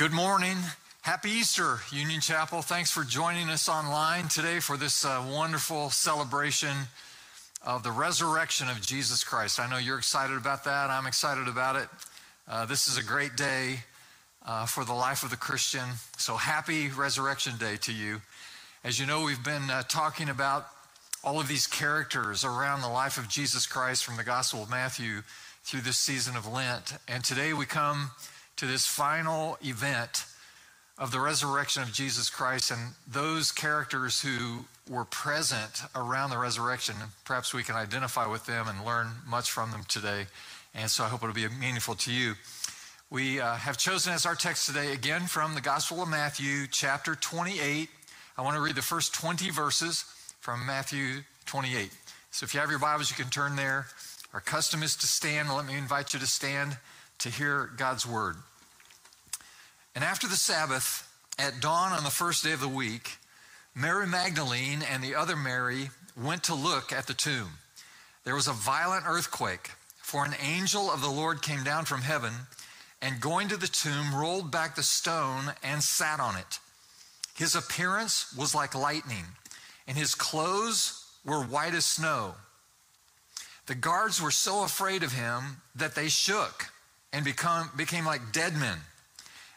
Good 0.00 0.12
morning. 0.12 0.56
Happy 1.02 1.28
Easter, 1.28 1.80
Union 1.92 2.22
Chapel. 2.22 2.62
Thanks 2.62 2.90
for 2.90 3.04
joining 3.04 3.50
us 3.50 3.68
online 3.68 4.28
today 4.28 4.58
for 4.58 4.78
this 4.78 5.04
uh, 5.04 5.22
wonderful 5.30 5.90
celebration 5.90 6.74
of 7.66 7.82
the 7.82 7.90
resurrection 7.90 8.70
of 8.70 8.80
Jesus 8.80 9.22
Christ. 9.22 9.60
I 9.60 9.68
know 9.68 9.76
you're 9.76 9.98
excited 9.98 10.38
about 10.38 10.64
that. 10.64 10.88
I'm 10.88 11.06
excited 11.06 11.48
about 11.48 11.76
it. 11.76 11.86
Uh, 12.48 12.64
this 12.64 12.88
is 12.88 12.96
a 12.96 13.04
great 13.04 13.36
day 13.36 13.80
uh, 14.46 14.64
for 14.64 14.86
the 14.86 14.94
life 14.94 15.22
of 15.22 15.28
the 15.28 15.36
Christian. 15.36 15.84
So 16.16 16.36
happy 16.36 16.88
Resurrection 16.88 17.58
Day 17.58 17.76
to 17.82 17.92
you. 17.92 18.22
As 18.82 18.98
you 18.98 19.04
know, 19.04 19.22
we've 19.22 19.44
been 19.44 19.68
uh, 19.68 19.82
talking 19.82 20.30
about 20.30 20.66
all 21.22 21.38
of 21.38 21.46
these 21.46 21.66
characters 21.66 22.42
around 22.42 22.80
the 22.80 22.88
life 22.88 23.18
of 23.18 23.28
Jesus 23.28 23.66
Christ 23.66 24.06
from 24.06 24.16
the 24.16 24.24
Gospel 24.24 24.62
of 24.62 24.70
Matthew 24.70 25.20
through 25.62 25.82
this 25.82 25.98
season 25.98 26.36
of 26.36 26.50
Lent. 26.50 26.94
And 27.06 27.22
today 27.22 27.52
we 27.52 27.66
come 27.66 28.12
to 28.60 28.66
this 28.66 28.86
final 28.86 29.56
event 29.64 30.26
of 30.98 31.12
the 31.12 31.18
resurrection 31.18 31.82
of 31.82 31.94
Jesus 31.94 32.28
Christ 32.28 32.70
and 32.70 32.92
those 33.10 33.52
characters 33.52 34.20
who 34.20 34.66
were 34.86 35.06
present 35.06 35.80
around 35.96 36.28
the 36.28 36.36
resurrection. 36.36 36.94
Perhaps 37.24 37.54
we 37.54 37.62
can 37.62 37.74
identify 37.74 38.26
with 38.26 38.44
them 38.44 38.68
and 38.68 38.84
learn 38.84 39.12
much 39.26 39.50
from 39.50 39.70
them 39.70 39.84
today. 39.88 40.26
And 40.74 40.90
so 40.90 41.04
I 41.04 41.08
hope 41.08 41.22
it'll 41.22 41.34
be 41.34 41.48
meaningful 41.48 41.94
to 41.94 42.12
you. 42.12 42.34
We 43.08 43.40
uh, 43.40 43.54
have 43.54 43.78
chosen 43.78 44.12
as 44.12 44.26
our 44.26 44.34
text 44.34 44.66
today, 44.66 44.92
again, 44.92 45.22
from 45.22 45.54
the 45.54 45.62
Gospel 45.62 46.02
of 46.02 46.10
Matthew, 46.10 46.66
chapter 46.70 47.14
28. 47.14 47.88
I 48.36 48.42
want 48.42 48.56
to 48.56 48.62
read 48.62 48.74
the 48.74 48.82
first 48.82 49.14
20 49.14 49.48
verses 49.48 50.04
from 50.40 50.66
Matthew 50.66 51.22
28. 51.46 51.90
So 52.30 52.44
if 52.44 52.52
you 52.52 52.60
have 52.60 52.68
your 52.68 52.78
Bibles, 52.78 53.08
you 53.08 53.16
can 53.16 53.30
turn 53.30 53.56
there. 53.56 53.86
Our 54.34 54.40
custom 54.40 54.82
is 54.82 54.96
to 54.96 55.06
stand. 55.06 55.48
Let 55.48 55.64
me 55.64 55.78
invite 55.78 56.12
you 56.12 56.20
to 56.20 56.26
stand 56.26 56.76
to 57.20 57.30
hear 57.30 57.70
God's 57.78 58.06
word. 58.06 58.36
And 59.94 60.04
after 60.04 60.28
the 60.28 60.36
Sabbath, 60.36 61.06
at 61.38 61.60
dawn 61.60 61.92
on 61.92 62.04
the 62.04 62.10
first 62.10 62.44
day 62.44 62.52
of 62.52 62.60
the 62.60 62.68
week, 62.68 63.18
Mary 63.74 64.06
Magdalene 64.06 64.82
and 64.82 65.02
the 65.02 65.14
other 65.14 65.36
Mary 65.36 65.90
went 66.16 66.44
to 66.44 66.54
look 66.54 66.92
at 66.92 67.06
the 67.06 67.14
tomb. 67.14 67.50
There 68.24 68.34
was 68.34 68.48
a 68.48 68.52
violent 68.52 69.04
earthquake, 69.06 69.70
for 70.02 70.24
an 70.24 70.34
angel 70.42 70.90
of 70.90 71.00
the 71.00 71.08
Lord 71.08 71.40
came 71.42 71.64
down 71.64 71.84
from 71.84 72.02
heaven 72.02 72.32
and 73.02 73.20
going 73.20 73.48
to 73.48 73.56
the 73.56 73.66
tomb, 73.66 74.14
rolled 74.14 74.50
back 74.50 74.74
the 74.74 74.82
stone 74.82 75.52
and 75.62 75.82
sat 75.82 76.20
on 76.20 76.36
it. 76.36 76.58
His 77.34 77.54
appearance 77.54 78.34
was 78.36 78.54
like 78.54 78.74
lightning, 78.74 79.24
and 79.86 79.96
his 79.96 80.14
clothes 80.14 81.06
were 81.24 81.42
white 81.42 81.74
as 81.74 81.86
snow. 81.86 82.34
The 83.66 83.74
guards 83.74 84.20
were 84.20 84.30
so 84.30 84.64
afraid 84.64 85.02
of 85.02 85.12
him 85.12 85.62
that 85.74 85.94
they 85.94 86.08
shook 86.08 86.66
and 87.12 87.24
become, 87.24 87.70
became 87.76 88.04
like 88.04 88.32
dead 88.32 88.54
men. 88.54 88.78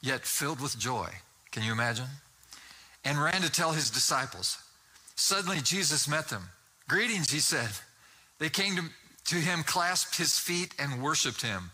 yet 0.00 0.24
filled 0.24 0.60
with 0.60 0.78
joy. 0.78 1.08
Can 1.52 1.62
you 1.62 1.72
imagine? 1.72 2.06
And 3.04 3.22
ran 3.22 3.42
to 3.42 3.50
tell 3.50 3.72
his 3.72 3.90
disciples. 3.90 4.58
Suddenly 5.14 5.60
Jesus 5.60 6.08
met 6.08 6.28
them. 6.28 6.48
Greetings, 6.88 7.30
he 7.30 7.40
said. 7.40 7.70
They 8.38 8.48
came 8.48 8.76
to, 8.76 8.82
to 9.26 9.36
him, 9.36 9.62
clasped 9.62 10.16
his 10.16 10.38
feet, 10.38 10.74
and 10.78 11.02
worshiped 11.02 11.42
him. 11.42 11.70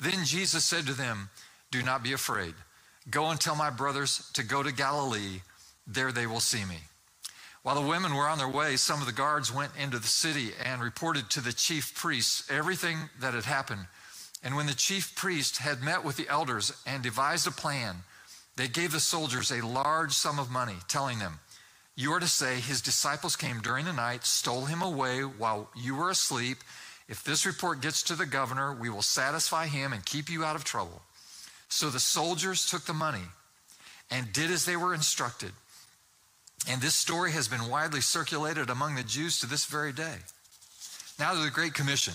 Then 0.00 0.24
Jesus 0.24 0.64
said 0.64 0.86
to 0.86 0.92
them, 0.92 1.30
Do 1.70 1.82
not 1.82 2.02
be 2.02 2.12
afraid. 2.12 2.54
Go 3.10 3.30
and 3.30 3.40
tell 3.40 3.56
my 3.56 3.70
brothers 3.70 4.30
to 4.34 4.42
go 4.42 4.62
to 4.62 4.72
Galilee. 4.72 5.40
There 5.86 6.12
they 6.12 6.26
will 6.26 6.40
see 6.40 6.64
me. 6.64 6.78
While 7.62 7.74
the 7.74 7.88
women 7.88 8.14
were 8.14 8.28
on 8.28 8.38
their 8.38 8.48
way, 8.48 8.76
some 8.76 9.00
of 9.00 9.06
the 9.06 9.12
guards 9.12 9.52
went 9.52 9.72
into 9.78 9.98
the 9.98 10.06
city 10.06 10.52
and 10.64 10.82
reported 10.82 11.28
to 11.30 11.40
the 11.40 11.52
chief 11.52 11.94
priests 11.94 12.50
everything 12.50 12.96
that 13.20 13.34
had 13.34 13.44
happened. 13.44 13.86
And 14.42 14.56
when 14.56 14.66
the 14.66 14.74
chief 14.74 15.14
priest 15.14 15.58
had 15.58 15.82
met 15.82 16.04
with 16.04 16.16
the 16.16 16.28
elders 16.28 16.72
and 16.86 17.02
devised 17.02 17.46
a 17.46 17.50
plan, 17.50 17.96
they 18.56 18.68
gave 18.68 18.92
the 18.92 19.00
soldiers 19.00 19.50
a 19.50 19.66
large 19.66 20.12
sum 20.12 20.38
of 20.38 20.50
money, 20.50 20.76
telling 20.88 21.18
them, 21.18 21.40
You 21.94 22.12
are 22.12 22.20
to 22.20 22.28
say, 22.28 22.60
His 22.60 22.80
disciples 22.80 23.36
came 23.36 23.60
during 23.60 23.84
the 23.84 23.92
night, 23.92 24.24
stole 24.24 24.64
him 24.64 24.82
away 24.82 25.20
while 25.20 25.70
you 25.76 25.94
were 25.94 26.10
asleep. 26.10 26.58
If 27.08 27.22
this 27.24 27.44
report 27.44 27.80
gets 27.80 28.02
to 28.04 28.14
the 28.14 28.26
governor, 28.26 28.74
we 28.74 28.88
will 28.88 29.02
satisfy 29.02 29.66
him 29.66 29.92
and 29.92 30.04
keep 30.04 30.30
you 30.30 30.44
out 30.44 30.56
of 30.56 30.64
trouble. 30.64 31.02
So 31.68 31.90
the 31.90 32.00
soldiers 32.00 32.68
took 32.68 32.84
the 32.84 32.94
money 32.94 33.24
and 34.10 34.32
did 34.32 34.50
as 34.50 34.64
they 34.64 34.76
were 34.76 34.94
instructed. 34.94 35.52
And 36.68 36.80
this 36.80 36.94
story 36.94 37.32
has 37.32 37.48
been 37.48 37.68
widely 37.68 38.00
circulated 38.00 38.70
among 38.70 38.94
the 38.94 39.02
Jews 39.02 39.40
to 39.40 39.46
this 39.46 39.64
very 39.64 39.92
day. 39.92 40.16
Now 41.18 41.32
to 41.32 41.40
the 41.40 41.50
Great 41.50 41.74
Commission. 41.74 42.14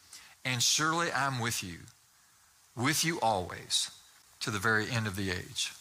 and 0.45 0.61
surely 0.61 1.11
I'm 1.11 1.39
with 1.39 1.63
you, 1.63 1.77
with 2.75 3.03
you 3.05 3.19
always, 3.21 3.91
to 4.41 4.51
the 4.51 4.59
very 4.59 4.89
end 4.89 5.07
of 5.07 5.15
the 5.15 5.31
age. 5.31 5.71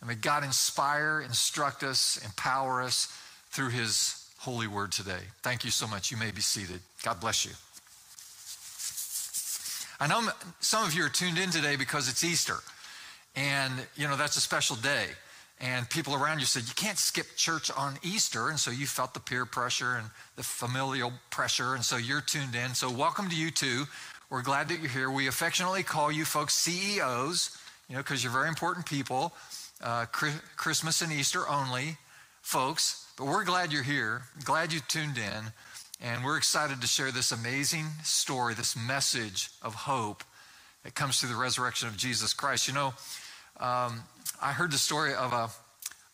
And 0.00 0.08
may 0.08 0.14
God 0.14 0.44
inspire, 0.44 1.20
instruct 1.20 1.82
us, 1.82 2.20
empower 2.24 2.82
us 2.82 3.08
through 3.50 3.70
his 3.70 4.28
holy 4.38 4.66
word 4.66 4.92
today. 4.92 5.22
Thank 5.42 5.64
you 5.64 5.70
so 5.70 5.86
much. 5.86 6.10
You 6.10 6.16
may 6.16 6.30
be 6.30 6.40
seated. 6.40 6.80
God 7.02 7.20
bless 7.20 7.44
you. 7.44 7.52
I 9.98 10.06
know 10.06 10.28
some 10.60 10.86
of 10.86 10.94
you 10.94 11.04
are 11.04 11.08
tuned 11.08 11.38
in 11.38 11.50
today 11.50 11.76
because 11.76 12.08
it's 12.08 12.22
Easter. 12.22 12.58
And, 13.34 13.72
you 13.96 14.06
know, 14.06 14.16
that's 14.16 14.36
a 14.36 14.40
special 14.40 14.76
day. 14.76 15.06
And 15.60 15.88
people 15.88 16.14
around 16.14 16.40
you 16.40 16.46
said, 16.46 16.64
you 16.64 16.74
can't 16.74 16.98
skip 16.98 17.26
church 17.36 17.70
on 17.70 17.98
Easter. 18.02 18.50
And 18.50 18.60
so 18.60 18.70
you 18.70 18.86
felt 18.86 19.14
the 19.14 19.20
peer 19.20 19.46
pressure 19.46 19.94
and 19.96 20.10
the 20.36 20.42
familial 20.42 21.12
pressure. 21.30 21.74
And 21.74 21.82
so 21.82 21.96
you're 21.96 22.20
tuned 22.20 22.54
in. 22.54 22.74
So 22.74 22.90
welcome 22.90 23.30
to 23.30 23.36
you 23.36 23.50
too. 23.50 23.84
We're 24.28 24.42
glad 24.42 24.68
that 24.68 24.80
you're 24.80 24.90
here. 24.90 25.10
We 25.10 25.28
affectionately 25.28 25.82
call 25.82 26.12
you 26.12 26.24
folks 26.24 26.54
CEOs, 26.54 27.56
you 27.88 27.94
know, 27.94 28.02
because 28.02 28.22
you're 28.22 28.32
very 28.32 28.48
important 28.48 28.84
people. 28.84 29.32
Uh, 29.82 30.04
Christmas 30.06 31.00
and 31.00 31.12
Easter 31.12 31.48
only 31.48 31.96
folks. 32.42 33.06
But 33.16 33.26
we're 33.26 33.44
glad 33.44 33.72
you're 33.72 33.82
here. 33.82 34.24
Glad 34.44 34.72
you 34.72 34.80
tuned 34.88 35.16
in. 35.16 35.52
And 36.02 36.22
we're 36.22 36.36
excited 36.36 36.82
to 36.82 36.86
share 36.86 37.10
this 37.10 37.32
amazing 37.32 37.86
story, 38.04 38.52
this 38.52 38.76
message 38.76 39.48
of 39.62 39.74
hope 39.74 40.22
that 40.84 40.94
comes 40.94 41.18
through 41.18 41.30
the 41.30 41.36
resurrection 41.36 41.88
of 41.88 41.96
Jesus 41.96 42.34
Christ. 42.34 42.68
You 42.68 42.74
know, 42.74 42.94
um, 43.60 44.02
I 44.40 44.52
heard 44.52 44.70
the 44.70 44.78
story 44.78 45.14
of 45.14 45.32
a 45.32 45.50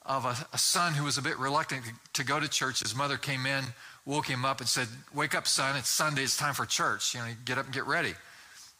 of 0.04 0.24
a, 0.24 0.36
a, 0.52 0.58
son 0.58 0.94
who 0.94 1.04
was 1.04 1.16
a 1.16 1.22
bit 1.22 1.38
reluctant 1.38 1.84
to 2.14 2.24
go 2.24 2.40
to 2.40 2.48
church. 2.48 2.80
His 2.80 2.94
mother 2.94 3.16
came 3.16 3.46
in, 3.46 3.62
woke 4.04 4.26
him 4.26 4.44
up, 4.44 4.60
and 4.60 4.68
said, 4.68 4.88
"Wake 5.14 5.34
up, 5.34 5.46
son! 5.46 5.76
It's 5.76 5.88
Sunday. 5.88 6.22
It's 6.22 6.36
time 6.36 6.54
for 6.54 6.66
church. 6.66 7.14
You 7.14 7.20
know, 7.20 7.26
get 7.44 7.58
up 7.58 7.66
and 7.66 7.74
get 7.74 7.86
ready." 7.86 8.14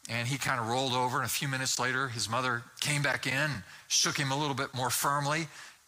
And 0.09 0.27
he 0.27 0.37
kind 0.37 0.61
of 0.61 0.69
rolled 0.69 0.95
over, 0.95 1.19
and 1.19 1.27
a 1.27 1.31
few 1.31 1.47
minutes 1.47 1.79
later, 1.79 2.09
his 2.09 2.29
mother 2.29 2.65
came 2.81 3.03
back 3.03 3.27
in, 3.27 3.51
shook 3.87 4.17
him 4.17 4.33
a 4.33 4.37
little 4.37 4.55
bit 4.55 4.75
more 4.75 4.91
firmly. 4.91 5.47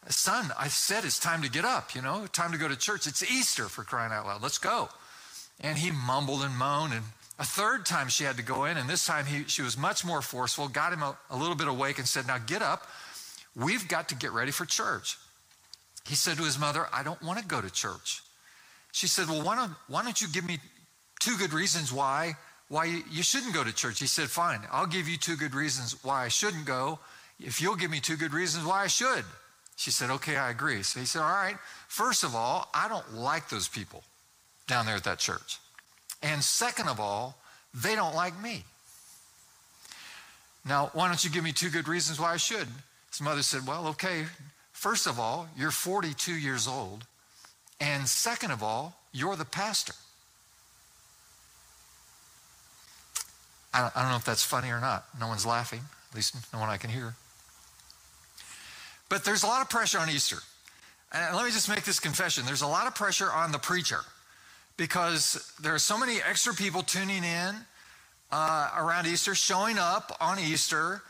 Son, 0.08 0.52
I 0.58 0.68
said 0.68 1.04
it's 1.04 1.18
time 1.18 1.42
to 1.42 1.50
get 1.50 1.64
up. 1.64 1.94
You 1.94 2.02
know, 2.02 2.26
time 2.26 2.52
to 2.52 2.58
go 2.58 2.68
to 2.68 2.76
church. 2.76 3.06
It's 3.06 3.22
Easter 3.22 3.68
for 3.68 3.82
crying 3.82 4.12
out 4.12 4.26
loud. 4.26 4.42
Let's 4.42 4.58
go. 4.58 4.88
And 5.60 5.78
he 5.78 5.90
mumbled 5.90 6.42
and 6.42 6.56
moaned, 6.56 6.92
and 6.92 7.04
a 7.38 7.44
third 7.44 7.84
time 7.84 8.08
she 8.08 8.24
had 8.24 8.36
to 8.36 8.42
go 8.42 8.64
in, 8.64 8.76
and 8.76 8.88
this 8.88 9.04
time 9.06 9.26
he, 9.26 9.44
she 9.44 9.62
was 9.62 9.76
much 9.76 10.04
more 10.04 10.22
forceful, 10.22 10.68
got 10.68 10.92
him 10.92 11.02
a, 11.02 11.16
a 11.30 11.36
little 11.36 11.56
bit 11.56 11.68
awake, 11.68 11.98
and 11.98 12.06
said, 12.08 12.26
"Now 12.26 12.38
get 12.38 12.62
up." 12.62 12.86
We've 13.56 13.86
got 13.86 14.08
to 14.08 14.14
get 14.16 14.32
ready 14.32 14.50
for 14.50 14.64
church. 14.64 15.16
He 16.06 16.14
said 16.14 16.36
to 16.36 16.44
his 16.44 16.58
mother, 16.58 16.86
I 16.92 17.02
don't 17.02 17.22
want 17.22 17.38
to 17.38 17.44
go 17.44 17.60
to 17.60 17.70
church. 17.70 18.22
She 18.92 19.06
said, 19.06 19.28
Well, 19.28 19.42
why 19.42 19.56
don't, 19.56 19.72
why 19.88 20.02
don't 20.02 20.20
you 20.20 20.28
give 20.28 20.44
me 20.44 20.58
two 21.20 21.36
good 21.36 21.52
reasons 21.52 21.92
why, 21.92 22.36
why 22.68 23.02
you 23.10 23.22
shouldn't 23.22 23.54
go 23.54 23.64
to 23.64 23.72
church? 23.72 24.00
He 24.00 24.06
said, 24.06 24.28
Fine, 24.28 24.60
I'll 24.70 24.86
give 24.86 25.08
you 25.08 25.16
two 25.16 25.36
good 25.36 25.54
reasons 25.54 26.02
why 26.04 26.24
I 26.24 26.28
shouldn't 26.28 26.66
go, 26.66 26.98
if 27.40 27.60
you'll 27.60 27.76
give 27.76 27.90
me 27.90 28.00
two 28.00 28.16
good 28.16 28.32
reasons 28.32 28.64
why 28.64 28.82
I 28.82 28.86
should. 28.88 29.24
She 29.76 29.90
said, 29.90 30.10
Okay, 30.10 30.36
I 30.36 30.50
agree. 30.50 30.82
So 30.82 31.00
he 31.00 31.06
said, 31.06 31.22
All 31.22 31.30
right, 31.30 31.56
first 31.88 32.24
of 32.24 32.34
all, 32.34 32.68
I 32.74 32.88
don't 32.88 33.14
like 33.14 33.48
those 33.48 33.68
people 33.68 34.02
down 34.66 34.86
there 34.86 34.96
at 34.96 35.04
that 35.04 35.18
church. 35.18 35.58
And 36.24 36.42
second 36.42 36.88
of 36.88 36.98
all, 36.98 37.36
they 37.74 37.94
don't 37.94 38.14
like 38.14 38.40
me. 38.42 38.64
Now, 40.64 40.90
why 40.94 41.06
don't 41.06 41.22
you 41.22 41.30
give 41.30 41.44
me 41.44 41.52
two 41.52 41.68
good 41.68 41.86
reasons 41.86 42.18
why 42.18 42.32
I 42.32 42.38
should? 42.38 42.66
His 43.10 43.20
mother 43.20 43.42
said, 43.42 43.66
Well, 43.66 43.88
okay, 43.88 44.24
first 44.72 45.06
of 45.06 45.20
all, 45.20 45.46
you're 45.56 45.70
42 45.70 46.32
years 46.32 46.66
old. 46.66 47.04
And 47.78 48.08
second 48.08 48.52
of 48.52 48.62
all, 48.62 48.96
you're 49.12 49.36
the 49.36 49.44
pastor. 49.44 49.92
I 53.74 53.90
don't, 53.94 54.08
know 54.08 54.16
if 54.16 54.24
that's 54.24 54.44
funny 54.44 54.70
or 54.70 54.80
not. 54.80 55.04
No 55.20 55.26
one's 55.26 55.44
laughing, 55.44 55.80
at 56.10 56.16
least 56.16 56.36
no 56.52 56.60
one 56.60 56.70
I 56.70 56.76
can 56.76 56.90
hear. 56.90 57.16
But 59.08 59.24
there's 59.24 59.42
a 59.42 59.48
lot 59.48 59.60
of 59.62 59.68
pressure 59.68 59.98
on 59.98 60.08
Easter. 60.08 60.38
And 61.12 61.36
let 61.36 61.44
me 61.44 61.50
just 61.50 61.68
make 61.68 61.84
this 61.84 62.00
confession 62.00 62.46
there's 62.46 62.62
a 62.62 62.66
lot 62.66 62.86
of 62.86 62.94
pressure 62.94 63.30
on 63.30 63.52
the 63.52 63.58
preacher 63.58 64.00
because 64.76 65.52
there 65.60 65.74
are 65.74 65.78
so 65.78 65.98
many 65.98 66.18
extra 66.28 66.54
people 66.54 66.82
tuning 66.82 67.24
in 67.24 67.54
uh, 68.32 68.70
around 68.76 69.06
Easter, 69.06 69.34
showing 69.34 69.78
up 69.78 70.16
on 70.20 70.38
Easter, 70.38 71.02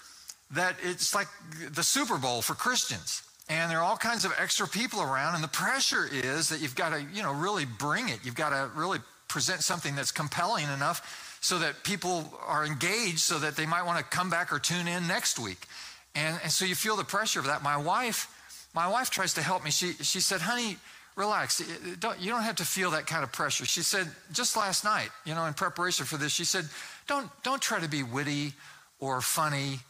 that 0.51 0.77
it's 0.83 1.15
like 1.15 1.29
the 1.73 1.83
Super 1.83 2.19
Bowl 2.19 2.43
for 2.43 2.55
Christians. 2.55 3.23
And 3.49 3.71
there 3.71 3.79
are 3.79 3.85
all 3.85 3.97
kinds 3.97 4.25
of 4.25 4.33
extra 4.39 4.67
people 4.67 5.03
around, 5.03 5.35
and 5.35 5.45
the 5.45 5.49
pressure 5.49 6.09
is 6.11 6.49
that 6.49 6.61
you've 6.61 6.75
got 6.75 6.91
to, 6.91 7.05
you 7.13 7.23
know, 7.23 7.33
really 7.33 7.67
bring 7.67 8.09
it. 8.09 8.21
You've 8.25 8.35
got 8.35 8.51
to 8.51 8.71
really 8.75 9.01
present 9.29 9.63
something 9.63 9.95
that's 9.95 10.13
compelling 10.13 10.65
enough 10.65 11.39
so 11.41 11.59
that 11.59 11.83
people 11.85 12.33
are 12.47 12.65
engaged 12.65 13.19
so 13.19 13.39
that 13.39 13.57
they 13.57 13.67
might 13.67 13.83
want 13.83 13.99
to 13.99 14.05
come 14.05 14.31
back 14.31 14.51
or 14.53 14.59
tune 14.59 14.89
in 14.89 15.07
next 15.07 15.39
week. 15.39 15.67
And, 16.15 16.39
and 16.43 16.51
so 16.51 16.65
you 16.65 16.75
feel 16.75 16.97
the 16.97 17.05
pressure 17.05 17.39
of 17.41 17.47
that. 17.47 17.63
My 17.63 17.77
wife, 17.77 18.29
my 18.75 18.89
wife 18.89 19.11
tries 19.11 19.35
to 19.35 19.43
help 19.43 19.63
me. 19.63 19.71
She, 19.71 19.93
she 19.93 20.21
said, 20.21 20.41
honey, 20.41 20.79
relax. 21.17 21.63
Don't, 22.01 22.19
you 22.21 22.31
don't 22.31 22.43
have 22.43 22.57
to 22.57 22.65
feel 22.65 22.91
that 22.93 23.07
kind 23.07 23.23
of 23.23 23.33
pressure. 23.33 23.65
She 23.65 23.83
said, 23.83 24.09
just 24.33 24.57
last 24.57 24.85
night, 24.85 25.11
you 25.25 25.35
know, 25.35 25.45
in 25.47 25.55
preparation 25.55 26.05
for 26.07 26.17
this, 26.17 26.33
she 26.33 26.45
said, 26.45 26.65
don't, 27.07 27.31
don't 27.43 27.63
try 27.63 27.81
to 27.81 27.89
be 27.89 28.03
witty 28.03 28.53
or 28.99 29.21
funny 29.21 29.81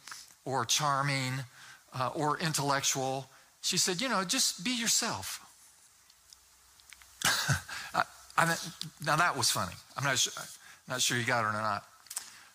or 0.43 0.65
charming 0.65 1.33
uh, 1.93 2.11
or 2.13 2.37
intellectual. 2.39 3.27
She 3.61 3.77
said, 3.77 4.01
you 4.01 4.09
know, 4.09 4.23
just 4.23 4.63
be 4.63 4.71
yourself. 4.71 5.41
I, 7.95 8.03
I 8.37 8.45
mean, 8.45 8.57
now 9.05 9.15
that 9.15 9.35
was 9.35 9.49
funny. 9.49 9.73
I'm 9.97 10.03
not 10.03 10.19
sure, 10.19 10.33
not 10.87 11.01
sure 11.01 11.17
you 11.17 11.25
got 11.25 11.43
it 11.45 11.47
or 11.47 11.53
not. 11.53 11.83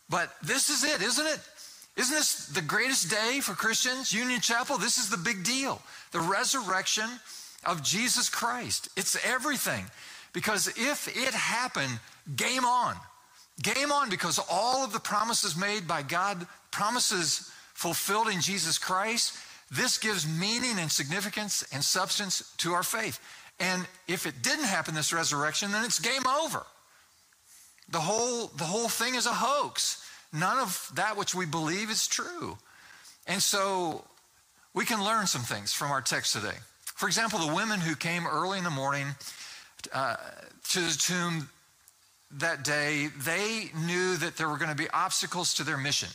But 0.08 0.30
this 0.42 0.70
is 0.70 0.84
it, 0.84 1.02
isn't 1.02 1.26
it? 1.26 1.40
Isn't 1.96 2.14
this 2.14 2.46
the 2.46 2.62
greatest 2.62 3.10
day 3.10 3.40
for 3.40 3.54
Christians? 3.54 4.12
Union 4.12 4.40
Chapel, 4.40 4.78
this 4.78 4.98
is 4.98 5.10
the 5.10 5.16
big 5.16 5.44
deal. 5.44 5.82
The 6.12 6.20
resurrection 6.20 7.08
of 7.64 7.82
Jesus 7.82 8.28
Christ. 8.28 8.88
It's 8.96 9.16
everything. 9.24 9.84
Because 10.32 10.68
if 10.68 11.08
it 11.08 11.34
happened, 11.34 11.98
game 12.36 12.64
on. 12.64 12.96
Game 13.62 13.92
on 13.92 14.08
because 14.08 14.40
all 14.50 14.84
of 14.84 14.92
the 14.92 15.00
promises 15.00 15.56
made 15.56 15.86
by 15.86 16.02
God, 16.02 16.46
promises 16.70 17.50
fulfilled 17.74 18.28
in 18.28 18.40
Jesus 18.40 18.78
Christ, 18.78 19.36
this 19.70 19.98
gives 19.98 20.26
meaning 20.26 20.78
and 20.78 20.90
significance 20.90 21.64
and 21.72 21.84
substance 21.84 22.54
to 22.58 22.72
our 22.72 22.82
faith. 22.82 23.20
And 23.58 23.86
if 24.08 24.26
it 24.26 24.42
didn't 24.42 24.64
happen, 24.64 24.94
this 24.94 25.12
resurrection, 25.12 25.72
then 25.72 25.84
it's 25.84 25.98
game 25.98 26.26
over. 26.26 26.64
The 27.90 28.00
whole, 28.00 28.46
the 28.56 28.64
whole 28.64 28.88
thing 28.88 29.14
is 29.14 29.26
a 29.26 29.34
hoax. 29.34 30.06
None 30.32 30.58
of 30.58 30.90
that 30.94 31.16
which 31.16 31.34
we 31.34 31.44
believe 31.44 31.90
is 31.90 32.06
true. 32.06 32.56
And 33.26 33.42
so 33.42 34.04
we 34.74 34.84
can 34.84 35.04
learn 35.04 35.26
some 35.26 35.42
things 35.42 35.72
from 35.72 35.90
our 35.90 36.00
text 36.00 36.32
today. 36.32 36.56
For 37.00 37.06
example, 37.06 37.38
the 37.38 37.54
women 37.54 37.80
who 37.80 37.96
came 37.96 38.26
early 38.26 38.58
in 38.58 38.64
the 38.64 38.68
morning 38.68 39.06
uh, 39.90 40.16
to 40.68 40.80
the 40.80 40.98
tomb 40.98 41.48
that 42.32 42.62
day, 42.62 43.08
they 43.24 43.70
knew 43.86 44.18
that 44.18 44.36
there 44.36 44.50
were 44.50 44.58
going 44.58 44.68
to 44.68 44.76
be 44.76 44.90
obstacles 44.90 45.54
to 45.54 45.64
their 45.64 45.78
mission. 45.78 46.10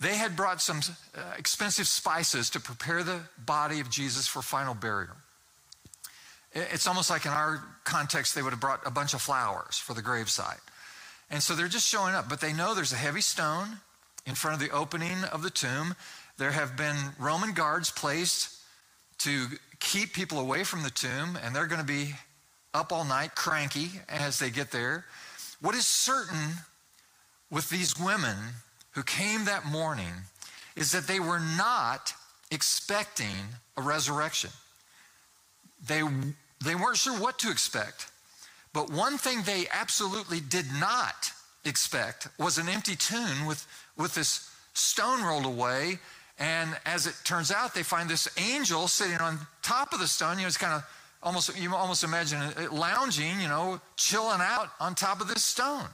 They 0.00 0.16
had 0.16 0.34
brought 0.34 0.60
some 0.60 0.80
uh, 1.16 1.20
expensive 1.38 1.86
spices 1.86 2.50
to 2.50 2.58
prepare 2.58 3.04
the 3.04 3.20
body 3.38 3.78
of 3.78 3.88
Jesus 3.88 4.26
for 4.26 4.42
final 4.42 4.74
burial. 4.74 5.14
It's 6.54 6.88
almost 6.88 7.08
like 7.08 7.24
in 7.24 7.30
our 7.30 7.62
context, 7.84 8.34
they 8.34 8.42
would 8.42 8.50
have 8.50 8.58
brought 8.58 8.84
a 8.84 8.90
bunch 8.90 9.14
of 9.14 9.22
flowers 9.22 9.78
for 9.78 9.94
the 9.94 10.02
gravesite. 10.02 10.58
And 11.30 11.40
so 11.40 11.54
they're 11.54 11.68
just 11.68 11.86
showing 11.86 12.16
up, 12.16 12.28
but 12.28 12.40
they 12.40 12.52
know 12.52 12.74
there's 12.74 12.92
a 12.92 12.96
heavy 12.96 13.20
stone 13.20 13.78
in 14.26 14.34
front 14.34 14.60
of 14.60 14.68
the 14.68 14.74
opening 14.74 15.22
of 15.30 15.44
the 15.44 15.50
tomb. 15.50 15.94
There 16.36 16.50
have 16.50 16.76
been 16.76 16.96
Roman 17.16 17.52
guards 17.52 17.92
placed 17.92 18.56
to 19.18 19.46
keep 19.80 20.12
people 20.12 20.38
away 20.38 20.62
from 20.64 20.82
the 20.82 20.90
tomb, 20.90 21.36
and 21.42 21.54
they're 21.54 21.66
going 21.66 21.80
to 21.80 21.86
be 21.86 22.14
up 22.72 22.92
all 22.92 23.04
night, 23.04 23.34
cranky 23.34 23.90
as 24.08 24.38
they 24.38 24.50
get 24.50 24.70
there. 24.70 25.04
What 25.60 25.74
is 25.74 25.86
certain 25.86 26.54
with 27.50 27.68
these 27.68 27.98
women 27.98 28.36
who 28.92 29.02
came 29.02 29.44
that 29.44 29.66
morning 29.66 30.12
is 30.76 30.92
that 30.92 31.06
they 31.06 31.20
were 31.20 31.40
not 31.40 32.12
expecting 32.50 33.34
a 33.76 33.82
resurrection. 33.82 34.50
They, 35.86 36.02
they 36.64 36.74
weren't 36.74 36.96
sure 36.96 37.18
what 37.18 37.38
to 37.40 37.50
expect. 37.50 38.10
But 38.72 38.90
one 38.90 39.18
thing 39.18 39.42
they 39.42 39.66
absolutely 39.72 40.40
did 40.40 40.66
not 40.78 41.32
expect 41.64 42.28
was 42.38 42.58
an 42.58 42.68
empty 42.68 42.96
tomb 42.96 43.46
with, 43.46 43.66
with 43.96 44.14
this 44.14 44.50
stone 44.74 45.22
rolled 45.22 45.46
away. 45.46 45.98
And 46.40 46.76
as 46.86 47.06
it 47.06 47.14
turns 47.22 47.52
out, 47.52 47.74
they 47.74 47.82
find 47.82 48.08
this 48.08 48.26
angel 48.38 48.88
sitting 48.88 49.18
on 49.18 49.38
top 49.62 49.92
of 49.92 50.00
the 50.00 50.06
stone. 50.06 50.38
You 50.38 50.42
know, 50.42 50.48
it's 50.48 50.56
kind 50.56 50.72
of 50.72 50.84
almost, 51.22 51.56
you 51.60 51.74
almost 51.74 52.02
imagine 52.02 52.40
it 52.56 52.72
lounging, 52.72 53.40
you 53.40 53.48
know, 53.48 53.78
chilling 53.96 54.40
out 54.40 54.70
on 54.80 54.94
top 54.94 55.20
of 55.20 55.28
this 55.28 55.44
stone. 55.44 55.84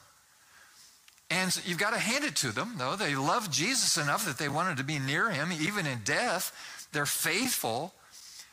And 1.28 1.52
so 1.52 1.60
you've 1.66 1.78
got 1.78 1.92
to 1.92 1.98
hand 1.98 2.24
it 2.24 2.36
to 2.36 2.52
them, 2.52 2.74
though. 2.78 2.94
They 2.94 3.16
love 3.16 3.50
Jesus 3.50 3.96
enough 3.96 4.24
that 4.26 4.38
they 4.38 4.48
wanted 4.48 4.76
to 4.76 4.84
be 4.84 5.00
near 5.00 5.30
him, 5.30 5.50
even 5.50 5.84
in 5.84 5.98
death. 6.04 6.88
They're 6.92 7.06
faithful, 7.06 7.92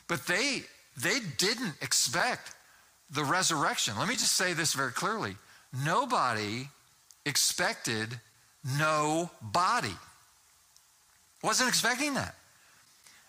but 0.08 0.26
they, 0.26 0.64
they 0.98 1.20
didn't 1.38 1.76
expect 1.82 2.56
the 3.12 3.24
resurrection. 3.24 3.94
Let 4.00 4.08
me 4.08 4.16
just 4.16 4.36
say 4.36 4.54
this 4.54 4.74
very 4.74 4.92
clearly 4.92 5.36
nobody 5.86 6.68
expected 7.26 8.20
no 8.80 9.30
body. 9.42 9.96
Wasn't 11.44 11.68
expecting 11.68 12.14
that. 12.14 12.36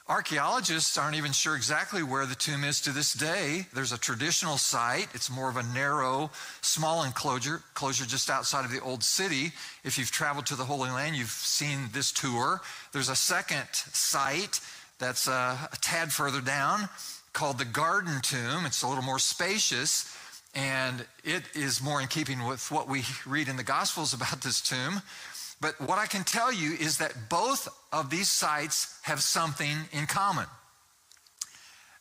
Archaeologists 0.07 0.99
aren't 0.99 1.17
even 1.17 1.33
sure 1.33 1.57
exactly 1.57 2.03
where 2.03 2.27
the 2.27 2.35
tomb 2.35 2.63
is 2.63 2.81
to 2.83 2.91
this 2.91 3.15
day. 3.15 3.67
There's 3.73 3.93
a 3.93 3.99
traditional 3.99 4.59
site. 4.59 5.09
It's 5.15 5.31
more 5.31 5.49
of 5.49 5.57
a 5.57 5.63
narrow, 5.63 6.31
small 6.61 7.05
enclosure, 7.05 7.63
enclosure 7.71 8.05
just 8.05 8.29
outside 8.29 8.67
of 8.67 8.71
the 8.71 8.83
old 8.83 9.03
city. 9.03 9.53
If 9.83 9.99
you've 9.99 10.11
traveled 10.11 10.45
to 10.47 10.57
the 10.57 10.65
Holy 10.65 10.91
Land, 10.91 11.17
you've 11.17 11.31
seen 11.31 11.89
this 11.93 12.13
tour. 12.13 12.61
There's 12.93 13.09
a 13.09 13.17
second 13.17 13.67
site 13.73 14.61
that's 14.99 15.27
a, 15.27 15.33
uh, 15.33 15.57
a 15.73 15.77
tad 15.81 16.13
further 16.13 16.43
down 16.43 16.91
called 17.33 17.59
the 17.59 17.65
Garden 17.65 18.21
Tomb. 18.21 18.67
It's 18.67 18.83
a 18.83 18.87
little 18.87 19.03
more 19.03 19.19
spacious, 19.19 20.15
and 20.55 21.07
it 21.25 21.45
is 21.55 21.83
more 21.83 22.01
in 22.03 22.09
keeping 22.09 22.47
with 22.47 22.71
what 22.71 22.89
we 22.89 23.05
read 23.27 23.49
in 23.49 23.57
the 23.57 23.65
Gospels 23.65 24.13
about 24.13 24.43
this 24.43 24.61
tomb. 24.61 25.01
But 25.61 25.81
what 25.81 25.99
I 25.99 26.07
can 26.07 26.25
tell 26.25 26.53
you 26.53 26.73
is 26.73 26.99
that 26.99 27.29
both 27.31 27.69
of 27.93 28.11
these 28.11 28.29
sites 28.29 28.99
have 29.03 29.23
something 29.23 29.77
in 29.93 30.07
common. 30.07 30.47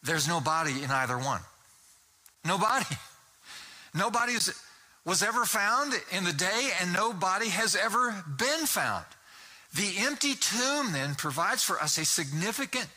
There's 0.03 0.27
no 0.27 0.41
body 0.41 0.83
in 0.83 0.91
either 0.91 1.17
one. 1.17 1.41
Nobody. 2.45 2.86
Nobody 3.95 4.33
was 5.05 5.22
ever 5.22 5.45
found 5.45 5.93
in 6.12 6.24
the 6.24 6.33
day, 6.33 6.72
and 6.81 6.91
nobody 6.93 7.50
has 7.50 7.75
ever 7.75 8.24
been 8.39 8.65
found. 8.65 9.05
The 9.75 9.98
empty 10.00 10.33
tomb 10.33 10.91
then 10.93 11.13
provides 11.13 11.63
for 11.63 11.79
us 11.79 12.00
a 12.00 12.05
significant 12.05 12.88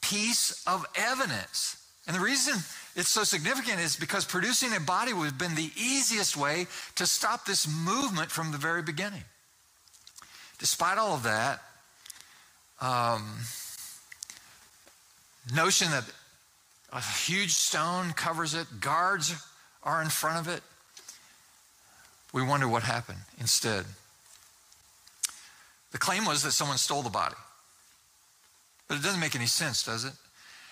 piece 0.00 0.64
of 0.66 0.84
evidence. 0.96 1.76
And 2.06 2.16
the 2.16 2.20
reason 2.20 2.54
it's 2.96 3.08
so 3.08 3.24
significant 3.24 3.80
is 3.80 3.96
because 3.96 4.24
producing 4.24 4.74
a 4.74 4.80
body 4.80 5.12
would 5.12 5.26
have 5.26 5.38
been 5.38 5.54
the 5.54 5.70
easiest 5.76 6.36
way 6.36 6.66
to 6.96 7.06
stop 7.06 7.46
this 7.46 7.68
movement 7.68 8.30
from 8.30 8.50
the 8.50 8.58
very 8.58 8.82
beginning. 8.82 9.22
Despite 10.60 10.98
all 10.98 11.14
of 11.14 11.22
that, 11.24 11.62
um, 12.80 13.38
notion 15.54 15.90
that 15.90 16.04
a 16.92 17.00
huge 17.00 17.52
stone 17.52 18.12
covers 18.12 18.54
it, 18.54 18.66
guards 18.80 19.34
are 19.82 20.02
in 20.02 20.08
front 20.08 20.38
of 20.38 20.54
it, 20.54 20.62
we 22.32 22.42
wonder 22.42 22.68
what 22.68 22.82
happened 22.82 23.20
instead. 23.40 23.84
The 25.92 25.98
claim 25.98 26.24
was 26.24 26.42
that 26.42 26.52
someone 26.52 26.78
stole 26.78 27.02
the 27.02 27.10
body. 27.10 27.34
But 28.86 28.98
it 28.98 29.02
doesn't 29.02 29.20
make 29.20 29.34
any 29.34 29.46
sense, 29.46 29.82
does 29.82 30.04
it? 30.04 30.12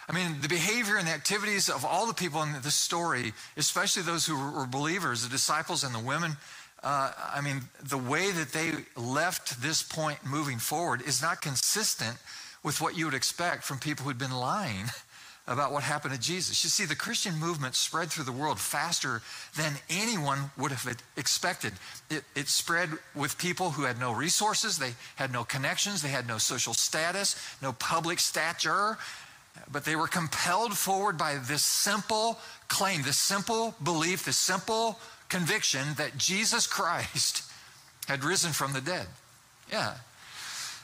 I 0.08 0.12
mean, 0.12 0.40
the 0.40 0.48
behavior 0.48 0.96
and 0.96 1.06
the 1.06 1.12
activities 1.12 1.68
of 1.68 1.84
all 1.84 2.06
the 2.06 2.14
people 2.14 2.42
in 2.42 2.52
this 2.62 2.74
story, 2.74 3.32
especially 3.56 4.02
those 4.02 4.26
who 4.26 4.36
were 4.36 4.66
believers, 4.66 5.22
the 5.22 5.28
disciples 5.28 5.84
and 5.84 5.94
the 5.94 5.98
women, 5.98 6.36
uh, 6.82 7.12
I 7.34 7.40
mean, 7.40 7.62
the 7.82 7.98
way 7.98 8.30
that 8.30 8.52
they 8.52 8.72
left 8.96 9.60
this 9.60 9.82
point 9.82 10.18
moving 10.24 10.58
forward 10.58 11.02
is 11.02 11.20
not 11.20 11.40
consistent 11.40 12.16
with 12.62 12.80
what 12.80 12.96
you 12.96 13.04
would 13.04 13.14
expect 13.14 13.64
from 13.64 13.78
people 13.78 14.04
who'd 14.04 14.18
been 14.18 14.30
lying 14.32 14.86
about 15.48 15.72
what 15.72 15.82
happened 15.82 16.14
to 16.14 16.20
Jesus. 16.20 16.62
You 16.62 16.70
see, 16.70 16.84
the 16.84 16.94
Christian 16.94 17.36
movement 17.38 17.74
spread 17.74 18.10
through 18.10 18.24
the 18.24 18.32
world 18.32 18.60
faster 18.60 19.22
than 19.56 19.72
anyone 19.88 20.50
would 20.58 20.70
have 20.70 20.96
expected. 21.16 21.72
It, 22.10 22.22
it, 22.36 22.48
spread 22.48 22.90
with 23.14 23.38
people 23.38 23.70
who 23.70 23.84
had 23.84 23.98
no 23.98 24.12
resources, 24.12 24.78
they 24.78 24.92
had 25.16 25.32
no 25.32 25.44
connections, 25.44 26.02
they 26.02 26.08
had 26.08 26.28
no 26.28 26.38
social 26.38 26.74
status, 26.74 27.34
no 27.62 27.72
public 27.72 28.20
stature, 28.20 28.98
but 29.72 29.84
they 29.84 29.96
were 29.96 30.06
compelled 30.06 30.76
forward 30.76 31.16
by 31.16 31.36
this 31.36 31.62
simple 31.62 32.38
claim, 32.68 33.02
this 33.02 33.18
simple 33.18 33.74
belief, 33.82 34.26
this 34.26 34.36
simple 34.36 34.98
conviction 35.28 35.94
that 35.96 36.16
Jesus 36.18 36.66
Christ 36.66 37.42
had 38.06 38.24
risen 38.24 38.52
from 38.52 38.72
the 38.72 38.80
dead. 38.80 39.06
Yeah. 39.70 39.94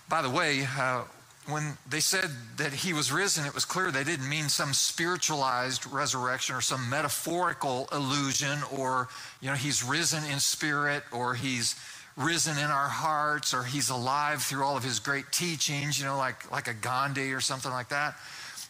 By 0.08 0.22
the 0.22 0.30
way, 0.30 0.66
uh, 0.78 1.04
when 1.48 1.76
they 1.88 2.00
said 2.00 2.30
that 2.56 2.72
he 2.72 2.92
was 2.92 3.12
risen, 3.12 3.46
it 3.46 3.54
was 3.54 3.64
clear 3.64 3.90
they 3.90 4.04
didn't 4.04 4.28
mean 4.28 4.48
some 4.48 4.72
spiritualized 4.72 5.90
resurrection 5.90 6.54
or 6.56 6.60
some 6.60 6.88
metaphorical 6.88 7.88
illusion 7.92 8.58
or, 8.72 9.08
you 9.40 9.48
know, 9.48 9.54
he's 9.54 9.82
risen 9.82 10.24
in 10.24 10.40
spirit 10.40 11.02
or 11.12 11.34
he's 11.34 11.74
risen 12.16 12.56
in 12.58 12.70
our 12.70 12.88
hearts 12.88 13.52
or 13.52 13.64
he's 13.64 13.90
alive 13.90 14.42
through 14.42 14.64
all 14.64 14.76
of 14.76 14.84
his 14.84 15.00
great 15.00 15.30
teachings, 15.32 15.98
you 15.98 16.04
know, 16.04 16.16
like, 16.16 16.50
like 16.50 16.68
a 16.68 16.74
Gandhi 16.74 17.32
or 17.32 17.40
something 17.40 17.72
like 17.72 17.88
that. 17.88 18.14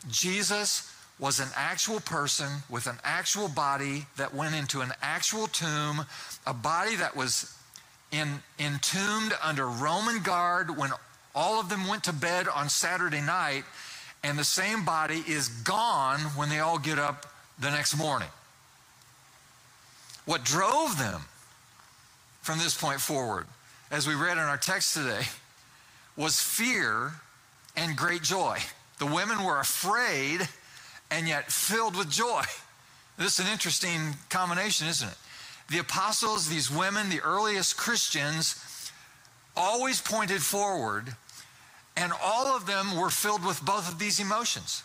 Jesus 0.09 0.94
was 1.19 1.39
an 1.39 1.49
actual 1.55 2.01
person 2.01 2.49
with 2.69 2.87
an 2.87 2.99
actual 3.05 3.49
body 3.49 4.07
that 4.17 4.35
went 4.35 4.55
into 4.55 4.81
an 4.81 4.93
actual 5.01 5.47
tomb, 5.47 6.07
a 6.47 6.53
body 6.55 6.97
that 6.97 7.17
was 7.17 7.57
in, 8.11 8.43
entombed 8.59 9.33
under 9.43 9.69
Roman 9.69 10.23
guard 10.23 10.77
when 10.77 10.91
all 11.35 11.61
of 11.61 11.69
them 11.69 11.87
went 11.87 12.05
to 12.05 12.13
bed 12.13 12.49
on 12.49 12.69
Saturday 12.69 13.21
night, 13.21 13.65
and 14.23 14.39
the 14.39 14.45
same 14.45 14.85
body 14.85 15.23
is 15.27 15.49
gone 15.49 16.21
when 16.37 16.49
they 16.49 16.61
all 16.61 16.79
get 16.79 16.99
up 16.99 17.27
the 17.59 17.71
next 17.71 17.97
morning. 17.97 18.29
What 20.25 20.45
drove 20.45 20.99
them 20.99 21.23
from 22.43 22.59
this 22.59 22.77
point 22.77 23.01
forward, 23.01 23.47
as 23.91 24.07
we 24.07 24.15
read 24.15 24.33
in 24.33 24.45
our 24.45 24.57
text 24.57 24.95
today, 24.95 25.23
was 26.17 26.41
fear 26.41 27.13
and 27.77 27.97
great 27.97 28.23
joy. 28.23 28.59
The 28.99 29.07
women 29.07 29.45
were 29.45 29.61
afraid 29.61 30.49
and 31.15 31.29
yet 31.29 31.51
filled 31.51 31.97
with 31.97 32.11
joy. 32.11 32.43
This 33.17 33.39
is 33.39 33.47
an 33.47 33.53
interesting 33.53 34.15
combination, 34.29 34.89
isn't 34.89 35.09
it? 35.09 35.17
The 35.71 35.79
apostles, 35.79 36.49
these 36.49 36.71
women, 36.71 37.09
the 37.09 37.21
earliest 37.21 37.77
Christians, 37.77 38.91
always 39.57 40.01
pointed 40.01 40.43
forward 40.43 41.15
and 41.97 42.13
all 42.21 42.49
of 42.49 42.67
them 42.67 42.97
were 42.97 43.11
filled 43.11 43.45
with 43.47 43.65
both 43.65 43.89
of 43.89 44.01
these 44.01 44.19
emotions. 44.19 44.83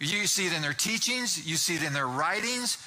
You 0.00 0.26
see 0.26 0.46
it 0.46 0.52
in 0.52 0.62
their 0.62 0.72
teachings, 0.72 1.46
you 1.46 1.54
see 1.54 1.76
it 1.76 1.84
in 1.84 1.92
their 1.92 2.08
writings, 2.08 2.78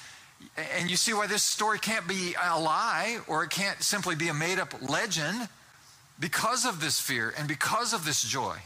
and 0.78 0.92
you 0.92 0.98
see 0.98 1.14
why 1.14 1.28
this 1.28 1.44
story 1.44 1.80
can't 1.80 2.06
be 2.06 2.36
a 2.44 2.60
lie 2.60 3.20
or 3.28 3.46
it 3.46 3.52
can't 3.52 3.82
simply 3.82 4.16
be 4.16 4.28
a 4.28 4.34
made 4.34 4.60
up 4.60 4.74
legend 4.90 5.48
because 6.20 6.66
of 6.66 6.82
this 6.82 7.00
fear 7.00 7.34
and 7.38 7.48
because 7.48 7.94
of 7.94 8.04
this 8.04 8.22
joy. 8.22 8.58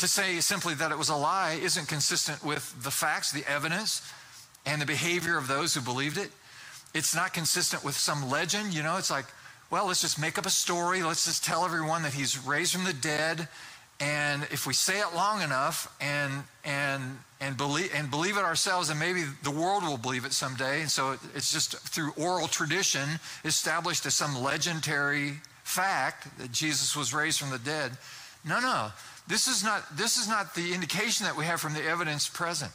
To 0.00 0.08
say 0.08 0.40
simply 0.40 0.72
that 0.76 0.92
it 0.92 0.96
was 0.96 1.10
a 1.10 1.14
lie 1.14 1.58
isn't 1.62 1.86
consistent 1.86 2.42
with 2.42 2.74
the 2.82 2.90
facts, 2.90 3.32
the 3.32 3.44
evidence, 3.46 4.00
and 4.64 4.80
the 4.80 4.86
behavior 4.86 5.36
of 5.36 5.46
those 5.46 5.74
who 5.74 5.82
believed 5.82 6.16
it. 6.16 6.30
It's 6.94 7.14
not 7.14 7.34
consistent 7.34 7.84
with 7.84 7.94
some 7.94 8.30
legend. 8.30 8.72
You 8.72 8.82
know, 8.82 8.96
it's 8.96 9.10
like, 9.10 9.26
well, 9.68 9.88
let's 9.88 10.00
just 10.00 10.18
make 10.18 10.38
up 10.38 10.46
a 10.46 10.50
story. 10.50 11.02
Let's 11.02 11.26
just 11.26 11.44
tell 11.44 11.66
everyone 11.66 12.02
that 12.04 12.14
he's 12.14 12.38
raised 12.46 12.72
from 12.72 12.84
the 12.84 12.94
dead. 12.94 13.46
And 14.00 14.44
if 14.44 14.66
we 14.66 14.72
say 14.72 15.00
it 15.00 15.14
long 15.14 15.42
enough 15.42 15.94
and, 16.00 16.44
and, 16.64 17.18
and, 17.38 17.58
believe, 17.58 17.92
and 17.94 18.10
believe 18.10 18.38
it 18.38 18.42
ourselves, 18.42 18.88
and 18.88 18.98
maybe 18.98 19.24
the 19.42 19.50
world 19.50 19.82
will 19.82 19.98
believe 19.98 20.24
it 20.24 20.32
someday. 20.32 20.80
And 20.80 20.90
so 20.90 21.18
it's 21.34 21.52
just 21.52 21.76
through 21.76 22.12
oral 22.16 22.48
tradition 22.48 23.06
established 23.44 24.06
as 24.06 24.14
some 24.14 24.42
legendary 24.42 25.34
fact 25.62 26.38
that 26.38 26.52
Jesus 26.52 26.96
was 26.96 27.12
raised 27.12 27.38
from 27.38 27.50
the 27.50 27.58
dead. 27.58 27.92
No, 28.46 28.60
no. 28.60 28.92
This 29.26 29.46
is 29.46 29.62
not, 29.62 29.96
this 29.96 30.16
is 30.16 30.28
not 30.28 30.54
the 30.54 30.72
indication 30.72 31.26
that 31.26 31.36
we 31.36 31.44
have 31.44 31.60
from 31.60 31.74
the 31.74 31.84
evidence 31.84 32.28
present. 32.28 32.72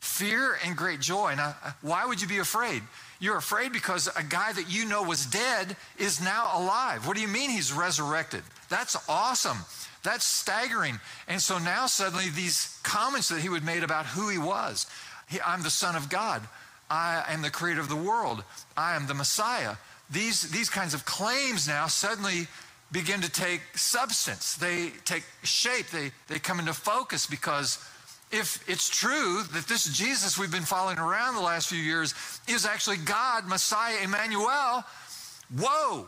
Fear 0.00 0.58
and 0.64 0.76
great 0.76 1.00
joy. 1.00 1.34
Now, 1.36 1.54
uh, 1.64 1.72
why 1.80 2.04
would 2.06 2.20
you 2.20 2.26
be 2.26 2.38
afraid? 2.38 2.82
You're 3.20 3.36
afraid 3.36 3.72
because 3.72 4.08
a 4.16 4.24
guy 4.24 4.52
that 4.52 4.68
you 4.68 4.84
know 4.84 5.04
was 5.04 5.26
dead 5.26 5.76
is 5.96 6.20
now 6.20 6.50
alive. 6.54 7.06
What 7.06 7.14
do 7.14 7.22
you 7.22 7.28
mean 7.28 7.50
he's 7.50 7.72
resurrected? 7.72 8.42
That's 8.68 8.96
awesome. 9.08 9.58
That's 10.02 10.24
staggering. 10.24 10.98
And 11.28 11.40
so 11.40 11.58
now 11.58 11.86
suddenly 11.86 12.30
these 12.30 12.76
comments 12.82 13.28
that 13.28 13.40
he 13.40 13.48
would 13.48 13.64
made 13.64 13.84
about 13.84 14.06
who 14.06 14.28
he 14.28 14.38
was 14.38 14.86
he, 15.32 15.40
I'm 15.40 15.62
the 15.62 15.70
Son 15.70 15.96
of 15.96 16.08
God. 16.08 16.42
I 16.90 17.24
am 17.28 17.42
the 17.42 17.50
creator 17.50 17.80
of 17.80 17.88
the 17.88 17.96
world. 17.96 18.44
I 18.76 18.94
am 18.94 19.06
the 19.06 19.14
Messiah. 19.14 19.76
These, 20.10 20.50
these 20.50 20.68
kinds 20.68 20.92
of 20.92 21.04
claims 21.04 21.66
now 21.66 21.86
suddenly 21.86 22.48
begin 22.92 23.22
to 23.22 23.30
take 23.30 23.62
substance. 23.74 24.54
They 24.54 24.90
take 25.04 25.24
shape. 25.42 25.88
They, 25.88 26.12
they 26.28 26.38
come 26.38 26.60
into 26.60 26.74
focus 26.74 27.26
because 27.26 27.78
if 28.30 28.66
it's 28.68 28.88
true 28.88 29.42
that 29.52 29.66
this 29.66 29.84
Jesus 29.84 30.38
we've 30.38 30.52
been 30.52 30.62
following 30.62 30.98
around 30.98 31.34
the 31.34 31.40
last 31.40 31.68
few 31.68 31.78
years 31.78 32.14
is 32.46 32.64
actually 32.64 32.98
God, 32.98 33.46
Messiah, 33.46 33.96
Emmanuel, 34.02 34.84
whoa, 35.58 36.06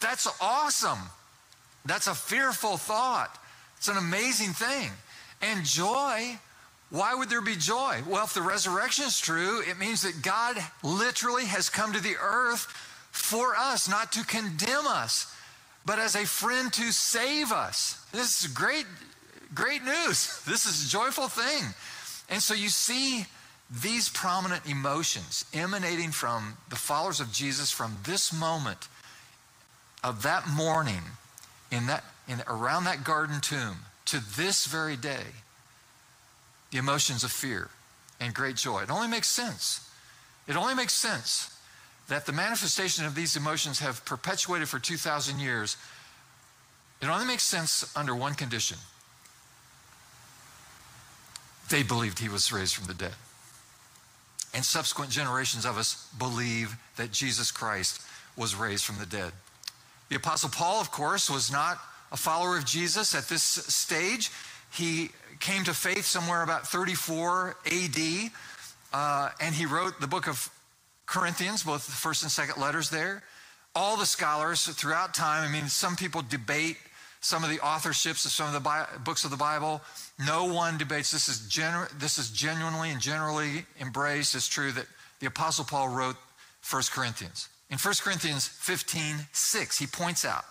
that's 0.00 0.28
awesome. 0.40 0.98
That's 1.84 2.06
a 2.06 2.14
fearful 2.14 2.76
thought. 2.76 3.36
It's 3.76 3.88
an 3.88 3.96
amazing 3.96 4.52
thing. 4.52 4.90
And 5.42 5.64
joy, 5.64 6.38
why 6.90 7.14
would 7.14 7.30
there 7.30 7.40
be 7.40 7.56
joy? 7.56 8.00
Well, 8.06 8.24
if 8.24 8.34
the 8.34 8.42
resurrection 8.42 9.06
is 9.06 9.18
true, 9.18 9.62
it 9.62 9.78
means 9.78 10.02
that 10.02 10.22
God 10.22 10.56
literally 10.82 11.46
has 11.46 11.70
come 11.70 11.92
to 11.92 12.00
the 12.00 12.16
earth 12.20 12.66
for 13.10 13.56
us, 13.56 13.88
not 13.88 14.12
to 14.12 14.24
condemn 14.24 14.86
us, 14.86 15.34
but 15.84 15.98
as 15.98 16.14
a 16.14 16.26
friend 16.26 16.72
to 16.74 16.92
save 16.92 17.52
us. 17.52 18.04
This 18.12 18.44
is 18.44 18.50
great 18.52 18.86
great 19.54 19.82
news. 19.82 20.42
This 20.46 20.66
is 20.66 20.86
a 20.86 20.88
joyful 20.88 21.28
thing. 21.28 21.74
And 22.28 22.40
so 22.42 22.54
you 22.54 22.68
see 22.68 23.26
these 23.70 24.08
prominent 24.08 24.66
emotions 24.66 25.44
emanating 25.52 26.10
from 26.10 26.56
the 26.68 26.76
followers 26.76 27.20
of 27.20 27.32
Jesus 27.32 27.70
from 27.70 27.96
this 28.04 28.32
moment 28.32 28.88
of 30.02 30.22
that 30.22 30.48
morning 30.48 31.02
in 31.70 31.86
that 31.86 32.04
in, 32.26 32.42
around 32.48 32.84
that 32.84 33.04
garden 33.04 33.40
tomb 33.40 33.76
to 34.06 34.20
this 34.36 34.66
very 34.66 34.96
day 34.96 35.24
the 36.70 36.78
emotions 36.78 37.22
of 37.22 37.30
fear 37.30 37.68
and 38.18 38.34
great 38.34 38.56
joy 38.56 38.82
it 38.82 38.90
only 38.90 39.08
makes 39.08 39.28
sense 39.28 39.88
it 40.48 40.56
only 40.56 40.74
makes 40.74 40.94
sense 40.94 41.49
that 42.10 42.26
the 42.26 42.32
manifestation 42.32 43.06
of 43.06 43.14
these 43.14 43.36
emotions 43.36 43.80
have 43.80 44.04
perpetuated 44.04 44.68
for 44.68 44.78
2000 44.78 45.40
years 45.40 45.76
it 47.00 47.08
only 47.08 47.24
makes 47.24 47.44
sense 47.44 47.90
under 47.96 48.14
one 48.14 48.34
condition 48.34 48.76
they 51.70 51.82
believed 51.82 52.18
he 52.18 52.28
was 52.28 52.52
raised 52.52 52.74
from 52.74 52.86
the 52.86 52.94
dead. 52.94 53.14
And 54.52 54.64
subsequent 54.64 55.10
generations 55.12 55.64
of 55.64 55.78
us 55.78 56.08
believe 56.18 56.76
that 56.96 57.12
Jesus 57.12 57.50
Christ 57.50 58.02
was 58.36 58.54
raised 58.54 58.84
from 58.84 58.98
the 58.98 59.06
dead. 59.06 59.32
The 60.08 60.16
Apostle 60.16 60.50
Paul, 60.50 60.80
of 60.80 60.90
course, 60.90 61.30
was 61.30 61.50
not 61.50 61.78
a 62.10 62.16
follower 62.16 62.58
of 62.58 62.66
Jesus 62.66 63.14
at 63.14 63.28
this 63.28 63.42
stage. 63.42 64.30
He 64.72 65.10
came 65.38 65.62
to 65.64 65.72
faith 65.72 66.04
somewhere 66.04 66.42
about 66.42 66.66
34 66.66 67.56
AD, 67.66 68.30
uh, 68.92 69.30
and 69.40 69.54
he 69.54 69.66
wrote 69.66 70.00
the 70.00 70.08
book 70.08 70.26
of 70.26 70.50
Corinthians, 71.10 71.64
both 71.64 71.86
the 71.86 71.92
first 71.92 72.22
and 72.22 72.30
second 72.30 72.60
letters 72.60 72.88
there. 72.88 73.24
All 73.74 73.96
the 73.96 74.06
scholars 74.06 74.64
throughout 74.66 75.12
time, 75.12 75.42
I 75.48 75.52
mean, 75.52 75.68
some 75.68 75.96
people 75.96 76.22
debate 76.22 76.76
some 77.20 77.42
of 77.42 77.50
the 77.50 77.58
authorships 77.58 78.24
of 78.24 78.30
some 78.30 78.46
of 78.46 78.52
the 78.52 78.60
Bi- 78.60 78.86
books 79.04 79.24
of 79.24 79.32
the 79.32 79.36
Bible. 79.36 79.80
No 80.24 80.44
one 80.44 80.78
debates. 80.78 81.10
This 81.10 81.28
is, 81.28 81.48
genu- 81.48 81.88
this 81.98 82.16
is 82.16 82.30
genuinely 82.30 82.90
and 82.90 83.00
generally 83.00 83.66
embraced 83.80 84.36
as 84.36 84.46
true 84.46 84.70
that 84.72 84.86
the 85.18 85.26
Apostle 85.26 85.64
Paul 85.64 85.88
wrote 85.88 86.16
1 86.68 86.82
Corinthians. 86.92 87.48
In 87.70 87.78
1 87.78 87.94
Corinthians 88.02 88.46
15 88.46 89.16
6, 89.32 89.78
he 89.78 89.86
points 89.88 90.24
out 90.24 90.44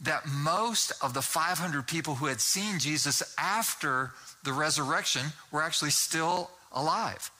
that 0.00 0.26
most 0.26 0.92
of 1.00 1.14
the 1.14 1.22
500 1.22 1.86
people 1.86 2.16
who 2.16 2.26
had 2.26 2.40
seen 2.40 2.80
Jesus 2.80 3.22
after 3.38 4.10
the 4.42 4.52
resurrection 4.52 5.26
were 5.52 5.62
actually 5.62 5.90
still 5.90 6.50
alive. 6.72 7.30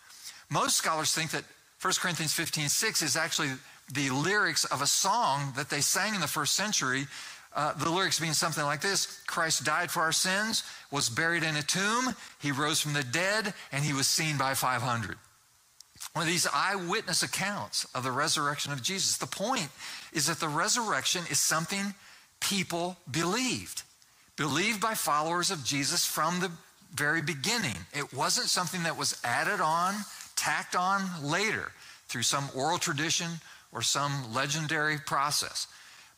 Most 0.48 0.76
scholars 0.76 1.12
think 1.12 1.32
that 1.32 1.44
1 1.82 1.92
Corinthians 2.00 2.32
15 2.32 2.68
6 2.68 3.02
is 3.02 3.16
actually 3.16 3.50
the 3.92 4.10
lyrics 4.10 4.64
of 4.66 4.80
a 4.80 4.86
song 4.86 5.52
that 5.56 5.68
they 5.68 5.80
sang 5.80 6.14
in 6.14 6.20
the 6.20 6.26
first 6.26 6.54
century 6.54 7.06
uh, 7.54 7.74
the 7.74 7.90
lyrics 7.90 8.18
being 8.18 8.32
something 8.32 8.64
like 8.64 8.80
this 8.80 9.20
Christ 9.26 9.64
died 9.64 9.90
for 9.90 10.00
our 10.00 10.12
sins, 10.12 10.64
was 10.90 11.08
buried 11.08 11.42
in 11.42 11.56
a 11.56 11.62
tomb, 11.62 12.14
he 12.40 12.50
rose 12.50 12.80
from 12.80 12.94
the 12.94 13.04
dead, 13.04 13.52
and 13.70 13.84
he 13.84 13.92
was 13.92 14.06
seen 14.06 14.38
by 14.38 14.54
500. 14.54 15.16
One 16.14 16.22
of 16.22 16.28
these 16.28 16.46
eyewitness 16.52 17.22
accounts 17.22 17.86
of 17.94 18.04
the 18.04 18.10
resurrection 18.10 18.72
of 18.72 18.82
Jesus. 18.82 19.18
The 19.18 19.26
point 19.26 19.68
is 20.12 20.26
that 20.26 20.40
the 20.40 20.48
resurrection 20.48 21.22
is 21.30 21.38
something 21.38 21.94
people 22.40 22.96
believed. 23.10 23.82
believed 24.36 24.80
by 24.80 24.94
followers 24.94 25.50
of 25.50 25.62
Jesus 25.62 26.04
from 26.04 26.40
the 26.40 26.50
very 26.94 27.22
beginning. 27.22 27.76
It 27.94 28.12
wasn't 28.12 28.48
something 28.48 28.82
that 28.82 28.96
was 28.96 29.20
added 29.22 29.60
on, 29.60 29.94
tacked 30.42 30.74
on 30.74 31.02
later 31.22 31.70
through 32.08 32.22
some 32.22 32.48
oral 32.54 32.78
tradition 32.78 33.30
or 33.72 33.80
some 33.80 34.34
legendary 34.34 34.98
process. 34.98 35.68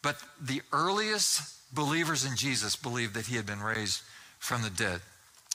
But 0.02 0.16
the 0.40 0.62
earliest 0.72 1.42
believers 1.74 2.24
in 2.24 2.36
Jesus 2.36 2.74
believed 2.74 3.14
that 3.14 3.26
he 3.26 3.36
had 3.36 3.44
been 3.44 3.60
raised 3.60 4.02
from 4.38 4.62
the 4.62 4.70
dead. 4.70 5.00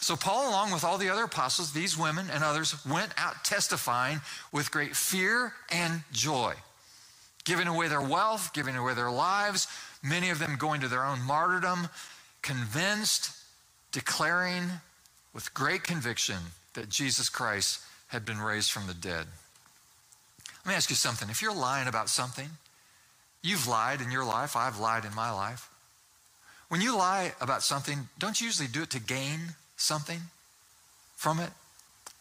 So, 0.01 0.15
Paul, 0.15 0.49
along 0.49 0.71
with 0.71 0.83
all 0.83 0.97
the 0.97 1.09
other 1.09 1.23
apostles, 1.23 1.73
these 1.73 1.97
women 1.97 2.27
and 2.31 2.43
others, 2.43 2.85
went 2.85 3.11
out 3.17 3.43
testifying 3.43 4.21
with 4.51 4.71
great 4.71 4.95
fear 4.95 5.53
and 5.71 6.03
joy, 6.13 6.53
giving 7.43 7.67
away 7.67 7.87
their 7.89 8.01
wealth, 8.01 8.53
giving 8.53 8.75
away 8.75 8.93
their 8.93 9.11
lives, 9.11 9.67
many 10.01 10.29
of 10.29 10.39
them 10.39 10.55
going 10.57 10.79
to 10.81 10.87
their 10.87 11.03
own 11.03 11.21
martyrdom, 11.21 11.89
convinced, 12.41 13.31
declaring 13.91 14.63
with 15.33 15.53
great 15.53 15.83
conviction 15.83 16.37
that 16.75 16.89
Jesus 16.89 17.27
Christ 17.29 17.81
had 18.09 18.25
been 18.25 18.39
raised 18.39 18.71
from 18.71 18.87
the 18.87 18.93
dead. 18.93 19.25
Let 20.65 20.71
me 20.71 20.75
ask 20.75 20.89
you 20.89 20.95
something. 20.95 21.29
If 21.29 21.41
you're 21.41 21.55
lying 21.55 21.87
about 21.87 22.09
something, 22.09 22.49
you've 23.41 23.67
lied 23.67 24.01
in 24.01 24.11
your 24.11 24.25
life, 24.25 24.55
I've 24.55 24.79
lied 24.79 25.05
in 25.05 25.15
my 25.15 25.31
life. 25.31 25.69
When 26.67 26.81
you 26.81 26.95
lie 26.95 27.33
about 27.41 27.63
something, 27.63 28.09
don't 28.19 28.39
you 28.39 28.45
usually 28.45 28.67
do 28.67 28.83
it 28.83 28.91
to 28.91 28.99
gain 28.99 29.39
something 29.77 30.19
from 31.15 31.39
it 31.39 31.49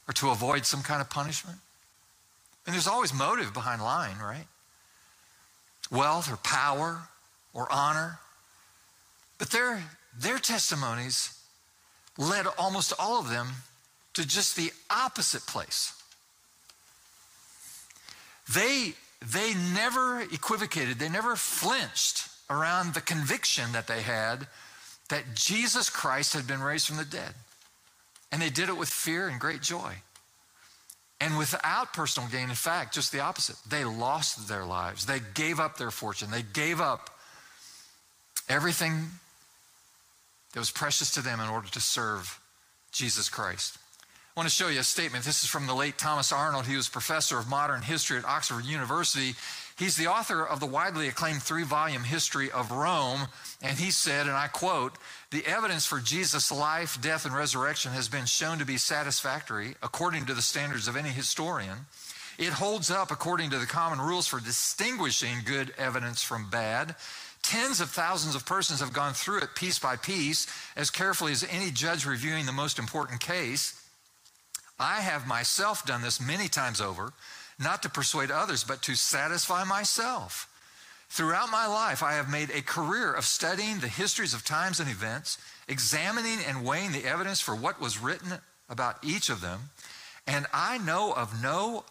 or 0.07 0.15
to 0.15 0.31
avoid 0.31 0.65
some 0.65 0.83
kind 0.83 1.01
of 1.01 1.11
punishment? 1.11 1.59
And 2.65 2.75
there's 2.75 2.87
always 2.87 3.13
motive 3.13 3.53
behind 3.53 3.83
lying, 3.83 4.19
right? 4.19 4.47
Wealth 5.91 6.31
or 6.31 6.37
power 6.37 7.01
or 7.55 7.67
honor. 7.71 8.19
But 9.39 9.51
their, 9.51 9.83
their 10.19 10.39
testimonies 10.39 11.39
led 12.19 12.47
almost 12.59 12.93
all 12.99 13.19
of 13.19 13.31
them 13.31 13.49
to 14.19 14.27
just 14.27 14.57
the 14.57 14.73
opposite 14.91 15.47
place. 15.47 15.95
They, 18.53 18.95
they 19.25 19.55
never 19.75 20.21
equivocated, 20.21 20.99
they 20.99 21.09
never 21.09 21.37
flinched 21.37 22.29
around 22.51 22.95
the 22.95 23.01
conviction 23.01 23.73
that 23.73 23.87
they 23.87 24.03
had 24.03 24.49
that 25.09 25.35
Jesus 25.35 25.89
Christ 25.89 26.35
had 26.35 26.49
been 26.49 26.61
raised 26.61 26.89
from 26.89 26.97
the 26.97 27.05
dead. 27.05 27.33
And 28.33 28.43
they 28.43 28.51
did 28.51 28.69
it 28.69 28.77
with 28.77 28.89
fear 28.89 29.29
and 29.29 29.41
great 29.41 29.63
joy. 29.63 29.95
And 31.21 31.39
without 31.39 31.93
personal 31.93 32.29
gain, 32.29 32.49
in 32.49 32.57
fact, 32.57 32.95
just 32.95 33.13
the 33.13 33.21
opposite. 33.21 33.57
They 33.69 33.85
lost 33.85 34.49
their 34.49 34.65
lives. 34.65 35.07
They 35.07 35.21
gave 35.35 35.61
up 35.61 35.79
their 35.79 35.91
fortune. 35.91 36.31
They 36.31 36.43
gave 36.43 36.81
up 36.81 37.11
everything 38.49 39.07
that 40.53 40.59
was 40.59 40.71
precious 40.71 41.13
to 41.13 41.23
them 41.23 41.39
in 41.41 41.49
order 41.49 41.69
to 41.69 41.81
serve 41.81 42.41
Jesus 42.91 43.29
Christ. 43.29 43.79
I 44.39 44.41
want 44.41 44.51
to 44.51 44.55
show 44.55 44.69
you 44.69 44.79
a 44.79 44.85
statement. 44.85 45.25
This 45.25 45.43
is 45.43 45.49
from 45.49 45.67
the 45.67 45.75
late 45.75 45.99
Thomas 45.99 46.31
Arnold. 46.31 46.67
He 46.67 46.77
was 46.77 46.89
professor 46.89 47.41
of 47.41 47.49
modern 47.49 47.83
history 47.83 48.19
at 48.19 48.25
Oxford 48.25 48.65
University. 48.65 49.35
He's 49.77 49.97
the 49.97 50.07
author 50.07 50.47
of 50.47 50.61
the 50.61 50.67
widely 50.67 51.09
acclaimed 51.09 51.43
three 51.43 51.65
volume 51.65 52.05
history 52.05 52.49
of 52.49 52.71
Rome. 52.71 53.27
And 53.61 53.77
he 53.77 53.91
said, 53.91 54.29
and 54.29 54.37
I 54.37 54.47
quote, 54.47 54.97
the 55.33 55.45
evidence 55.45 55.87
for 55.87 55.99
Jesus' 55.99 56.53
life, 56.53 57.01
death, 57.01 57.27
and 57.27 57.35
resurrection 57.35 57.91
has 57.91 58.09
been 58.09 58.27
shown 58.27 58.59
to 58.59 58.65
be 58.65 58.77
satisfactory 58.77 59.75
according 59.83 60.27
to 60.27 60.35
the 60.35 60.41
standards 60.41 60.87
of 60.87 60.97
any 60.97 61.09
historian. 61.09 61.87
It 62.39 62.51
holds 62.51 62.93
up 62.93 63.11
according 63.11 63.51
to 63.51 63.59
the 63.59 63.67
common 63.67 64.01
rules 64.01 64.29
for 64.29 64.39
distinguishing 64.39 65.39
good 65.47 65.75
evidence 65.77 66.23
from 66.23 66.49
bad. 66.49 66.95
Tens 67.43 67.81
of 67.81 67.91
thousands 67.91 68.37
of 68.37 68.47
persons 68.47 68.79
have 68.79 68.93
gone 68.93 69.15
through 69.15 69.39
it 69.39 69.57
piece 69.57 69.81
by 69.81 69.97
piece 69.97 70.47
as 70.77 70.91
carefully 70.91 71.33
as 71.33 71.45
any 71.51 71.73
judge 71.73 72.07
reviewing 72.07 72.47
the 72.47 72.53
most 72.53 72.79
important 72.79 73.19
case. 73.21 73.85
I 74.79 75.01
have 75.01 75.27
myself 75.27 75.85
done 75.85 76.03
this 76.03 76.21
many 76.21 76.49
times 76.49 76.81
over, 76.81 77.13
not 77.59 77.83
to 77.83 77.89
persuade 77.89 78.31
others, 78.31 78.65
but 78.65 78.83
to 78.83 78.95
satisfy 78.95 79.65
myself. 79.65 80.49
Throughout 81.11 81.51
my 81.51 81.67
life, 81.67 82.03
I 82.03 82.13
have 82.13 82.29
made 82.29 82.51
a 82.51 82.63
career 82.63 83.13
of 83.13 83.25
studying 83.25 83.79
the 83.79 83.89
histories 83.89 84.35
of 84.35 84.45
times 84.45 84.79
and 84.79 84.91
events, 84.91 85.39
examining 85.67 86.39
and 86.47 86.65
weighing 86.65 86.93
the 86.93 87.07
evidence 87.07 87.41
for 87.41 87.57
what 87.57 87.81
was 87.81 87.99
written 87.99 88.29
about 88.69 89.03
each 89.03 89.31
of 89.31 89.41
them, 89.41 89.71
and 90.27 90.47
I 90.53 90.79
know 90.79 91.13
of 91.13 91.43
no 91.43 91.85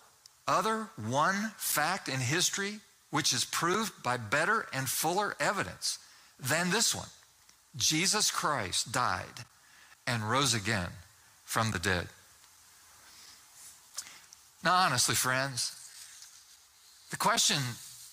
other 0.47 0.87
one 0.95 1.51
fact 1.57 2.07
in 2.07 2.19
history 2.19 2.79
which 3.09 3.33
is 3.33 3.45
proved 3.45 4.03
by 4.03 4.17
better 4.17 4.67
and 4.71 4.87
fuller 4.87 5.35
evidence 5.39 5.97
than 6.39 6.69
this 6.69 6.93
one. 6.93 7.07
Jesus 7.75 8.31
Christ 8.31 8.91
died 8.91 9.45
and 10.05 10.29
rose 10.29 10.53
again 10.53 10.89
from 11.43 11.71
the 11.71 11.79
dead. 11.79 12.07
Now, 14.67 14.73
honestly, 14.73 15.15
friends, 15.15 15.71
the 17.09 17.15
question, 17.15 17.55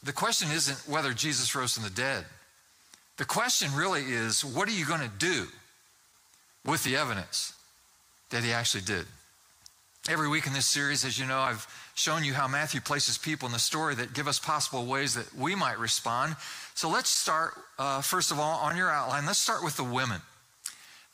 the 0.05 0.13
question 0.13 0.53
isn't 0.53 0.89
whether 0.89 1.13
Jesus 1.13 1.53
rose 1.53 1.75
from 1.75 1.83
the 1.83 1.91
dead. 1.91 2.27
The 3.17 3.25
question 3.25 3.75
really 3.75 4.03
is 4.03 4.45
what 4.45 4.69
are 4.69 4.71
you 4.71 4.87
going 4.87 5.01
to 5.01 5.11
do 5.19 5.49
with 6.65 6.85
the 6.85 6.95
evidence 6.95 7.55
that 8.31 8.45
he 8.45 8.53
actually 8.53 8.83
did? 8.83 9.05
Every 10.09 10.29
week 10.29 10.47
in 10.47 10.53
this 10.53 10.67
series, 10.67 11.05
as 11.05 11.19
you 11.19 11.27
know, 11.27 11.41
I've 11.41 11.67
shown 11.97 12.23
you 12.23 12.35
how 12.35 12.47
Matthew 12.47 12.81
places 12.81 13.19
people 13.19 13.47
in 13.47 13.53
the 13.53 13.59
story 13.59 13.97
that 13.97 14.15
give 14.15 14.29
us 14.29 14.39
possible 14.39 14.87
ways 14.87 15.15
that 15.15 15.35
we 15.35 15.57
might 15.57 15.81
respond. 15.81 16.37
So 16.75 16.89
let's 16.89 17.11
start, 17.11 17.55
uh, 17.81 18.01
first 18.01 18.31
of 18.31 18.39
all, 18.39 18.61
on 18.61 18.77
your 18.77 18.91
outline, 18.91 19.27
let's 19.27 19.41
start 19.41 19.65
with 19.65 19.77
the 19.77 19.83
women. 19.83 20.21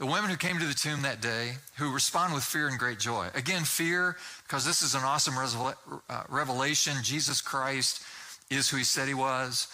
The 0.01 0.07
women 0.07 0.31
who 0.31 0.39
came 0.39 0.59
to 0.59 0.65
the 0.65 0.73
tomb 0.73 1.03
that 1.03 1.21
day, 1.21 1.57
who 1.77 1.93
respond 1.93 2.33
with 2.33 2.43
fear 2.43 2.69
and 2.69 2.79
great 2.79 2.99
joy. 2.99 3.29
Again, 3.35 3.65
fear, 3.65 4.17
because 4.45 4.65
this 4.65 4.81
is 4.81 4.95
an 4.95 5.03
awesome 5.03 5.35
uh, 5.37 6.23
revelation. 6.31 6.95
Jesus 7.03 7.43
Christ 7.43 8.03
is 8.49 8.71
who 8.71 8.79
he 8.79 8.85
said 8.85 9.09
he 9.09 9.13
was, 9.13 9.69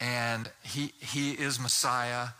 and 0.00 0.50
he, 0.64 0.94
he 0.98 1.30
is 1.30 1.60
Messiah. 1.60 2.30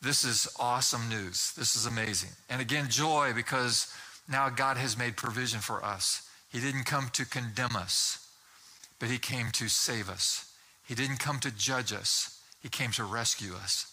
This 0.00 0.24
is 0.24 0.48
awesome 0.58 1.06
news. 1.10 1.52
This 1.52 1.76
is 1.76 1.84
amazing. 1.84 2.30
And 2.48 2.62
again, 2.62 2.88
joy, 2.88 3.32
because 3.34 3.92
now 4.26 4.48
God 4.48 4.78
has 4.78 4.96
made 4.96 5.18
provision 5.18 5.60
for 5.60 5.84
us. 5.84 6.26
He 6.50 6.60
didn't 6.60 6.84
come 6.84 7.10
to 7.12 7.26
condemn 7.26 7.76
us, 7.76 8.26
but 8.98 9.10
he 9.10 9.18
came 9.18 9.50
to 9.50 9.68
save 9.68 10.08
us. 10.08 10.50
He 10.82 10.94
didn't 10.94 11.18
come 11.18 11.40
to 11.40 11.50
judge 11.50 11.92
us, 11.92 12.40
he 12.62 12.70
came 12.70 12.90
to 12.92 13.04
rescue 13.04 13.52
us. 13.52 13.92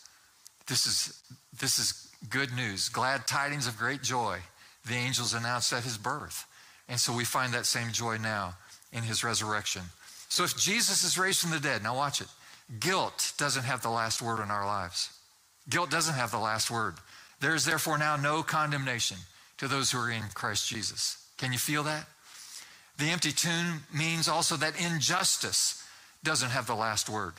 This 0.67 0.85
is, 0.85 1.21
this 1.59 1.77
is 1.77 2.07
good 2.29 2.53
news, 2.53 2.89
glad 2.89 3.27
tidings 3.27 3.67
of 3.67 3.77
great 3.77 4.01
joy. 4.01 4.39
The 4.85 4.95
angels 4.95 5.33
announced 5.33 5.73
at 5.73 5.83
his 5.83 5.97
birth. 5.97 6.45
And 6.89 6.99
so 6.99 7.13
we 7.13 7.25
find 7.25 7.53
that 7.53 7.65
same 7.65 7.91
joy 7.91 8.17
now 8.17 8.55
in 8.91 9.03
his 9.03 9.23
resurrection. 9.23 9.83
So 10.29 10.43
if 10.43 10.57
Jesus 10.57 11.03
is 11.03 11.17
raised 11.17 11.39
from 11.39 11.51
the 11.51 11.59
dead, 11.59 11.83
now 11.83 11.95
watch 11.95 12.21
it. 12.21 12.27
Guilt 12.79 13.33
doesn't 13.37 13.63
have 13.63 13.81
the 13.81 13.89
last 13.89 14.21
word 14.21 14.41
in 14.41 14.51
our 14.51 14.65
lives. 14.65 15.09
Guilt 15.69 15.89
doesn't 15.89 16.15
have 16.15 16.31
the 16.31 16.39
last 16.39 16.71
word. 16.71 16.95
There 17.39 17.55
is 17.55 17.65
therefore 17.65 17.97
now 17.97 18.15
no 18.15 18.43
condemnation 18.43 19.17
to 19.57 19.67
those 19.67 19.91
who 19.91 19.99
are 19.99 20.11
in 20.11 20.23
Christ 20.33 20.67
Jesus. 20.67 21.17
Can 21.37 21.51
you 21.51 21.59
feel 21.59 21.83
that? 21.83 22.05
The 22.97 23.09
empty 23.09 23.31
tomb 23.31 23.83
means 23.93 24.27
also 24.27 24.55
that 24.57 24.79
injustice 24.79 25.83
doesn't 26.23 26.51
have 26.51 26.67
the 26.67 26.75
last 26.75 27.09
word. 27.09 27.33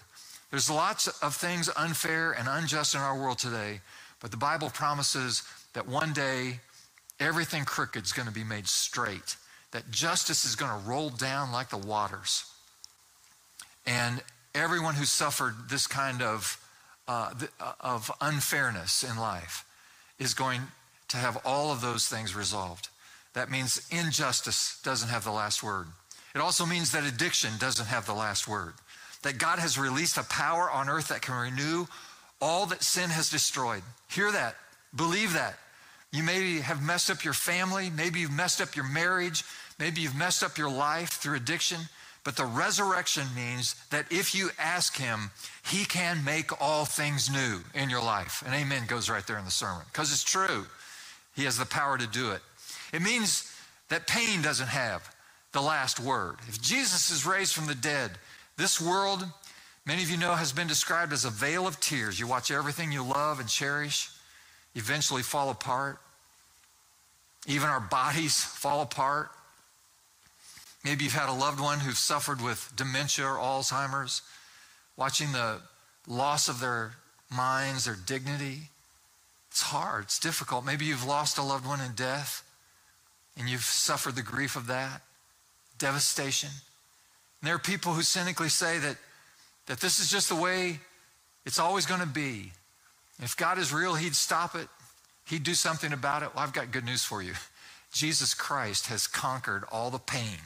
There's 0.50 0.70
lots 0.70 1.08
of 1.08 1.34
things 1.34 1.70
unfair 1.76 2.32
and 2.32 2.48
unjust 2.48 2.94
in 2.94 3.00
our 3.00 3.18
world 3.18 3.38
today, 3.38 3.80
but 4.24 4.30
the 4.30 4.38
Bible 4.38 4.70
promises 4.70 5.42
that 5.74 5.86
one 5.86 6.14
day 6.14 6.60
everything 7.20 7.66
crooked 7.66 8.02
is 8.04 8.12
going 8.14 8.26
to 8.26 8.32
be 8.32 8.42
made 8.42 8.66
straight, 8.66 9.36
that 9.72 9.90
justice 9.90 10.46
is 10.46 10.56
going 10.56 10.70
to 10.70 10.88
roll 10.88 11.10
down 11.10 11.52
like 11.52 11.68
the 11.68 11.76
waters. 11.76 12.50
And 13.84 14.22
everyone 14.54 14.94
who 14.94 15.04
suffered 15.04 15.68
this 15.68 15.86
kind 15.86 16.22
of, 16.22 16.58
uh, 17.06 17.34
of 17.80 18.10
unfairness 18.22 19.02
in 19.02 19.18
life 19.18 19.66
is 20.18 20.32
going 20.32 20.62
to 21.08 21.18
have 21.18 21.36
all 21.44 21.70
of 21.70 21.82
those 21.82 22.08
things 22.08 22.34
resolved. 22.34 22.88
That 23.34 23.50
means 23.50 23.86
injustice 23.90 24.80
doesn't 24.82 25.10
have 25.10 25.24
the 25.24 25.32
last 25.32 25.62
word. 25.62 25.88
It 26.34 26.40
also 26.40 26.64
means 26.64 26.92
that 26.92 27.04
addiction 27.04 27.50
doesn't 27.58 27.88
have 27.88 28.06
the 28.06 28.14
last 28.14 28.48
word. 28.48 28.72
That 29.20 29.36
God 29.36 29.58
has 29.58 29.76
released 29.76 30.16
a 30.16 30.24
power 30.24 30.70
on 30.70 30.88
earth 30.88 31.08
that 31.08 31.20
can 31.20 31.34
renew 31.34 31.84
all 32.44 32.66
that 32.66 32.82
sin 32.82 33.08
has 33.08 33.30
destroyed. 33.30 33.82
Hear 34.10 34.30
that. 34.30 34.56
Believe 34.94 35.32
that. 35.32 35.58
You 36.12 36.22
maybe 36.22 36.60
have 36.60 36.82
messed 36.82 37.08
up 37.08 37.24
your 37.24 37.32
family. 37.32 37.88
Maybe 37.88 38.20
you've 38.20 38.36
messed 38.36 38.60
up 38.60 38.76
your 38.76 38.84
marriage. 38.84 39.44
Maybe 39.78 40.02
you've 40.02 40.14
messed 40.14 40.42
up 40.42 40.58
your 40.58 40.70
life 40.70 41.08
through 41.08 41.36
addiction. 41.36 41.80
But 42.22 42.36
the 42.36 42.44
resurrection 42.44 43.26
means 43.34 43.74
that 43.88 44.04
if 44.10 44.34
you 44.34 44.50
ask 44.58 44.94
Him, 44.94 45.30
He 45.72 45.86
can 45.86 46.22
make 46.22 46.60
all 46.60 46.84
things 46.84 47.30
new 47.32 47.60
in 47.72 47.88
your 47.88 48.02
life. 48.02 48.42
And 48.44 48.54
amen 48.54 48.84
goes 48.88 49.08
right 49.08 49.26
there 49.26 49.38
in 49.38 49.46
the 49.46 49.50
sermon 49.50 49.86
because 49.90 50.12
it's 50.12 50.22
true. 50.22 50.66
He 51.34 51.44
has 51.44 51.56
the 51.56 51.64
power 51.64 51.96
to 51.96 52.06
do 52.06 52.32
it. 52.32 52.42
It 52.92 53.00
means 53.00 53.50
that 53.88 54.06
pain 54.06 54.42
doesn't 54.42 54.68
have 54.68 55.10
the 55.52 55.62
last 55.62 55.98
word. 55.98 56.36
If 56.46 56.60
Jesus 56.60 57.10
is 57.10 57.24
raised 57.24 57.54
from 57.54 57.66
the 57.66 57.74
dead, 57.74 58.10
this 58.58 58.78
world, 58.78 59.24
many 59.86 60.02
of 60.02 60.10
you 60.10 60.16
know, 60.16 60.34
has 60.34 60.52
been 60.52 60.66
described 60.66 61.12
as 61.12 61.24
a 61.24 61.30
vale 61.30 61.66
of 61.66 61.80
tears. 61.80 62.18
You 62.18 62.26
watch 62.26 62.50
everything 62.50 62.92
you 62.92 63.02
love 63.02 63.40
and 63.40 63.48
cherish, 63.48 64.10
eventually 64.74 65.22
fall 65.22 65.50
apart. 65.50 65.98
Even 67.46 67.68
our 67.68 67.80
bodies 67.80 68.42
fall 68.44 68.82
apart. 68.82 69.30
Maybe 70.84 71.04
you've 71.04 71.14
had 71.14 71.30
a 71.30 71.32
loved 71.32 71.60
one 71.60 71.80
who's 71.80 71.98
suffered 71.98 72.42
with 72.42 72.72
dementia 72.76 73.26
or 73.26 73.38
Alzheimer's, 73.38 74.20
watching 74.96 75.32
the 75.32 75.60
loss 76.06 76.48
of 76.48 76.60
their 76.60 76.92
minds, 77.34 77.86
their 77.86 77.96
dignity. 77.96 78.68
It's 79.50 79.62
hard, 79.62 80.04
it's 80.04 80.18
difficult. 80.18 80.64
Maybe 80.64 80.84
you've 80.84 81.06
lost 81.06 81.38
a 81.38 81.42
loved 81.42 81.66
one 81.66 81.80
in 81.80 81.92
death 81.92 82.42
and 83.38 83.48
you've 83.48 83.62
suffered 83.62 84.14
the 84.14 84.22
grief 84.22 84.56
of 84.56 84.66
that, 84.66 85.02
devastation. 85.78 86.50
And 87.40 87.48
there 87.48 87.54
are 87.54 87.60
people 87.60 87.92
who 87.92 88.02
cynically 88.02 88.48
say 88.48 88.78
that, 88.78 88.96
that 89.66 89.80
this 89.80 90.00
is 90.00 90.10
just 90.10 90.28
the 90.28 90.34
way 90.34 90.80
it's 91.46 91.58
always 91.58 91.86
going 91.86 92.00
to 92.00 92.06
be. 92.06 92.52
If 93.22 93.36
God 93.36 93.58
is 93.58 93.72
real, 93.72 93.94
He'd 93.94 94.16
stop 94.16 94.54
it, 94.54 94.68
He'd 95.26 95.42
do 95.42 95.54
something 95.54 95.92
about 95.92 96.22
it. 96.22 96.30
Well, 96.34 96.44
I've 96.44 96.52
got 96.52 96.70
good 96.70 96.84
news 96.84 97.04
for 97.04 97.22
you. 97.22 97.34
Jesus 97.92 98.34
Christ 98.34 98.88
has 98.88 99.06
conquered 99.06 99.64
all 99.70 99.90
the 99.90 99.98
pain 99.98 100.38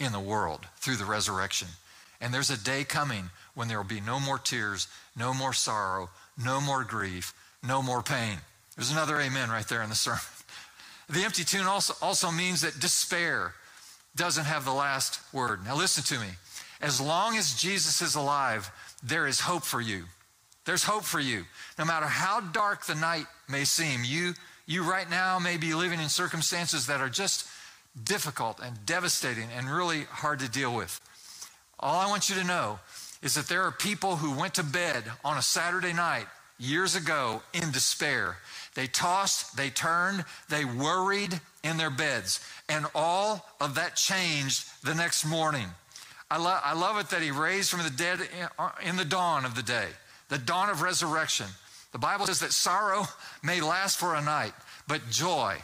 in 0.00 0.12
the 0.12 0.20
world 0.20 0.66
through 0.76 0.96
the 0.96 1.04
resurrection. 1.04 1.68
And 2.20 2.32
there's 2.32 2.50
a 2.50 2.56
day 2.56 2.84
coming 2.84 3.30
when 3.54 3.68
there 3.68 3.76
will 3.76 3.84
be 3.84 4.00
no 4.00 4.18
more 4.18 4.38
tears, 4.38 4.88
no 5.16 5.34
more 5.34 5.52
sorrow, 5.52 6.08
no 6.42 6.60
more 6.60 6.82
grief, 6.84 7.34
no 7.62 7.82
more 7.82 8.02
pain. 8.02 8.38
There's 8.76 8.90
another 8.90 9.20
amen 9.20 9.50
right 9.50 9.68
there 9.68 9.82
in 9.82 9.90
the 9.90 9.94
sermon. 9.94 10.20
The 11.06 11.22
empty 11.22 11.44
tomb 11.44 11.68
also, 11.68 11.92
also 12.00 12.30
means 12.30 12.62
that 12.62 12.80
despair 12.80 13.52
doesn't 14.16 14.46
have 14.46 14.64
the 14.64 14.72
last 14.72 15.20
word. 15.34 15.62
Now, 15.62 15.76
listen 15.76 16.02
to 16.04 16.18
me. 16.18 16.30
As 16.84 17.00
long 17.00 17.38
as 17.38 17.54
Jesus 17.54 18.02
is 18.02 18.14
alive, 18.14 18.70
there 19.02 19.26
is 19.26 19.40
hope 19.40 19.64
for 19.64 19.80
you. 19.80 20.04
There's 20.66 20.84
hope 20.84 21.04
for 21.04 21.18
you. 21.18 21.44
No 21.78 21.86
matter 21.86 22.04
how 22.04 22.40
dark 22.40 22.84
the 22.84 22.94
night 22.94 23.24
may 23.48 23.64
seem, 23.64 24.02
you, 24.04 24.34
you 24.66 24.82
right 24.82 25.08
now 25.08 25.38
may 25.38 25.56
be 25.56 25.72
living 25.72 25.98
in 25.98 26.10
circumstances 26.10 26.86
that 26.86 27.00
are 27.00 27.08
just 27.08 27.48
difficult 28.04 28.60
and 28.62 28.84
devastating 28.84 29.48
and 29.56 29.70
really 29.70 30.02
hard 30.10 30.40
to 30.40 30.48
deal 30.50 30.76
with. 30.76 31.00
All 31.80 31.98
I 31.98 32.06
want 32.06 32.28
you 32.28 32.34
to 32.34 32.44
know 32.44 32.80
is 33.22 33.34
that 33.34 33.48
there 33.48 33.62
are 33.62 33.72
people 33.72 34.16
who 34.16 34.38
went 34.38 34.52
to 34.54 34.62
bed 34.62 35.04
on 35.24 35.38
a 35.38 35.42
Saturday 35.42 35.94
night 35.94 36.26
years 36.58 36.96
ago 36.96 37.40
in 37.54 37.70
despair. 37.70 38.36
They 38.74 38.88
tossed, 38.88 39.56
they 39.56 39.70
turned, 39.70 40.26
they 40.50 40.66
worried 40.66 41.40
in 41.62 41.78
their 41.78 41.88
beds. 41.88 42.46
And 42.68 42.84
all 42.94 43.46
of 43.58 43.74
that 43.76 43.96
changed 43.96 44.66
the 44.84 44.94
next 44.94 45.24
morning. 45.24 45.68
I, 46.30 46.38
lo- 46.38 46.60
I 46.62 46.74
love 46.74 46.98
it 46.98 47.10
that 47.10 47.22
he 47.22 47.30
raised 47.30 47.70
from 47.70 47.82
the 47.82 47.90
dead 47.90 48.20
in, 48.20 48.88
in 48.88 48.96
the 48.96 49.04
dawn 49.04 49.44
of 49.44 49.54
the 49.54 49.62
day, 49.62 49.88
the 50.28 50.38
dawn 50.38 50.70
of 50.70 50.82
resurrection. 50.82 51.46
The 51.92 51.98
Bible 51.98 52.26
says 52.26 52.40
that 52.40 52.52
sorrow 52.52 53.04
may 53.42 53.60
last 53.60 53.98
for 53.98 54.14
a 54.14 54.22
night, 54.22 54.52
but 54.88 55.08
joy, 55.10 55.56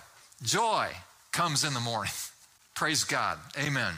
joy 0.42 0.88
comes 1.32 1.64
in 1.64 1.74
the 1.74 1.80
morning. 1.80 2.12
Praise 2.74 3.04
God. 3.04 3.38
Amen. 3.58 3.94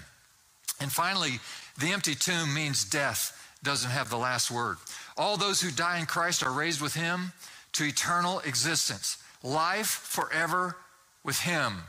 And 0.80 0.90
finally, 0.90 1.40
the 1.78 1.92
empty 1.92 2.14
tomb 2.14 2.52
means 2.52 2.84
death 2.84 3.38
doesn't 3.62 3.90
have 3.90 4.10
the 4.10 4.16
last 4.16 4.50
word. 4.50 4.78
All 5.16 5.36
those 5.36 5.60
who 5.60 5.70
die 5.70 5.98
in 5.98 6.06
Christ 6.06 6.42
are 6.42 6.52
raised 6.52 6.80
with 6.80 6.94
him 6.94 7.32
to 7.74 7.84
eternal 7.84 8.40
existence, 8.40 9.18
life 9.42 9.86
forever 9.86 10.76
with 11.22 11.40
him. 11.40 11.84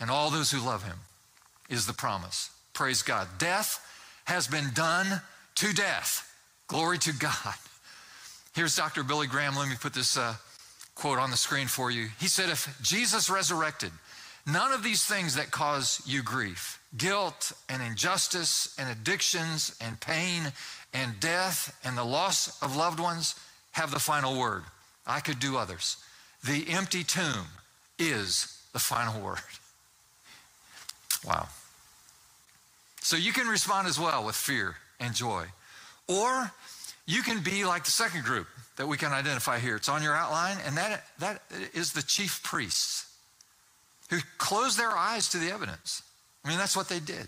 And 0.00 0.10
all 0.10 0.30
those 0.30 0.50
who 0.50 0.60
love 0.60 0.84
him 0.84 0.98
is 1.68 1.86
the 1.86 1.92
promise. 1.92 2.50
Praise 2.78 3.02
God. 3.02 3.26
Death 3.38 3.84
has 4.26 4.46
been 4.46 4.70
done 4.72 5.20
to 5.56 5.72
death. 5.72 6.32
Glory 6.68 6.96
to 6.98 7.12
God. 7.12 7.56
Here's 8.54 8.76
Dr. 8.76 9.02
Billy 9.02 9.26
Graham. 9.26 9.56
Let 9.56 9.68
me 9.68 9.74
put 9.80 9.94
this 9.94 10.16
uh, 10.16 10.36
quote 10.94 11.18
on 11.18 11.32
the 11.32 11.36
screen 11.36 11.66
for 11.66 11.90
you. 11.90 12.06
He 12.20 12.28
said, 12.28 12.50
If 12.50 12.78
Jesus 12.80 13.28
resurrected, 13.28 13.90
none 14.46 14.70
of 14.70 14.84
these 14.84 15.04
things 15.04 15.34
that 15.34 15.50
cause 15.50 16.00
you 16.06 16.22
grief, 16.22 16.80
guilt 16.96 17.50
and 17.68 17.82
injustice 17.82 18.76
and 18.78 18.88
addictions 18.88 19.76
and 19.80 19.98
pain 19.98 20.52
and 20.94 21.18
death 21.18 21.76
and 21.82 21.98
the 21.98 22.04
loss 22.04 22.62
of 22.62 22.76
loved 22.76 23.00
ones 23.00 23.34
have 23.72 23.90
the 23.90 23.98
final 23.98 24.38
word. 24.38 24.62
I 25.04 25.18
could 25.18 25.40
do 25.40 25.56
others. 25.56 25.96
The 26.46 26.68
empty 26.68 27.02
tomb 27.02 27.46
is 27.98 28.62
the 28.72 28.78
final 28.78 29.20
word. 29.24 29.40
Wow. 31.26 31.48
So 33.08 33.16
you 33.16 33.32
can 33.32 33.46
respond 33.46 33.88
as 33.88 33.98
well 33.98 34.22
with 34.22 34.36
fear 34.36 34.76
and 35.00 35.14
joy. 35.14 35.46
Or 36.08 36.52
you 37.06 37.22
can 37.22 37.42
be 37.42 37.64
like 37.64 37.86
the 37.86 37.90
second 37.90 38.22
group 38.22 38.46
that 38.76 38.86
we 38.86 38.98
can 38.98 39.12
identify 39.12 39.58
here. 39.58 39.76
It's 39.76 39.88
on 39.88 40.02
your 40.02 40.14
outline, 40.14 40.58
and 40.66 40.76
that, 40.76 41.04
that 41.18 41.40
is 41.72 41.94
the 41.94 42.02
chief 42.02 42.42
priests 42.42 43.10
who 44.10 44.18
closed 44.36 44.78
their 44.78 44.90
eyes 44.90 45.30
to 45.30 45.38
the 45.38 45.50
evidence. 45.50 46.02
I 46.44 46.50
mean, 46.50 46.58
that's 46.58 46.76
what 46.76 46.90
they 46.90 47.00
did. 47.00 47.26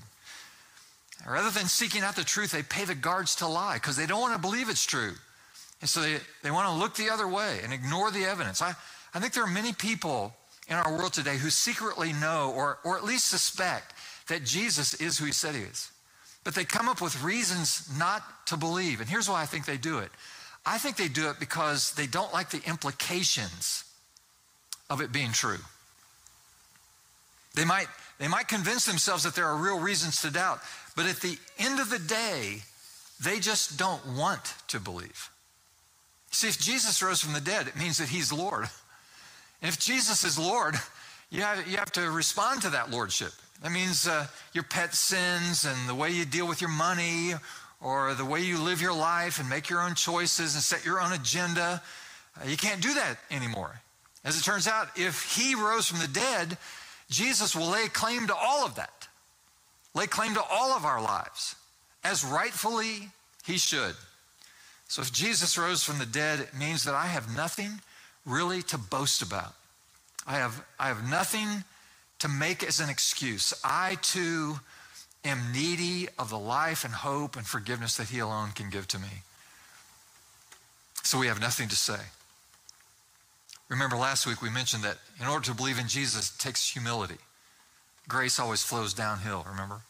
Rather 1.26 1.48
than 1.48 1.64
seeking 1.64 2.02
out 2.02 2.14
the 2.14 2.24
truth, 2.24 2.50
they 2.52 2.62
pay 2.62 2.84
the 2.84 2.94
guards 2.94 3.36
to 3.36 3.46
lie 3.46 3.76
because 3.76 3.96
they 3.96 4.04
don't 4.06 4.20
want 4.20 4.34
to 4.34 4.38
believe 4.38 4.68
it's 4.68 4.84
true. 4.84 5.12
And 5.80 5.88
so 5.88 6.02
they, 6.02 6.18
they 6.42 6.50
want 6.50 6.68
to 6.68 6.74
look 6.74 6.94
the 6.96 7.08
other 7.08 7.26
way 7.26 7.60
and 7.64 7.72
ignore 7.72 8.10
the 8.10 8.26
evidence. 8.26 8.60
I, 8.60 8.74
I 9.14 9.18
think 9.18 9.32
there 9.32 9.44
are 9.44 9.50
many 9.50 9.72
people 9.72 10.34
in 10.68 10.76
our 10.76 10.92
world 10.94 11.14
today 11.14 11.38
who 11.38 11.48
secretly 11.48 12.12
know 12.12 12.52
or, 12.54 12.80
or 12.84 12.98
at 12.98 13.04
least 13.04 13.28
suspect 13.28 13.94
that 14.30 14.44
Jesus 14.44 14.94
is 14.94 15.18
who 15.18 15.26
he 15.26 15.32
said 15.32 15.54
he 15.54 15.62
is. 15.62 15.90
But 16.42 16.54
they 16.54 16.64
come 16.64 16.88
up 16.88 17.02
with 17.02 17.22
reasons 17.22 17.86
not 17.98 18.22
to 18.46 18.56
believe. 18.56 19.00
And 19.00 19.08
here's 19.08 19.28
why 19.28 19.42
I 19.42 19.46
think 19.46 19.66
they 19.66 19.76
do 19.76 19.98
it 19.98 20.10
I 20.64 20.78
think 20.78 20.96
they 20.96 21.08
do 21.08 21.30
it 21.30 21.40
because 21.40 21.92
they 21.94 22.06
don't 22.06 22.32
like 22.32 22.50
the 22.50 22.62
implications 22.66 23.84
of 24.88 25.00
it 25.00 25.12
being 25.12 25.32
true. 25.32 25.58
They 27.54 27.64
might, 27.64 27.86
they 28.18 28.28
might 28.28 28.48
convince 28.48 28.84
themselves 28.84 29.24
that 29.24 29.34
there 29.34 29.46
are 29.46 29.56
real 29.56 29.80
reasons 29.80 30.20
to 30.22 30.30
doubt, 30.30 30.60
but 30.96 31.06
at 31.06 31.16
the 31.16 31.38
end 31.58 31.80
of 31.80 31.90
the 31.90 31.98
day, 31.98 32.62
they 33.22 33.40
just 33.40 33.78
don't 33.78 34.04
want 34.16 34.54
to 34.68 34.78
believe. 34.78 35.30
See, 36.30 36.48
if 36.48 36.58
Jesus 36.58 37.02
rose 37.02 37.20
from 37.20 37.32
the 37.32 37.40
dead, 37.40 37.66
it 37.66 37.76
means 37.76 37.98
that 37.98 38.08
he's 38.08 38.32
Lord. 38.32 38.68
And 39.62 39.68
if 39.68 39.78
Jesus 39.80 40.24
is 40.24 40.38
Lord, 40.38 40.76
you 41.30 41.42
have, 41.42 41.66
you 41.66 41.76
have 41.76 41.92
to 41.92 42.10
respond 42.10 42.62
to 42.62 42.70
that 42.70 42.90
lordship. 42.90 43.32
That 43.62 43.72
means 43.72 44.08
uh, 44.08 44.26
your 44.52 44.64
pet 44.64 44.94
sins 44.94 45.64
and 45.64 45.88
the 45.88 45.94
way 45.94 46.10
you 46.10 46.24
deal 46.24 46.48
with 46.48 46.60
your 46.60 46.70
money 46.70 47.34
or 47.82 48.14
the 48.14 48.24
way 48.24 48.40
you 48.40 48.58
live 48.58 48.80
your 48.80 48.94
life 48.94 49.38
and 49.38 49.48
make 49.48 49.68
your 49.68 49.82
own 49.82 49.94
choices 49.94 50.54
and 50.54 50.62
set 50.62 50.84
your 50.84 51.00
own 51.00 51.12
agenda. 51.12 51.82
Uh, 52.40 52.46
you 52.46 52.56
can't 52.56 52.80
do 52.80 52.94
that 52.94 53.18
anymore. 53.30 53.80
As 54.24 54.38
it 54.38 54.44
turns 54.44 54.66
out, 54.66 54.88
if 54.96 55.34
he 55.34 55.54
rose 55.54 55.86
from 55.86 55.98
the 56.00 56.08
dead, 56.08 56.56
Jesus 57.10 57.56
will 57.56 57.68
lay 57.68 57.88
claim 57.88 58.26
to 58.28 58.34
all 58.34 58.64
of 58.64 58.76
that, 58.76 59.08
lay 59.94 60.06
claim 60.06 60.34
to 60.34 60.42
all 60.50 60.72
of 60.72 60.84
our 60.84 61.02
lives, 61.02 61.56
as 62.04 62.24
rightfully 62.24 63.10
he 63.44 63.58
should. 63.58 63.94
So 64.88 65.02
if 65.02 65.12
Jesus 65.12 65.56
rose 65.56 65.82
from 65.82 65.98
the 65.98 66.06
dead, 66.06 66.40
it 66.40 66.54
means 66.58 66.84
that 66.84 66.94
I 66.94 67.06
have 67.06 67.34
nothing 67.34 67.80
really 68.26 68.62
to 68.64 68.78
boast 68.78 69.22
about. 69.22 69.54
I 70.26 70.34
have, 70.34 70.64
I 70.78 70.88
have 70.88 71.08
nothing 71.08 71.64
to 72.20 72.28
make 72.28 72.62
as 72.62 72.80
an 72.80 72.88
excuse. 72.88 73.52
I 73.64 73.96
too 74.02 74.60
am 75.24 75.52
needy 75.52 76.08
of 76.18 76.30
the 76.30 76.38
life 76.38 76.84
and 76.84 76.94
hope 76.94 77.36
and 77.36 77.46
forgiveness 77.46 77.96
that 77.96 78.08
He 78.08 78.20
alone 78.20 78.52
can 78.52 78.70
give 78.70 78.86
to 78.88 78.98
me. 78.98 79.22
So 81.02 81.18
we 81.18 81.26
have 81.26 81.40
nothing 81.40 81.68
to 81.68 81.76
say. 81.76 81.98
Remember 83.68 83.96
last 83.96 84.26
week 84.26 84.42
we 84.42 84.50
mentioned 84.50 84.82
that 84.84 84.98
in 85.20 85.26
order 85.26 85.44
to 85.46 85.54
believe 85.54 85.78
in 85.78 85.88
Jesus, 85.88 86.36
takes 86.36 86.68
humility. 86.68 87.18
Grace 88.08 88.38
always 88.38 88.62
flows 88.62 88.94
downhill, 88.94 89.46
remember? 89.48 89.80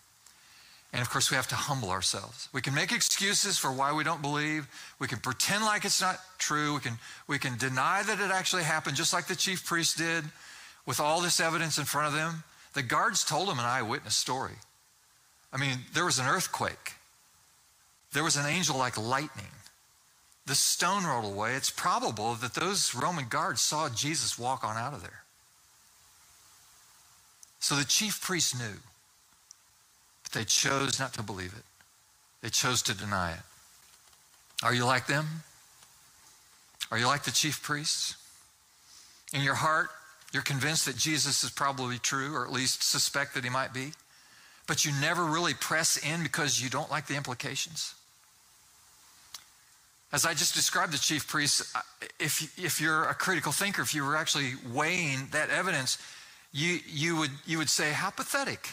And 0.93 1.01
of 1.01 1.09
course, 1.09 1.31
we 1.31 1.37
have 1.37 1.47
to 1.49 1.55
humble 1.55 1.91
ourselves. 1.91 2.49
We 2.53 2.61
can 2.61 2.75
make 2.75 2.93
excuses 2.93 3.59
for 3.59 3.73
why 3.73 3.93
we 3.93 4.03
don't 4.03 4.21
believe. 4.21 4.67
We 4.99 5.07
can 5.07 5.19
pretend 5.19 5.65
like 5.65 5.85
it's 5.85 6.01
not 6.01 6.19
true. 6.39 6.75
We 6.75 6.81
can, 6.81 6.99
we 7.29 7.39
can 7.39 7.57
deny 7.57 8.03
that 8.03 8.21
it 8.21 8.31
actually 8.31 8.65
happened, 8.65 8.97
just 8.97 9.13
like 9.13 9.27
the 9.27 9.37
chief 9.37 9.65
priest 9.65 9.99
did 9.99 10.25
with 10.87 11.01
all 11.01 11.21
this 11.21 11.41
evidence 11.41 11.79
in 11.79 11.85
front 11.85 12.09
of 12.09 12.15
them. 12.15 12.45
The 12.75 12.83
guards 12.83 13.25
told 13.25 13.49
him 13.49 13.59
an 13.59 13.65
eyewitness 13.65 14.17
story. 14.17 14.55
I 15.53 15.59
mean, 15.59 15.79
there 15.95 16.05
was 16.05 16.19
an 16.19 16.27
earthquake, 16.27 16.95
there 18.13 18.25
was 18.25 18.37
an 18.37 18.47
angel 18.47 18.77
like 18.77 18.99
lightning. 18.99 19.47
The 20.47 20.55
stone 20.57 21.05
rolled 21.05 21.33
away. 21.33 21.55
It's 21.55 21.71
probable 21.71 22.35
that 22.35 22.55
those 22.55 22.93
Roman 22.93 23.27
guards 23.29 23.61
saw 23.61 23.89
Jesus 23.89 24.37
walk 24.37 24.65
on 24.65 24.77
out 24.77 24.95
of 24.95 25.03
there. 25.03 25.23
So 27.61 27.77
the 27.77 27.85
chief 27.85 28.21
priests 28.21 28.59
knew. 28.59 28.79
But 30.25 30.33
they 30.33 30.45
chose 30.45 30.99
not 30.99 31.13
to 31.15 31.23
believe 31.23 31.55
it, 31.57 31.65
they 32.43 32.49
chose 32.49 32.83
to 32.83 32.95
deny 32.95 33.33
it. 33.33 33.41
Are 34.63 34.75
you 34.75 34.85
like 34.85 35.07
them? 35.07 35.27
Are 36.91 36.99
you 36.99 37.07
like 37.07 37.23
the 37.23 37.31
chief 37.31 37.63
priests? 37.63 38.17
In 39.33 39.43
your 39.43 39.55
heart, 39.55 39.91
you're 40.33 40.43
convinced 40.43 40.87
that 40.87 40.97
Jesus 40.97 41.43
is 41.43 41.51
probably 41.51 41.99
true, 41.99 42.35
or 42.35 42.45
at 42.45 42.53
least 42.53 42.83
suspect 42.83 43.35
that 43.35 43.45
he 43.45 43.51
might 43.51 43.75
be, 43.75 43.93
but 44.67 44.85
you 44.85 44.93
never 45.01 45.25
really 45.25 45.55
press 45.55 45.97
in 45.97 46.23
because 46.23 46.63
you 46.63 46.71
don't 46.71 46.91
like 46.91 47.07
the 47.07 47.17
implications. 47.17 47.95
As 50.13 50.25
I 50.25 50.35
just 50.35 50.55
described 50.55 50.93
the 50.93 50.99
chief 50.99 51.27
priests, 51.29 51.75
if, 52.19 52.59
if 52.59 52.81
you're 52.81 53.05
a 53.05 53.15
critical 53.15 53.53
thinker, 53.53 53.83
if 53.83 53.95
you 53.95 54.05
were 54.05 54.17
actually 54.17 54.53
weighing 54.73 55.29
that 55.33 55.51
evidence, 55.51 55.99
you, 56.53 56.79
you, 56.87 57.17
would, 57.17 57.31
you 57.47 57.59
would 57.59 57.69
say, 57.69 57.93
How 57.93 58.11
pathetic. 58.11 58.69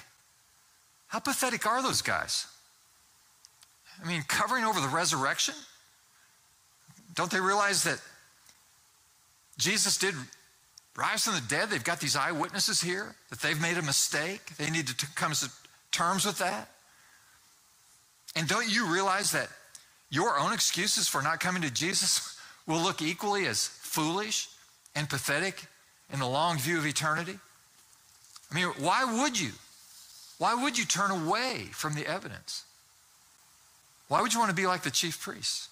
How 1.07 1.19
pathetic 1.19 1.65
are 1.65 1.81
those 1.81 2.01
guys? 2.01 2.47
I 4.03 4.07
mean, 4.07 4.23
covering 4.27 4.65
over 4.65 4.79
the 4.79 4.87
resurrection? 4.87 5.55
Don't 7.15 7.31
they 7.31 7.39
realize 7.39 7.83
that 7.83 7.99
Jesus 9.57 9.97
did 9.97 10.13
rise 10.97 11.23
from 11.23 11.35
the 11.35 11.41
dead? 11.47 11.69
They've 11.69 11.83
got 11.83 11.99
these 12.01 12.15
eyewitnesses 12.15 12.81
here, 12.81 13.15
that 13.29 13.39
they've 13.39 13.61
made 13.61 13.77
a 13.77 13.81
mistake. 13.81 14.57
They 14.57 14.69
need 14.69 14.87
to 14.87 15.07
come 15.15 15.31
to 15.31 15.49
terms 15.91 16.25
with 16.25 16.39
that. 16.39 16.69
And 18.35 18.47
don't 18.47 18.69
you 18.69 18.91
realize 18.91 19.31
that 19.31 19.47
your 20.09 20.37
own 20.37 20.53
excuses 20.53 21.07
for 21.07 21.21
not 21.21 21.39
coming 21.39 21.61
to 21.61 21.71
Jesus 21.71 22.37
will 22.67 22.81
look 22.81 23.01
equally 23.01 23.45
as 23.45 23.67
foolish 23.67 24.49
and 24.95 25.09
pathetic 25.09 25.65
in 26.11 26.19
the 26.19 26.27
long 26.27 26.57
view 26.57 26.77
of 26.77 26.85
eternity? 26.85 27.39
I 28.51 28.55
mean, 28.55 28.67
why 28.79 29.21
would 29.21 29.39
you? 29.39 29.51
Why 30.37 30.53
would 30.53 30.77
you 30.77 30.85
turn 30.85 31.11
away 31.11 31.69
from 31.71 31.95
the 31.95 32.05
evidence? 32.05 32.63
Why 34.07 34.21
would 34.21 34.33
you 34.33 34.39
want 34.39 34.49
to 34.49 34.55
be 34.55 34.67
like 34.67 34.83
the 34.83 34.91
chief 34.91 35.19
priests? 35.19 35.69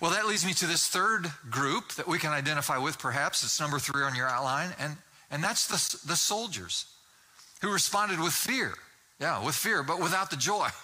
Well, 0.00 0.10
that 0.10 0.26
leads 0.26 0.44
me 0.44 0.52
to 0.54 0.66
this 0.66 0.86
third 0.86 1.30
group 1.50 1.92
that 1.92 2.06
we 2.06 2.18
can 2.18 2.32
identify 2.32 2.76
with, 2.76 2.98
perhaps. 2.98 3.42
It's 3.42 3.60
number 3.60 3.78
three 3.78 4.02
on 4.02 4.14
your 4.14 4.28
outline, 4.28 4.74
and, 4.78 4.96
and 5.30 5.42
that's 5.42 5.66
the, 5.66 6.08
the 6.08 6.16
soldiers 6.16 6.86
who 7.62 7.72
responded 7.72 8.20
with 8.20 8.32
fear. 8.32 8.74
Yeah, 9.18 9.42
with 9.44 9.54
fear, 9.54 9.82
but 9.82 10.00
without 10.00 10.30
the 10.30 10.36
joy. 10.36 10.68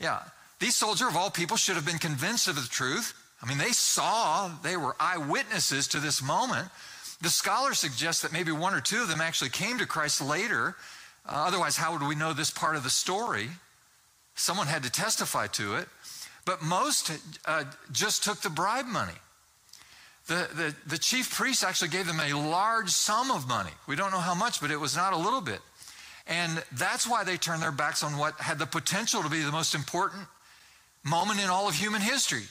Yeah, 0.00 0.20
these 0.58 0.74
soldiers 0.74 1.06
of 1.06 1.16
all 1.16 1.30
people 1.30 1.56
should 1.56 1.76
have 1.76 1.86
been 1.86 1.98
convinced 1.98 2.48
of 2.48 2.56
the 2.56 2.68
truth. 2.68 3.14
I 3.40 3.46
mean, 3.46 3.58
they 3.58 3.70
saw, 3.70 4.50
they 4.62 4.76
were 4.76 4.96
eyewitnesses 4.98 5.86
to 5.88 6.00
this 6.00 6.20
moment. 6.20 6.68
The 7.20 7.28
scholars 7.28 7.78
suggest 7.78 8.22
that 8.22 8.32
maybe 8.32 8.50
one 8.50 8.74
or 8.74 8.80
two 8.80 9.02
of 9.02 9.08
them 9.08 9.20
actually 9.20 9.50
came 9.50 9.78
to 9.78 9.86
Christ 9.86 10.20
later. 10.20 10.74
Uh, 11.24 11.44
otherwise, 11.46 11.76
how 11.76 11.92
would 11.92 12.02
we 12.02 12.16
know 12.16 12.32
this 12.32 12.50
part 12.50 12.74
of 12.74 12.82
the 12.82 12.90
story? 12.90 13.48
Someone 14.34 14.66
had 14.66 14.82
to 14.82 14.90
testify 14.90 15.46
to 15.48 15.76
it. 15.76 15.86
But 16.44 16.62
most 16.62 17.12
uh, 17.46 17.64
just 17.92 18.24
took 18.24 18.40
the 18.40 18.50
bribe 18.50 18.86
money. 18.86 19.12
The, 20.26 20.48
the, 20.54 20.74
the 20.86 20.98
chief 20.98 21.34
priest 21.34 21.64
actually 21.64 21.88
gave 21.88 22.06
them 22.06 22.20
a 22.20 22.32
large 22.34 22.90
sum 22.90 23.30
of 23.30 23.48
money. 23.48 23.72
We 23.86 23.96
don't 23.96 24.12
know 24.12 24.18
how 24.18 24.34
much, 24.34 24.60
but 24.60 24.70
it 24.70 24.78
was 24.78 24.96
not 24.96 25.12
a 25.12 25.16
little 25.16 25.40
bit. 25.40 25.60
And 26.26 26.62
that's 26.72 27.08
why 27.08 27.24
they 27.24 27.36
turned 27.36 27.62
their 27.62 27.72
backs 27.72 28.04
on 28.04 28.16
what 28.16 28.34
had 28.34 28.58
the 28.58 28.66
potential 28.66 29.22
to 29.22 29.28
be 29.28 29.42
the 29.42 29.50
most 29.50 29.74
important 29.74 30.26
moment 31.02 31.40
in 31.40 31.48
all 31.48 31.68
of 31.68 31.74
human 31.74 32.00
history. 32.00 32.44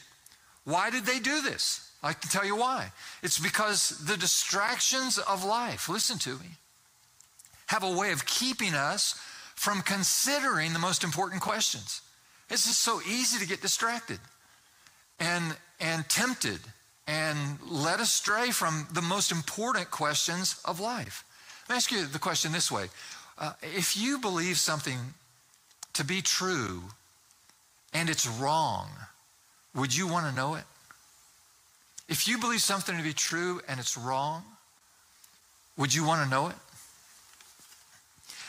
Why 0.66 0.90
did 0.90 1.06
they 1.06 1.20
do 1.20 1.42
this? 1.42 1.90
I 2.04 2.14
can 2.14 2.30
tell 2.30 2.46
you 2.46 2.56
why. 2.56 2.92
It's 3.24 3.40
because 3.40 3.90
the 4.06 4.18
distractions 4.18 5.18
of 5.18 5.44
life, 5.44 5.88
listen 5.88 6.18
to 6.20 6.32
me, 6.32 6.58
have 7.68 7.84
a 7.84 7.92
way 7.92 8.12
of 8.12 8.26
keeping 8.26 8.74
us 8.74 9.20
from 9.56 9.82
considering 9.82 10.74
the 10.74 10.80
most 10.80 11.04
important 11.04 11.42
questions. 11.42 12.02
It's 12.52 12.68
just 12.68 12.82
so 12.82 13.00
easy 13.10 13.40
to 13.40 13.48
get 13.48 13.62
distracted 13.62 14.20
and, 15.22 15.56
and 15.80 16.08
tempted 16.10 16.60
and 17.08 17.58
led 17.62 18.02
astray 18.02 18.52
from 18.52 18.88
the 18.92 19.02
most 19.02 19.32
important 19.32 19.90
questions 19.90 20.62
of 20.66 20.82
life. 20.82 21.24
Let 21.70 21.76
me 21.76 21.78
ask 21.78 21.92
you 21.94 22.06
the 22.06 22.20
question 22.20 22.52
this 22.52 22.70
way 22.70 22.90
uh, 23.38 23.54
if 23.62 23.96
you 23.96 24.20
believe 24.20 24.58
something 24.58 25.00
to 25.94 26.04
be 26.04 26.22
true 26.22 26.84
and 27.94 28.10
it's 28.10 28.28
wrong, 28.28 28.90
would 29.74 29.96
you 29.96 30.06
want 30.06 30.30
to 30.30 30.36
know 30.36 30.56
it? 30.56 30.66
If 32.10 32.28
you 32.28 32.38
believe 32.38 32.62
something 32.62 32.98
to 32.98 33.04
be 33.04 33.14
true 33.14 33.62
and 33.70 33.80
it's 33.80 33.98
wrong, 33.98 34.44
would 35.78 35.94
you 35.94 36.04
want 36.04 36.22
to 36.22 36.30
know 36.30 36.48
it? 36.48 36.56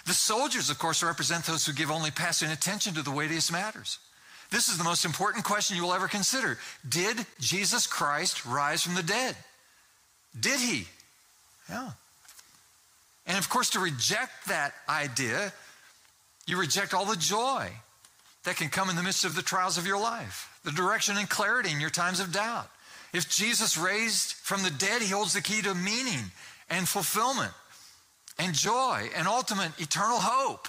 The 0.06 0.14
soldiers, 0.14 0.70
of 0.70 0.78
course, 0.78 1.02
represent 1.02 1.44
those 1.44 1.64
who 1.64 1.72
give 1.72 1.90
only 1.90 2.10
passing 2.10 2.50
attention 2.50 2.94
to 2.94 3.02
the 3.02 3.10
weightiest 3.10 3.52
matters. 3.52 3.98
This 4.50 4.68
is 4.68 4.76
the 4.76 4.84
most 4.84 5.04
important 5.04 5.44
question 5.44 5.76
you 5.76 5.82
will 5.82 5.94
ever 5.94 6.08
consider. 6.08 6.58
Did 6.86 7.24
Jesus 7.40 7.86
Christ 7.86 8.44
rise 8.44 8.82
from 8.82 8.94
the 8.94 9.02
dead? 9.02 9.36
Did 10.38 10.60
he? 10.60 10.86
Yeah. 11.68 11.90
And 13.26 13.38
of 13.38 13.48
course, 13.48 13.70
to 13.70 13.80
reject 13.80 14.48
that 14.48 14.74
idea, 14.88 15.52
you 16.46 16.58
reject 16.58 16.92
all 16.92 17.06
the 17.06 17.16
joy 17.16 17.70
that 18.44 18.56
can 18.56 18.68
come 18.68 18.90
in 18.90 18.96
the 18.96 19.02
midst 19.02 19.24
of 19.24 19.36
the 19.36 19.42
trials 19.42 19.78
of 19.78 19.86
your 19.86 20.00
life, 20.00 20.58
the 20.64 20.72
direction 20.72 21.16
and 21.16 21.28
clarity 21.28 21.70
in 21.70 21.80
your 21.80 21.90
times 21.90 22.20
of 22.20 22.32
doubt. 22.32 22.68
If 23.14 23.28
Jesus 23.28 23.78
raised 23.78 24.32
from 24.32 24.62
the 24.62 24.70
dead, 24.70 25.02
he 25.02 25.08
holds 25.08 25.32
the 25.32 25.42
key 25.42 25.62
to 25.62 25.74
meaning 25.74 26.32
and 26.68 26.88
fulfillment 26.88 27.52
and 28.42 28.55
joy 28.55 29.09
and 29.16 29.28
ultimate 29.28 29.70
eternal 29.81 30.18
hope. 30.18 30.68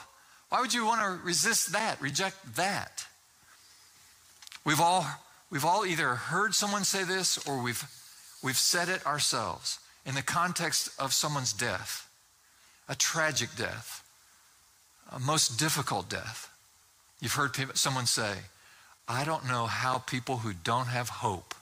Why 0.50 0.62
would 0.62 0.74
you 0.74 0.86
want 0.86 1.02
to 1.02 1.26
resist 1.26 1.72
that, 1.72 2.00
reject 2.00 2.56
that? 2.56 3.06
We've 4.64 4.80
all, 4.80 5.06
we've 5.50 5.66
all 5.66 5.86
either 5.86 6.10
heard 6.10 6.54
someone 6.54 6.84
say 6.84 7.04
this 7.04 7.40
or 7.48 7.62
we've, 7.62 7.84
we've 8.44 8.58
said 8.58 8.90
it 8.90 9.06
ourselves 9.08 9.80
in 10.06 10.14
the 10.14 10.22
context 10.22 10.90
of 11.00 11.14
someone's 11.14 11.52
death, 11.52 12.08
a 12.88 12.96
tragic 12.96 13.50
death, 13.58 14.04
a 15.12 15.20
most 15.20 15.58
difficult 15.58 16.10
death. 16.10 16.52
You've 17.22 17.34
heard 17.34 17.54
people, 17.54 17.76
someone 17.76 18.06
say, 18.06 18.34
I 19.08 19.26
don't 19.26 19.48
know 19.48 19.66
how 19.66 19.98
people 19.98 20.38
who 20.38 20.54
don't 20.54 20.88
have 20.88 21.10
hope 21.10 21.56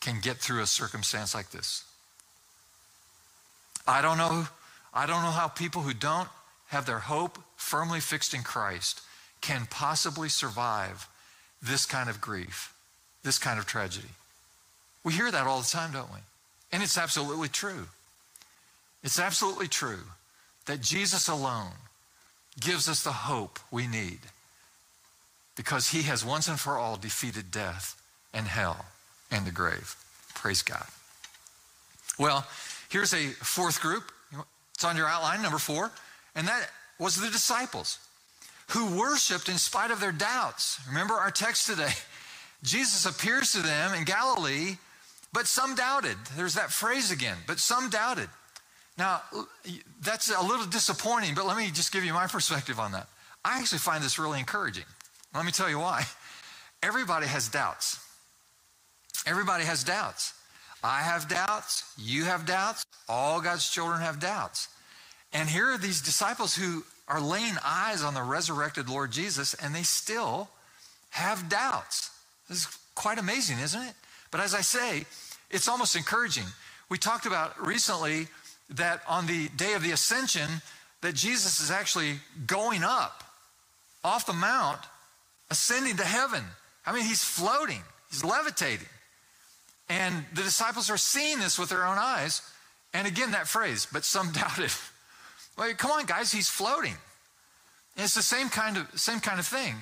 can 0.00 0.18
get 0.20 0.38
through 0.38 0.62
a 0.62 0.66
circumstance 0.66 1.34
like 1.34 1.50
this. 1.50 1.84
I 3.86 4.02
don't 4.02 4.18
know 4.18 4.48
I 4.94 5.06
don't 5.06 5.22
know 5.22 5.30
how 5.30 5.48
people 5.48 5.82
who 5.82 5.92
don't 5.92 6.28
have 6.68 6.86
their 6.86 7.00
hope 7.00 7.38
firmly 7.56 8.00
fixed 8.00 8.32
in 8.32 8.42
Christ 8.42 9.00
can 9.40 9.66
possibly 9.68 10.28
survive 10.28 11.08
this 11.60 11.84
kind 11.84 12.08
of 12.08 12.20
grief, 12.20 12.72
this 13.22 13.38
kind 13.38 13.58
of 13.58 13.66
tragedy. 13.66 14.08
We 15.02 15.12
hear 15.12 15.30
that 15.30 15.46
all 15.46 15.60
the 15.60 15.66
time, 15.66 15.92
don't 15.92 16.12
we? 16.12 16.20
And 16.72 16.82
it's 16.82 16.96
absolutely 16.96 17.48
true. 17.48 17.88
It's 19.02 19.18
absolutely 19.18 19.68
true 19.68 20.00
that 20.66 20.80
Jesus 20.80 21.28
alone 21.28 21.72
gives 22.58 22.88
us 22.88 23.02
the 23.02 23.12
hope 23.12 23.58
we 23.70 23.86
need 23.86 24.20
because 25.56 25.90
he 25.90 26.02
has 26.02 26.24
once 26.24 26.48
and 26.48 26.58
for 26.58 26.78
all 26.78 26.96
defeated 26.96 27.50
death 27.50 28.00
and 28.32 28.46
hell 28.46 28.86
and 29.30 29.44
the 29.44 29.50
grave. 29.50 29.96
Praise 30.34 30.62
God. 30.62 30.86
Well, 32.18 32.46
here's 32.88 33.12
a 33.12 33.28
fourth 33.28 33.80
group 33.80 34.10
it's 34.74 34.84
on 34.84 34.96
your 34.96 35.06
outline, 35.06 35.42
number 35.42 35.58
four. 35.58 35.90
And 36.34 36.48
that 36.48 36.68
was 36.98 37.16
the 37.16 37.30
disciples 37.30 37.98
who 38.70 38.98
worshiped 38.98 39.48
in 39.48 39.58
spite 39.58 39.90
of 39.90 40.00
their 40.00 40.12
doubts. 40.12 40.80
Remember 40.88 41.14
our 41.14 41.30
text 41.30 41.66
today. 41.66 41.92
Jesus 42.62 43.04
appears 43.06 43.52
to 43.52 43.58
them 43.58 43.94
in 43.94 44.04
Galilee, 44.04 44.76
but 45.32 45.46
some 45.46 45.74
doubted. 45.74 46.16
There's 46.36 46.54
that 46.54 46.70
phrase 46.70 47.10
again, 47.10 47.36
but 47.46 47.58
some 47.58 47.90
doubted. 47.90 48.28
Now, 48.96 49.22
that's 50.00 50.30
a 50.30 50.42
little 50.42 50.66
disappointing, 50.66 51.34
but 51.34 51.46
let 51.46 51.56
me 51.56 51.70
just 51.70 51.92
give 51.92 52.04
you 52.04 52.14
my 52.14 52.26
perspective 52.26 52.78
on 52.78 52.92
that. 52.92 53.08
I 53.44 53.58
actually 53.58 53.78
find 53.78 54.02
this 54.02 54.18
really 54.18 54.38
encouraging. 54.38 54.84
Let 55.34 55.44
me 55.44 55.52
tell 55.52 55.68
you 55.68 55.78
why. 55.78 56.04
Everybody 56.82 57.26
has 57.26 57.48
doubts. 57.48 57.98
Everybody 59.26 59.64
has 59.64 59.84
doubts. 59.84 60.32
I 60.84 61.00
have 61.00 61.28
doubts. 61.28 61.82
You 61.96 62.24
have 62.24 62.44
doubts. 62.44 62.84
All 63.08 63.40
God's 63.40 63.68
children 63.68 64.02
have 64.02 64.20
doubts. 64.20 64.68
And 65.32 65.48
here 65.48 65.70
are 65.70 65.78
these 65.78 66.02
disciples 66.02 66.54
who 66.54 66.84
are 67.08 67.20
laying 67.20 67.54
eyes 67.64 68.02
on 68.02 68.12
the 68.12 68.22
resurrected 68.22 68.88
Lord 68.88 69.10
Jesus, 69.10 69.54
and 69.54 69.74
they 69.74 69.82
still 69.82 70.50
have 71.10 71.48
doubts. 71.48 72.10
This 72.48 72.58
is 72.58 72.78
quite 72.94 73.18
amazing, 73.18 73.58
isn't 73.60 73.80
it? 73.80 73.94
But 74.30 74.40
as 74.40 74.54
I 74.54 74.60
say, 74.60 75.06
it's 75.50 75.68
almost 75.68 75.96
encouraging. 75.96 76.44
We 76.90 76.98
talked 76.98 77.24
about 77.24 77.66
recently 77.66 78.28
that 78.70 79.00
on 79.08 79.26
the 79.26 79.48
day 79.56 79.72
of 79.72 79.82
the 79.82 79.92
ascension, 79.92 80.48
that 81.00 81.14
Jesus 81.14 81.60
is 81.60 81.70
actually 81.70 82.16
going 82.46 82.84
up 82.84 83.24
off 84.02 84.26
the 84.26 84.32
mount, 84.32 84.80
ascending 85.50 85.96
to 85.96 86.04
heaven. 86.04 86.44
I 86.84 86.92
mean, 86.92 87.04
he's 87.04 87.24
floating, 87.24 87.82
he's 88.10 88.22
levitating. 88.22 88.88
And 89.88 90.24
the 90.32 90.42
disciples 90.42 90.90
are 90.90 90.96
seeing 90.96 91.38
this 91.38 91.58
with 91.58 91.68
their 91.68 91.84
own 91.84 91.98
eyes. 91.98 92.42
And 92.92 93.06
again, 93.06 93.32
that 93.32 93.48
phrase, 93.48 93.86
but 93.92 94.04
some 94.04 94.32
doubted. 94.32 94.70
Well, 95.56 95.72
come 95.74 95.90
on, 95.90 96.06
guys, 96.06 96.32
he's 96.32 96.48
floating. 96.48 96.94
And 97.96 98.04
it's 98.04 98.14
the 98.14 98.22
same 98.22 98.48
kind 98.48 98.76
of, 98.76 98.88
same 98.98 99.20
kind 99.20 99.38
of 99.38 99.46
thing. 99.46 99.74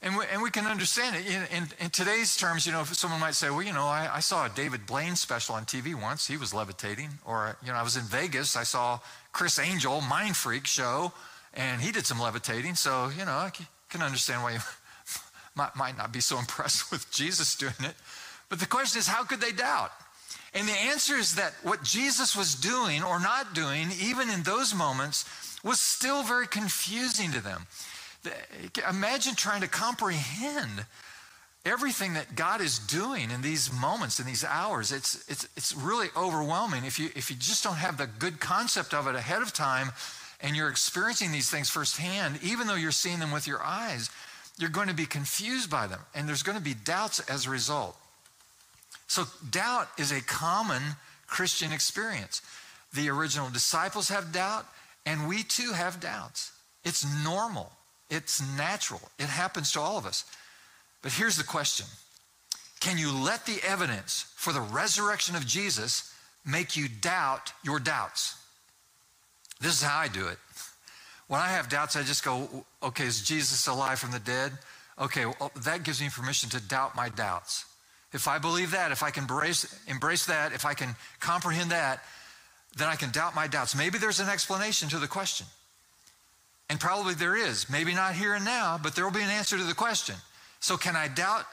And 0.00 0.16
we, 0.16 0.24
and 0.32 0.40
we 0.42 0.50
can 0.50 0.64
understand 0.64 1.16
it. 1.16 1.26
In, 1.26 1.42
in, 1.56 1.68
in 1.80 1.90
today's 1.90 2.36
terms, 2.36 2.66
you 2.66 2.72
know, 2.72 2.84
someone 2.84 3.18
might 3.18 3.34
say, 3.34 3.50
well, 3.50 3.62
you 3.62 3.72
know, 3.72 3.84
I, 3.84 4.08
I, 4.14 4.20
saw 4.20 4.46
a 4.46 4.48
David 4.48 4.86
Blaine 4.86 5.16
special 5.16 5.56
on 5.56 5.64
TV 5.64 6.00
once. 6.00 6.28
He 6.28 6.36
was 6.36 6.54
levitating. 6.54 7.08
Or, 7.26 7.56
you 7.64 7.72
know, 7.72 7.74
I 7.74 7.82
was 7.82 7.96
in 7.96 8.04
Vegas. 8.04 8.56
I 8.56 8.62
saw 8.62 9.00
Criss 9.32 9.58
Angel, 9.58 10.00
Mind 10.00 10.36
Freak 10.36 10.68
show, 10.68 11.12
and 11.52 11.80
he 11.80 11.90
did 11.90 12.06
some 12.06 12.20
levitating. 12.20 12.76
So, 12.76 13.10
you 13.18 13.24
know, 13.24 13.32
I 13.32 13.50
can 13.90 14.02
understand 14.02 14.44
why 14.44 14.52
you 14.52 14.60
might, 15.56 15.74
might 15.74 15.98
not 15.98 16.12
be 16.12 16.20
so 16.20 16.38
impressed 16.38 16.90
with 16.92 17.10
Jesus 17.10 17.56
doing 17.56 17.72
it. 17.80 17.94
But 18.48 18.60
the 18.60 18.66
question 18.66 18.98
is, 18.98 19.06
how 19.06 19.24
could 19.24 19.40
they 19.40 19.52
doubt? 19.52 19.90
And 20.54 20.66
the 20.66 20.72
answer 20.72 21.14
is 21.14 21.34
that 21.34 21.52
what 21.62 21.82
Jesus 21.82 22.34
was 22.34 22.54
doing 22.54 23.02
or 23.02 23.20
not 23.20 23.54
doing, 23.54 23.88
even 24.00 24.30
in 24.30 24.42
those 24.42 24.74
moments, 24.74 25.24
was 25.62 25.80
still 25.80 26.22
very 26.22 26.46
confusing 26.46 27.32
to 27.32 27.40
them. 27.40 27.66
Imagine 28.88 29.34
trying 29.34 29.60
to 29.60 29.68
comprehend 29.68 30.86
everything 31.66 32.14
that 32.14 32.34
God 32.34 32.60
is 32.60 32.78
doing 32.78 33.30
in 33.30 33.42
these 33.42 33.70
moments, 33.72 34.18
in 34.18 34.26
these 34.26 34.44
hours. 34.44 34.90
It's, 34.90 35.28
it's, 35.28 35.46
it's 35.56 35.74
really 35.74 36.08
overwhelming. 36.16 36.84
If 36.84 36.98
you, 36.98 37.10
if 37.14 37.30
you 37.30 37.36
just 37.36 37.62
don't 37.62 37.76
have 37.76 37.98
the 37.98 38.06
good 38.06 38.40
concept 38.40 38.94
of 38.94 39.06
it 39.06 39.14
ahead 39.14 39.42
of 39.42 39.52
time 39.52 39.90
and 40.40 40.56
you're 40.56 40.70
experiencing 40.70 41.30
these 41.30 41.50
things 41.50 41.68
firsthand, 41.68 42.38
even 42.42 42.66
though 42.66 42.74
you're 42.74 42.90
seeing 42.90 43.18
them 43.18 43.32
with 43.32 43.46
your 43.46 43.62
eyes, 43.62 44.10
you're 44.58 44.70
going 44.70 44.88
to 44.88 44.94
be 44.94 45.06
confused 45.06 45.70
by 45.70 45.86
them. 45.86 46.00
And 46.14 46.28
there's 46.28 46.42
going 46.42 46.58
to 46.58 46.64
be 46.64 46.74
doubts 46.74 47.20
as 47.20 47.46
a 47.46 47.50
result. 47.50 47.96
So, 49.08 49.24
doubt 49.50 49.88
is 49.98 50.12
a 50.12 50.20
common 50.20 50.82
Christian 51.26 51.72
experience. 51.72 52.42
The 52.92 53.08
original 53.08 53.50
disciples 53.50 54.08
have 54.10 54.32
doubt, 54.32 54.66
and 55.04 55.26
we 55.26 55.42
too 55.42 55.72
have 55.72 56.00
doubts. 56.00 56.52
It's 56.84 57.04
normal, 57.24 57.72
it's 58.10 58.40
natural, 58.56 59.00
it 59.18 59.26
happens 59.26 59.72
to 59.72 59.80
all 59.80 59.98
of 59.98 60.06
us. 60.06 60.24
But 61.02 61.12
here's 61.12 61.36
the 61.36 61.44
question 61.44 61.86
Can 62.80 62.98
you 62.98 63.10
let 63.12 63.46
the 63.46 63.60
evidence 63.66 64.32
for 64.36 64.52
the 64.52 64.60
resurrection 64.60 65.34
of 65.36 65.46
Jesus 65.46 66.14
make 66.44 66.76
you 66.76 66.88
doubt 66.88 67.52
your 67.62 67.78
doubts? 67.78 68.36
This 69.60 69.72
is 69.72 69.82
how 69.82 69.98
I 69.98 70.08
do 70.08 70.28
it. 70.28 70.38
When 71.28 71.40
I 71.40 71.48
have 71.48 71.68
doubts, 71.68 71.96
I 71.96 72.02
just 72.02 72.24
go, 72.24 72.64
okay, 72.82 73.04
is 73.04 73.22
Jesus 73.22 73.66
alive 73.66 73.98
from 73.98 74.12
the 74.12 74.18
dead? 74.18 74.52
Okay, 74.98 75.26
well, 75.26 75.52
that 75.64 75.82
gives 75.82 76.00
me 76.00 76.08
permission 76.08 76.48
to 76.50 76.60
doubt 76.60 76.96
my 76.96 77.10
doubts. 77.10 77.66
If 78.12 78.26
I 78.26 78.38
believe 78.38 78.70
that, 78.70 78.90
if 78.90 79.02
I 79.02 79.10
can 79.10 79.24
embrace, 79.24 79.80
embrace 79.86 80.26
that, 80.26 80.52
if 80.52 80.64
I 80.64 80.74
can 80.74 80.96
comprehend 81.20 81.70
that, 81.70 82.02
then 82.76 82.88
I 82.88 82.96
can 82.96 83.10
doubt 83.10 83.34
my 83.34 83.46
doubts. 83.46 83.76
Maybe 83.76 83.98
there's 83.98 84.20
an 84.20 84.28
explanation 84.28 84.88
to 84.90 84.98
the 84.98 85.08
question. 85.08 85.46
And 86.70 86.78
probably 86.78 87.14
there 87.14 87.36
is. 87.36 87.68
Maybe 87.70 87.94
not 87.94 88.14
here 88.14 88.34
and 88.34 88.44
now, 88.44 88.78
but 88.82 88.94
there 88.94 89.04
will 89.04 89.12
be 89.12 89.22
an 89.22 89.30
answer 89.30 89.56
to 89.56 89.64
the 89.64 89.74
question. 89.74 90.16
So, 90.60 90.76
can 90.76 90.96
I 90.96 91.08
doubt 91.08 91.44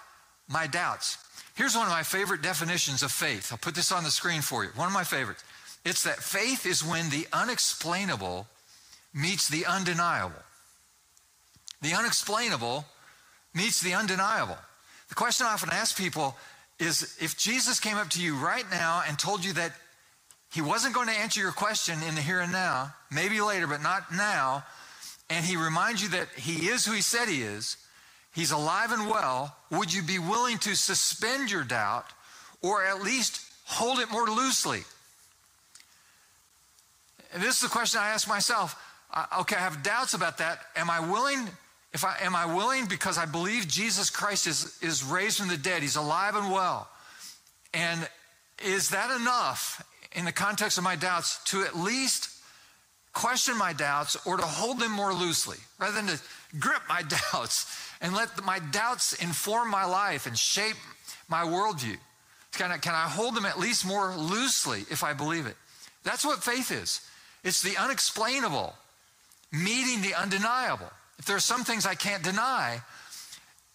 my 0.47 0.67
doubts? 0.67 1.17
Here's 1.55 1.75
one 1.75 1.85
of 1.85 1.91
my 1.91 2.03
favorite 2.03 2.41
definitions 2.41 3.01
of 3.01 3.11
faith. 3.11 3.51
I'll 3.51 3.57
put 3.57 3.75
this 3.75 3.91
on 3.91 4.03
the 4.03 4.11
screen 4.11 4.41
for 4.41 4.63
you. 4.63 4.71
One 4.75 4.87
of 4.87 4.93
my 4.93 5.05
favorites. 5.05 5.43
It's 5.85 6.03
that 6.03 6.17
faith 6.17 6.65
is 6.65 6.83
when 6.83 7.09
the 7.09 7.27
unexplainable 7.31 8.47
meets 9.13 9.47
the 9.47 9.65
undeniable. 9.65 10.41
The 11.81 11.93
unexplainable 11.93 12.85
meets 13.53 13.79
the 13.81 13.93
undeniable. 13.93 14.57
The 15.09 15.15
question 15.15 15.45
I 15.45 15.53
often 15.53 15.69
ask 15.71 15.97
people 15.97 16.35
is 16.79 17.17
if 17.21 17.37
Jesus 17.37 17.79
came 17.79 17.97
up 17.97 18.09
to 18.11 18.21
you 18.21 18.35
right 18.35 18.69
now 18.69 19.03
and 19.07 19.17
told 19.17 19.45
you 19.45 19.53
that 19.53 19.71
he 20.53 20.61
wasn't 20.61 20.95
going 20.95 21.07
to 21.07 21.13
answer 21.13 21.39
your 21.39 21.51
question 21.51 22.01
in 22.07 22.15
the 22.15 22.21
here 22.21 22.39
and 22.39 22.51
now, 22.51 22.93
maybe 23.11 23.41
later, 23.41 23.67
but 23.67 23.81
not 23.81 24.13
now, 24.13 24.63
and 25.29 25.45
he 25.45 25.57
reminds 25.57 26.01
you 26.01 26.09
that 26.09 26.29
he 26.35 26.67
is 26.67 26.85
who 26.85 26.93
he 26.93 27.01
said 27.01 27.27
he 27.27 27.41
is, 27.41 27.77
he's 28.33 28.51
alive 28.51 28.91
and 28.91 29.09
well, 29.09 29.55
would 29.71 29.93
you 29.93 30.01
be 30.01 30.19
willing 30.19 30.57
to 30.59 30.75
suspend 30.75 31.51
your 31.51 31.63
doubt 31.63 32.05
or 32.61 32.83
at 32.83 33.01
least 33.01 33.41
hold 33.65 33.99
it 33.99 34.11
more 34.11 34.27
loosely? 34.27 34.83
And 37.33 37.43
this 37.43 37.55
is 37.55 37.61
the 37.61 37.67
question 37.67 37.99
I 38.01 38.09
ask 38.09 38.27
myself. 38.27 38.81
Okay, 39.39 39.55
I 39.55 39.59
have 39.59 39.83
doubts 39.83 40.13
about 40.13 40.37
that. 40.37 40.59
Am 40.75 40.89
I 40.89 40.99
willing 40.99 41.49
if 41.95 42.03
I, 42.03 42.17
am 42.23 42.35
I 42.35 42.45
willing 42.45 42.87
because 42.87 43.17
I 43.17 43.25
believe 43.25 43.69
Jesus 43.69 44.09
Christ 44.09 44.47
is, 44.47 44.77
is 44.81 45.01
raised 45.01 45.37
from 45.39 45.47
the 45.47 45.55
dead, 45.55 45.81
he's 45.81 45.95
alive 45.95 46.35
and 46.35 46.51
well? 46.51 46.89
And 47.73 48.05
is 48.61 48.89
that 48.89 49.17
enough 49.17 49.81
in 50.11 50.25
the 50.25 50.33
context 50.33 50.77
of 50.77 50.83
my 50.83 50.97
doubts 50.97 51.41
to 51.45 51.63
at 51.63 51.73
least 51.73 52.29
question 53.13 53.57
my 53.57 53.71
doubts 53.71 54.17
or 54.25 54.35
to 54.35 54.43
hold 54.43 54.81
them 54.81 54.91
more 54.91 55.13
loosely 55.13 55.55
rather 55.79 55.95
than 55.95 56.07
to 56.07 56.19
grip 56.59 56.81
my 56.89 57.01
doubts 57.31 57.65
and 58.01 58.13
let 58.13 58.43
my 58.43 58.59
doubts 58.59 59.13
inform 59.13 59.71
my 59.71 59.85
life 59.85 60.25
and 60.25 60.37
shape 60.37 60.75
my 61.29 61.43
worldview? 61.43 61.95
Can 62.57 62.71
I, 62.71 62.77
can 62.77 62.93
I 62.93 63.03
hold 63.03 63.35
them 63.35 63.45
at 63.45 63.57
least 63.57 63.85
more 63.85 64.13
loosely 64.17 64.81
if 64.91 65.01
I 65.01 65.13
believe 65.13 65.45
it? 65.45 65.55
That's 66.03 66.25
what 66.25 66.43
faith 66.43 66.71
is. 66.71 66.99
It's 67.45 67.61
the 67.61 67.77
unexplainable 67.77 68.75
meeting 69.53 70.01
the 70.01 70.13
undeniable. 70.13 70.91
If 71.19 71.25
there 71.25 71.35
are 71.35 71.41
some 71.41 71.63
things 71.63 71.85
I 71.85 71.95
can't 71.95 72.23
deny, 72.23 72.81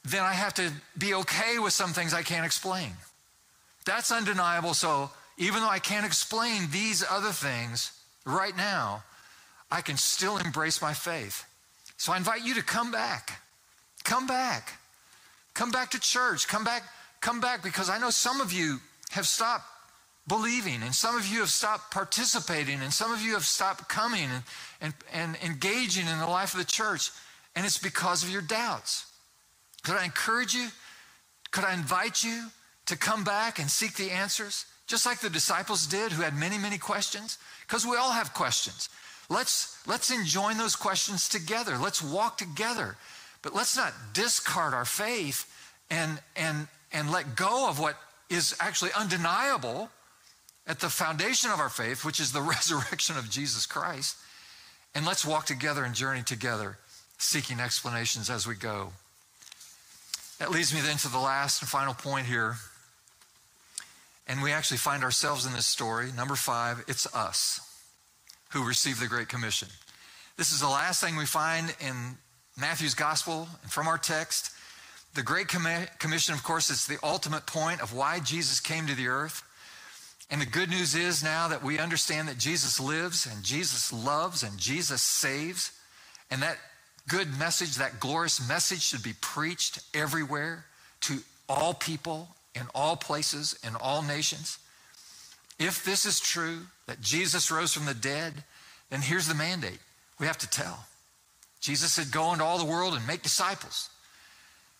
then 0.05 0.23
I 0.23 0.33
have 0.33 0.55
to 0.55 0.71
be 0.97 1.15
okay 1.15 1.59
with 1.59 1.73
some 1.73 1.93
things 1.93 2.15
I 2.15 2.23
can't 2.23 2.47
explain. 2.47 2.93
That's 3.85 4.11
undeniable. 4.11 4.75
So 4.75 5.11
even 5.39 5.61
though 5.61 5.69
I 5.69 5.79
can't 5.79 6.07
explain 6.07 6.71
these 6.71 7.05
other 7.09 7.33
things 7.33 7.93
right 8.25 8.57
now, 8.57 9.03
I 9.71 9.81
can 9.81 9.97
still 9.97 10.37
embrace 10.37 10.83
my 10.83 10.93
faith. 10.93 11.45
So 11.97 12.13
I 12.13 12.17
invite 12.17 12.45
you 12.45 12.55
to 12.55 12.63
come 12.63 12.91
back. 12.91 13.41
Come 14.05 14.27
back. 14.27 14.79
Come 15.55 15.71
back 15.71 15.91
to 15.91 16.01
church. 16.01 16.49
Come 16.49 16.65
back. 16.65 16.83
Come 17.21 17.41
back 17.41 17.63
because 17.63 17.91
I 17.91 17.99
know 17.99 18.11
some 18.11 18.41
of 18.41 18.53
you 18.53 18.79
have 19.11 19.27
stopped 19.27 19.65
believing, 20.27 20.83
and 20.83 20.95
some 20.95 21.17
of 21.17 21.27
you 21.27 21.41
have 21.41 21.51
stopped 21.51 21.91
participating, 21.91 22.81
and 22.81 22.93
some 22.93 23.13
of 23.13 23.21
you 23.21 23.35
have 23.35 23.45
stopped 23.45 23.89
coming 23.89 24.29
and, 24.31 24.45
and, 24.81 24.95
and 25.13 25.37
engaging 25.45 26.07
in 26.07 26.19
the 26.19 26.27
life 26.27 26.55
of 26.55 26.59
the 26.59 26.65
church 26.65 27.11
and 27.57 27.67
it's 27.67 27.79
because 27.79 28.23
of 28.23 28.31
your 28.31 28.43
doubts. 28.43 29.07
Could 29.83 29.97
I 29.97 30.05
encourage 30.05 30.55
you? 30.55 30.69
Could 31.51 31.65
I 31.65 31.75
invite 31.75 32.23
you 32.23 32.47
to 32.87 32.97
come 32.97 33.25
back 33.25 33.59
and 33.59 33.71
seek 33.71 33.95
the 33.95 34.11
answers? 34.11 34.67
Just 34.87 35.07
like 35.07 35.21
the 35.21 35.31
disciples 35.31 35.87
did 35.87 36.13
who 36.13 36.23
had 36.23 36.35
many, 36.35 36.59
many 36.59 36.79
questions? 36.79 37.39
Because 37.67 37.87
we 37.87 37.97
all 37.97 38.13
have 38.13 38.35
questions. 38.35 38.89
Let's, 39.29 39.79
let's 39.87 40.11
enjoin 40.11 40.59
those 40.59 40.77
questions 40.77 41.29
together. 41.29 41.79
Let's 41.79 42.03
walk 42.03 42.39
together. 42.39 42.97
But 43.43 43.55
let's 43.55 43.77
not 43.77 43.93
discard 44.13 44.75
our 44.75 44.85
faith 44.85 45.47
and, 45.91 46.21
and, 46.37 46.69
and 46.93 47.11
let 47.11 47.37
go 47.37 47.69
of 47.69 47.79
what 47.79 47.97
is 48.29 48.57
actually 48.61 48.91
undeniable 48.93 49.91
at 50.67 50.81
the 50.81 50.89
foundation 50.89 51.51
of 51.51 51.59
our 51.59 51.69
faith, 51.69 52.05
which 52.05 52.21
is 52.21 52.33
the 52.33 52.41
resurrection 52.43 53.17
of 53.17 53.31
Jesus 53.31 53.67
Christ. 53.67 54.17
And 54.95 55.07
let's 55.07 55.25
walk 55.25 55.47
together 55.47 55.85
and 55.85 55.95
journey 55.95 56.23
together 56.23 56.77
seeking 57.21 57.61
explanations 57.61 58.31
as 58.31 58.47
we 58.47 58.55
go. 58.55 58.93
That 60.39 60.51
leads 60.51 60.73
me 60.75 60.81
then 60.81 60.97
to 60.99 61.09
the 61.09 61.19
last 61.19 61.61
and 61.61 61.69
final 61.69 61.93
point 61.93 62.27
here. 62.27 62.57
And 64.27 64.43
we 64.43 64.53
actually 64.53 64.79
find 64.79 65.05
ourselves 65.05 65.45
in 65.45 65.53
this 65.53 65.67
story. 65.67 66.11
Number 66.17 66.35
five, 66.35 66.83
it's 66.89 67.13
us 67.15 67.61
who 68.51 68.67
receive 68.67 68.99
the 68.99 69.07
Great 69.07 69.29
Commission. 69.29 69.69
This 70.39 70.51
is 70.51 70.61
the 70.61 70.69
last 70.69 71.03
thing 71.03 71.17
we 71.17 71.27
find 71.27 71.75
in 71.81 72.17
Matthew's 72.59 72.95
gospel 72.95 73.49
and 73.63 73.71
from 73.71 73.87
our 73.87 73.99
text. 73.99 74.53
The 75.15 75.23
Great 75.23 75.49
Commission, 75.49 76.35
of 76.35 76.43
course, 76.43 76.71
is 76.71 76.87
the 76.87 76.99
ultimate 77.03 77.45
point 77.45 77.83
of 77.83 77.93
why 77.93 78.21
Jesus 78.21 78.61
came 78.61 78.87
to 78.87 78.95
the 78.95 79.09
earth. 79.09 79.43
And 80.31 80.41
the 80.41 80.47
good 80.47 80.71
news 80.71 80.95
is 80.95 81.23
now 81.23 81.49
that 81.49 81.63
we 81.63 81.79
understand 81.79 82.29
that 82.29 82.39
Jesus 82.39 82.81
lives 82.81 83.27
and 83.27 83.43
Jesus 83.45 83.93
loves 83.93 84.43
and 84.43 84.57
Jesus 84.57 85.03
saves. 85.03 85.73
And 86.31 86.41
that 86.43 86.57
good 87.09 87.39
message, 87.39 87.77
that 87.77 88.01
glorious 88.01 88.47
message 88.47 88.83
should 88.83 89.03
be 89.03 89.15
preached 89.21 89.81
everywhere 89.95 90.67
to 91.03 91.21
all 91.49 91.75
people 91.75 92.29
in 92.55 92.63
all 92.75 92.97
places 92.97 93.59
in 93.67 93.75
all 93.77 94.03
nations. 94.03 94.59
If 95.59 95.85
this 95.85 96.05
is 96.05 96.21
true, 96.21 96.61
that 96.87 97.01
Jesus 97.01 97.51
rose 97.51 97.73
from 97.73 97.87
the 97.87 97.95
dead, 97.95 98.45
then 98.89 99.03
here's 99.03 99.29
the 99.29 99.35
mandate 99.35 99.79
we 100.19 100.27
have 100.27 100.39
to 100.39 100.51
tell. 100.51 100.87
Jesus 101.61 101.93
said, 101.93 102.11
Go 102.11 102.33
into 102.33 102.45
all 102.45 102.59
the 102.59 102.65
world 102.65 102.95
and 102.95 103.07
make 103.07 103.23
disciples, 103.23 103.91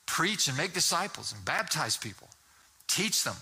preach 0.07 0.49
and 0.49 0.57
make 0.57 0.73
disciples 0.73 1.33
and 1.33 1.45
baptize 1.45 1.97
people, 1.97 2.29
teach 2.89 3.23
them, 3.25 3.37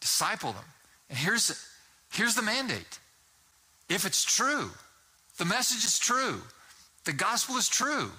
disciple 0.00 0.52
them. 0.52 0.64
And 1.10 1.18
here's, 1.18 1.66
here's 2.12 2.34
the 2.34 2.42
mandate. 2.42 2.98
If 3.88 4.06
it's 4.06 4.24
true, 4.24 4.70
the 5.36 5.44
message 5.44 5.84
is 5.84 5.98
true, 5.98 6.40
the 7.04 7.12
gospel 7.12 7.56
is 7.56 7.68
true, 7.68 8.10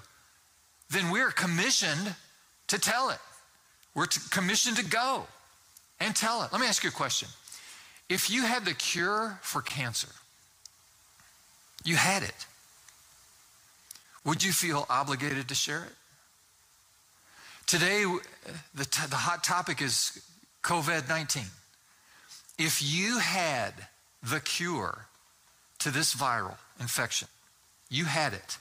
then 0.90 1.12
we're 1.12 1.32
commissioned 1.32 2.16
to 2.68 2.80
tell 2.80 3.10
it. 3.10 3.20
We're 3.94 4.08
commissioned 4.30 4.78
to 4.78 4.86
go 4.86 5.26
and 6.00 6.16
tell 6.16 6.44
it. 6.44 6.52
Let 6.52 6.62
me 6.62 6.68
ask 6.68 6.84
you 6.84 6.90
a 6.90 6.94
question. 6.94 7.30
If 8.10 8.30
you 8.30 8.44
had 8.44 8.66
the 8.66 8.74
cure 8.74 9.40
for 9.42 9.62
cancer, 9.62 10.10
you 11.84 11.96
had 11.96 12.24
it, 12.24 12.46
would 14.24 14.44
you 14.44 14.52
feel 14.52 14.86
obligated 14.90 15.48
to 15.48 15.56
share 15.56 15.86
it? 15.86 15.94
Today, 17.68 18.06
the, 18.76 18.86
t- 18.86 19.08
the 19.08 19.16
hot 19.16 19.44
topic 19.44 19.82
is 19.82 20.22
COVID 20.64 21.10
19. 21.10 21.44
If 22.58 22.82
you 22.82 23.20
had 23.20 23.74
the 24.22 24.40
cure 24.40 25.08
to 25.80 25.92
this 25.92 26.16
viral 26.16 26.58
infection, 26.80 27.28
you 27.90 28.06
had 28.06 28.34
it, 28.34 28.58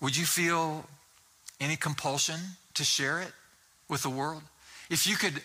would 0.00 0.16
you 0.16 0.24
feel 0.24 0.86
any 1.60 1.76
compulsion 1.76 2.38
to 2.74 2.84
share 2.84 3.20
it? 3.20 3.32
with 3.88 4.02
the 4.02 4.10
world? 4.10 4.42
If 4.90 5.06
you 5.06 5.16
could 5.16 5.42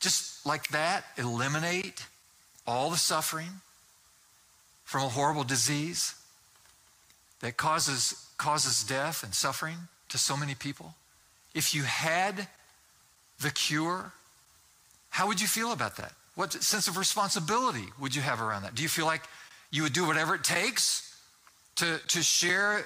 just 0.00 0.44
like 0.44 0.68
that 0.68 1.04
eliminate 1.16 2.06
all 2.66 2.90
the 2.90 2.96
suffering 2.96 3.48
from 4.84 5.04
a 5.04 5.08
horrible 5.08 5.44
disease 5.44 6.14
that 7.40 7.56
causes, 7.56 8.28
causes 8.36 8.82
death 8.84 9.22
and 9.22 9.34
suffering 9.34 9.76
to 10.08 10.18
so 10.18 10.36
many 10.36 10.54
people, 10.54 10.94
if 11.54 11.74
you 11.74 11.82
had 11.82 12.48
the 13.40 13.50
cure, 13.50 14.12
how 15.10 15.26
would 15.26 15.40
you 15.40 15.46
feel 15.46 15.72
about 15.72 15.96
that? 15.96 16.12
What 16.34 16.52
sense 16.52 16.88
of 16.88 16.96
responsibility 16.96 17.84
would 18.00 18.14
you 18.14 18.22
have 18.22 18.40
around 18.40 18.62
that? 18.62 18.74
Do 18.74 18.82
you 18.82 18.88
feel 18.88 19.06
like 19.06 19.22
you 19.70 19.82
would 19.82 19.92
do 19.92 20.06
whatever 20.06 20.34
it 20.34 20.44
takes 20.44 21.14
to, 21.76 21.98
to 22.08 22.22
share 22.22 22.84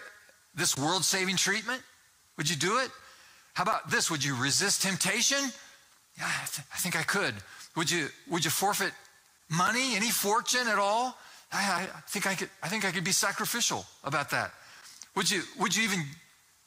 this 0.57 0.76
world 0.76 1.04
saving 1.04 1.36
treatment? 1.36 1.82
Would 2.36 2.50
you 2.50 2.57
do 2.57 2.78
it? 2.78 2.90
How 3.54 3.62
about 3.62 3.90
this? 3.90 4.11
Would 4.11 4.24
you 4.24 4.34
resist 4.34 4.82
temptation? 4.82 5.38
Yeah, 6.18 6.26
I, 6.26 6.46
th- 6.46 6.66
I 6.74 6.78
think 6.78 6.96
I 6.96 7.02
could. 7.02 7.34
Would 7.76 7.90
you, 7.90 8.09
would 8.28 8.44
you 8.44 8.50
forfeit 8.50 8.92
money, 9.48 9.94
any 9.94 10.11
fortune 10.11 10.66
at 10.66 10.78
all? 10.78 11.16
I, 11.52 11.88
I, 11.94 12.00
think 12.09 12.26
I 12.26 12.34
could, 12.34 12.50
I 12.62 12.68
think 12.68 12.84
I 12.84 12.90
could 12.90 13.04
be 13.04 13.12
sacrificial 13.12 13.86
about 14.04 14.30
that. 14.30 14.52
Would 15.14 15.30
you, 15.30 15.42
would 15.59 15.74
you 15.74 15.84
even 15.84 16.02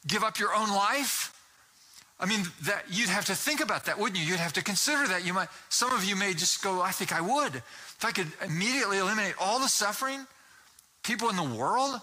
give 0.08 0.24
up 0.24 0.40
your 0.40 0.54
own 0.56 0.70
life? 0.70 1.36
I 2.20 2.26
mean, 2.26 2.42
that 2.64 2.86
you'd 2.90 3.10
have 3.10 3.26
to 3.26 3.36
think 3.36 3.62
about 3.62 3.86
that, 3.86 3.98
wouldn't 3.98 4.20
you? 4.20 4.26
You'd 4.26 4.40
have 4.40 4.54
to 4.54 4.64
consider 4.64 5.08
that. 5.08 5.26
You 5.26 5.34
might, 5.34 5.48
some 5.70 5.92
of 5.94 6.04
you 6.04 6.16
may 6.16 6.34
just 6.34 6.62
go, 6.62 6.82
I 6.82 6.92
think 6.92 7.14
I 7.14 7.22
would. 7.22 7.56
If 7.56 8.04
I 8.04 8.12
could 8.12 8.28
immediately 8.46 8.98
eliminate 8.98 9.36
all 9.40 9.60
the 9.60 9.70
suffering, 9.70 10.26
people 11.04 11.30
in 11.30 11.38
the 11.38 11.44
world, 11.44 12.02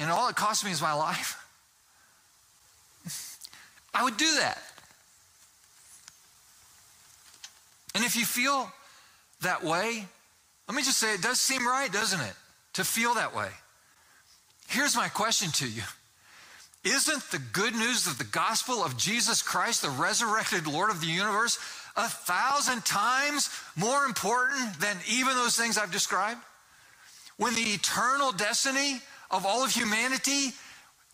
and 0.00 0.10
all 0.10 0.28
it 0.28 0.34
cost 0.34 0.64
me 0.64 0.72
is 0.72 0.82
my 0.82 0.94
life, 0.94 1.36
I 3.94 4.02
would 4.02 4.16
do 4.16 4.34
that. 4.38 4.60
And 7.94 8.04
if 8.04 8.16
you 8.16 8.24
feel 8.24 8.72
that 9.42 9.62
way, 9.62 10.06
let 10.66 10.76
me 10.76 10.82
just 10.82 10.98
say 10.98 11.14
it 11.14 11.22
does 11.22 11.38
seem 11.38 11.66
right, 11.66 11.92
doesn't 11.92 12.20
it? 12.20 12.34
To 12.74 12.84
feel 12.84 13.14
that 13.14 13.34
way. 13.34 13.48
Here's 14.68 14.96
my 14.96 15.08
question 15.08 15.50
to 15.52 15.68
you 15.68 15.82
Isn't 16.84 17.22
the 17.30 17.40
good 17.52 17.74
news 17.74 18.06
of 18.06 18.18
the 18.18 18.24
gospel 18.24 18.82
of 18.82 18.96
Jesus 18.96 19.42
Christ, 19.42 19.82
the 19.82 19.90
resurrected 19.90 20.66
Lord 20.66 20.90
of 20.90 21.00
the 21.00 21.08
universe, 21.08 21.58
a 21.96 22.08
thousand 22.08 22.84
times 22.84 23.50
more 23.76 24.04
important 24.04 24.78
than 24.80 24.96
even 25.08 25.34
those 25.34 25.56
things 25.56 25.76
I've 25.76 25.92
described? 25.92 26.40
When 27.36 27.54
the 27.54 27.62
eternal 27.62 28.32
destiny 28.32 29.00
of 29.30 29.46
all 29.46 29.64
of 29.64 29.70
humanity 29.70 30.50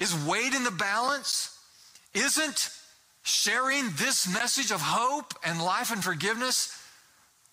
is 0.01 0.15
weighed 0.27 0.55
in 0.55 0.65
the 0.65 0.71
balance, 0.71 1.59
isn't 2.15 2.71
sharing 3.23 3.91
this 3.97 4.33
message 4.33 4.71
of 4.71 4.81
hope 4.81 5.35
and 5.45 5.61
life 5.61 5.93
and 5.93 6.03
forgiveness 6.03 6.81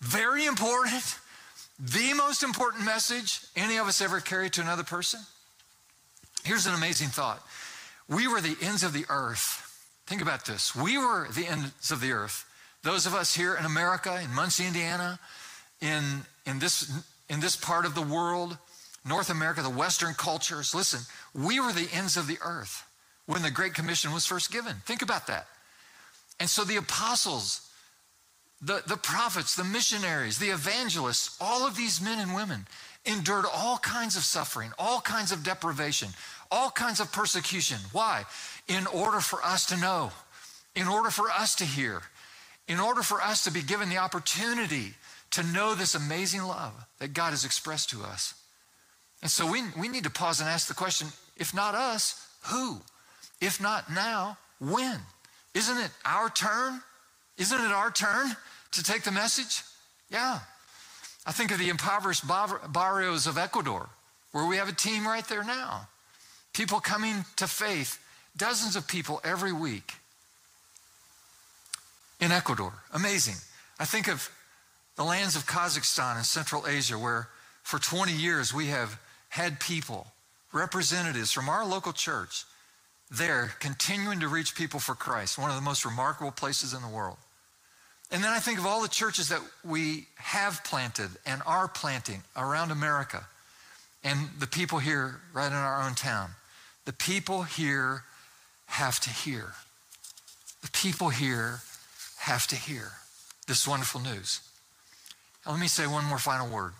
very 0.00 0.46
important? 0.46 1.18
The 1.78 2.14
most 2.14 2.42
important 2.42 2.84
message 2.84 3.40
any 3.56 3.78
of 3.78 3.88
us 3.88 4.00
ever 4.00 4.20
carry 4.20 4.48
to 4.50 4.60
another 4.60 4.84
person? 4.84 5.20
Here's 6.44 6.66
an 6.66 6.74
amazing 6.74 7.08
thought. 7.08 7.42
We 8.08 8.28
were 8.28 8.40
the 8.40 8.56
ends 8.60 8.82
of 8.82 8.92
the 8.92 9.06
earth. 9.08 9.60
Think 10.06 10.20
about 10.20 10.44
this. 10.44 10.74
We 10.76 10.98
were 10.98 11.26
the 11.34 11.46
ends 11.46 11.90
of 11.90 12.00
the 12.00 12.12
earth. 12.12 12.44
Those 12.82 13.06
of 13.06 13.14
us 13.14 13.34
here 13.34 13.54
in 13.54 13.64
America, 13.64 14.20
in 14.22 14.32
Muncie, 14.34 14.66
Indiana, 14.66 15.18
in, 15.80 16.02
in, 16.46 16.58
this, 16.58 16.92
in 17.30 17.40
this 17.40 17.56
part 17.56 17.86
of 17.86 17.94
the 17.94 18.02
world, 18.02 18.58
North 19.04 19.30
America, 19.30 19.62
the 19.62 19.70
Western 19.70 20.14
cultures, 20.14 20.74
listen, 20.74 21.00
we 21.34 21.60
were 21.60 21.72
the 21.72 21.88
ends 21.92 22.16
of 22.16 22.26
the 22.26 22.38
earth 22.42 22.84
when 23.26 23.42
the 23.42 23.50
Great 23.50 23.74
Commission 23.74 24.12
was 24.12 24.26
first 24.26 24.50
given. 24.50 24.76
Think 24.86 25.02
about 25.02 25.26
that. 25.26 25.46
And 26.40 26.48
so 26.48 26.64
the 26.64 26.76
apostles, 26.76 27.68
the, 28.60 28.82
the 28.86 28.96
prophets, 28.96 29.56
the 29.56 29.64
missionaries, 29.64 30.38
the 30.38 30.50
evangelists, 30.50 31.36
all 31.40 31.66
of 31.66 31.76
these 31.76 32.00
men 32.00 32.18
and 32.18 32.34
women 32.34 32.66
endured 33.04 33.44
all 33.52 33.78
kinds 33.78 34.16
of 34.16 34.24
suffering, 34.24 34.72
all 34.78 35.00
kinds 35.00 35.32
of 35.32 35.44
deprivation, 35.44 36.08
all 36.50 36.70
kinds 36.70 37.00
of 37.00 37.12
persecution. 37.12 37.78
Why? 37.92 38.24
In 38.68 38.86
order 38.86 39.20
for 39.20 39.42
us 39.44 39.66
to 39.66 39.76
know, 39.76 40.12
in 40.74 40.88
order 40.88 41.10
for 41.10 41.30
us 41.30 41.54
to 41.56 41.64
hear, 41.64 42.02
in 42.68 42.80
order 42.80 43.02
for 43.02 43.20
us 43.20 43.44
to 43.44 43.52
be 43.52 43.62
given 43.62 43.90
the 43.90 43.98
opportunity 43.98 44.94
to 45.32 45.42
know 45.42 45.74
this 45.74 45.94
amazing 45.94 46.42
love 46.42 46.72
that 46.98 47.12
God 47.12 47.30
has 47.30 47.44
expressed 47.44 47.90
to 47.90 48.02
us. 48.02 48.34
And 49.24 49.30
so 49.30 49.50
we, 49.50 49.62
we 49.78 49.88
need 49.88 50.04
to 50.04 50.10
pause 50.10 50.40
and 50.40 50.48
ask 50.48 50.68
the 50.68 50.74
question 50.74 51.08
if 51.36 51.54
not 51.54 51.74
us, 51.74 52.28
who? 52.52 52.78
If 53.40 53.60
not 53.60 53.90
now, 53.90 54.36
when? 54.60 55.00
Isn't 55.54 55.78
it 55.78 55.90
our 56.04 56.28
turn? 56.28 56.82
Isn't 57.38 57.58
it 57.58 57.72
our 57.72 57.90
turn 57.90 58.36
to 58.72 58.82
take 58.82 59.02
the 59.02 59.10
message? 59.10 59.62
Yeah. 60.10 60.40
I 61.26 61.32
think 61.32 61.50
of 61.50 61.58
the 61.58 61.70
impoverished 61.70 62.24
barrios 62.70 63.26
of 63.26 63.38
Ecuador, 63.38 63.88
where 64.32 64.46
we 64.46 64.58
have 64.58 64.68
a 64.68 64.72
team 64.72 65.06
right 65.06 65.26
there 65.26 65.42
now. 65.42 65.88
People 66.52 66.78
coming 66.80 67.24
to 67.36 67.46
faith, 67.46 67.98
dozens 68.36 68.76
of 68.76 68.86
people 68.86 69.22
every 69.24 69.52
week 69.52 69.94
in 72.20 72.30
Ecuador. 72.30 72.74
Amazing. 72.92 73.36
I 73.80 73.86
think 73.86 74.06
of 74.06 74.30
the 74.96 75.02
lands 75.02 75.34
of 75.34 75.46
Kazakhstan 75.46 76.16
and 76.16 76.26
Central 76.26 76.66
Asia, 76.66 76.98
where 76.98 77.28
for 77.62 77.78
20 77.78 78.12
years 78.12 78.52
we 78.52 78.66
have 78.66 79.00
had 79.34 79.58
people, 79.58 80.06
representatives 80.52 81.32
from 81.32 81.48
our 81.48 81.66
local 81.66 81.92
church, 81.92 82.44
there 83.10 83.50
continuing 83.58 84.20
to 84.20 84.28
reach 84.28 84.54
people 84.54 84.78
for 84.78 84.94
Christ, 84.94 85.38
one 85.38 85.50
of 85.50 85.56
the 85.56 85.62
most 85.62 85.84
remarkable 85.84 86.30
places 86.30 86.72
in 86.72 86.80
the 86.82 86.88
world. 86.88 87.16
And 88.12 88.22
then 88.22 88.30
I 88.30 88.38
think 88.38 88.60
of 88.60 88.66
all 88.66 88.80
the 88.80 88.88
churches 88.88 89.30
that 89.30 89.40
we 89.64 90.06
have 90.18 90.62
planted 90.62 91.10
and 91.26 91.42
are 91.46 91.66
planting 91.66 92.22
around 92.36 92.70
America 92.70 93.26
and 94.04 94.28
the 94.38 94.46
people 94.46 94.78
here 94.78 95.20
right 95.32 95.48
in 95.50 95.52
our 95.52 95.82
own 95.82 95.96
town. 95.96 96.30
The 96.84 96.92
people 96.92 97.42
here 97.42 98.04
have 98.66 99.00
to 99.00 99.10
hear. 99.10 99.54
The 100.62 100.70
people 100.70 101.08
here 101.08 101.58
have 102.18 102.46
to 102.46 102.56
hear 102.56 102.92
this 103.48 103.66
wonderful 103.66 104.00
news. 104.00 104.42
Now, 105.44 105.52
let 105.52 105.60
me 105.60 105.66
say 105.66 105.88
one 105.88 106.04
more 106.04 106.18
final 106.18 106.48
word. 106.48 106.74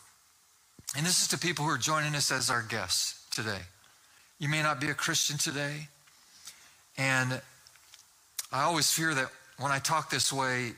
And 0.96 1.04
this 1.04 1.22
is 1.22 1.28
to 1.28 1.38
people 1.38 1.64
who 1.64 1.70
are 1.70 1.78
joining 1.78 2.14
us 2.14 2.30
as 2.30 2.50
our 2.50 2.62
guests 2.62 3.26
today. 3.34 3.60
You 4.38 4.48
may 4.48 4.62
not 4.62 4.80
be 4.80 4.88
a 4.88 4.94
Christian 4.94 5.38
today. 5.38 5.88
And 6.96 7.40
I 8.52 8.62
always 8.62 8.90
fear 8.92 9.12
that 9.14 9.28
when 9.58 9.72
I 9.72 9.78
talk 9.78 10.10
this 10.10 10.32
way, 10.32 10.72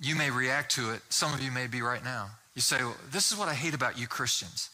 you 0.00 0.16
may 0.16 0.30
react 0.30 0.72
to 0.72 0.92
it. 0.92 1.00
Some 1.08 1.32
of 1.32 1.42
you 1.42 1.50
may 1.50 1.66
be 1.66 1.80
right 1.80 2.04
now. 2.04 2.28
You 2.54 2.60
say, 2.60 2.78
well, 2.78 2.96
This 3.10 3.32
is 3.32 3.38
what 3.38 3.48
I 3.48 3.54
hate 3.54 3.74
about 3.74 3.98
you 3.98 4.06
Christians. 4.06 4.70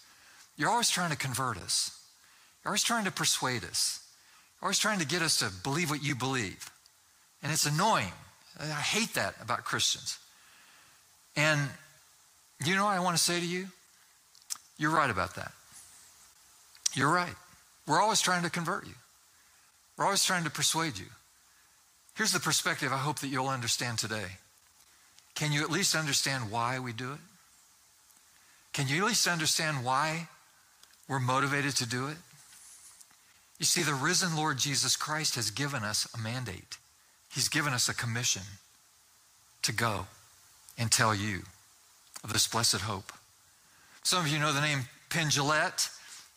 You're 0.56 0.70
always 0.70 0.90
trying 0.90 1.10
to 1.10 1.16
convert 1.16 1.56
us, 1.56 1.98
you're 2.62 2.70
always 2.70 2.82
trying 2.82 3.04
to 3.04 3.10
persuade 3.10 3.64
us, 3.64 4.00
you're 4.60 4.66
always 4.66 4.78
trying 4.78 4.98
to 4.98 5.06
get 5.06 5.22
us 5.22 5.38
to 5.38 5.50
believe 5.62 5.88
what 5.88 6.02
you 6.02 6.14
believe. 6.14 6.70
And 7.42 7.50
it's 7.50 7.64
annoying. 7.64 8.12
I 8.58 8.64
hate 8.66 9.14
that 9.14 9.34
about 9.40 9.64
Christians. 9.64 10.18
And 11.36 11.60
you 12.62 12.74
know 12.76 12.84
what 12.84 12.94
I 12.96 13.00
want 13.00 13.16
to 13.16 13.22
say 13.22 13.40
to 13.40 13.46
you? 13.46 13.68
You're 14.80 14.90
right 14.90 15.10
about 15.10 15.34
that. 15.34 15.52
You're 16.94 17.12
right. 17.12 17.34
We're 17.86 18.00
always 18.00 18.22
trying 18.22 18.44
to 18.44 18.50
convert 18.50 18.86
you. 18.86 18.94
We're 19.98 20.06
always 20.06 20.24
trying 20.24 20.44
to 20.44 20.50
persuade 20.50 20.96
you. 20.96 21.04
Here's 22.16 22.32
the 22.32 22.40
perspective 22.40 22.90
I 22.90 22.96
hope 22.96 23.18
that 23.18 23.28
you'll 23.28 23.48
understand 23.48 23.98
today. 23.98 24.38
Can 25.34 25.52
you 25.52 25.62
at 25.62 25.70
least 25.70 25.94
understand 25.94 26.50
why 26.50 26.78
we 26.78 26.94
do 26.94 27.12
it? 27.12 27.18
Can 28.72 28.88
you 28.88 29.02
at 29.02 29.08
least 29.08 29.26
understand 29.26 29.84
why 29.84 30.28
we're 31.06 31.20
motivated 31.20 31.76
to 31.76 31.86
do 31.86 32.08
it? 32.08 32.16
You 33.58 33.66
see, 33.66 33.82
the 33.82 33.92
risen 33.92 34.34
Lord 34.34 34.56
Jesus 34.56 34.96
Christ 34.96 35.34
has 35.34 35.50
given 35.50 35.84
us 35.84 36.08
a 36.14 36.18
mandate. 36.18 36.78
He's 37.30 37.50
given 37.50 37.74
us 37.74 37.86
a 37.90 37.94
commission 37.94 38.42
to 39.60 39.74
go 39.74 40.06
and 40.78 40.90
tell 40.90 41.14
you 41.14 41.42
of 42.24 42.32
this 42.32 42.48
blessed 42.48 42.80
hope. 42.80 43.12
Some 44.10 44.24
of 44.24 44.32
you 44.32 44.40
know 44.40 44.52
the 44.52 44.60
name 44.60 44.86
Penn 45.08 45.28
Jillette. 45.28 45.88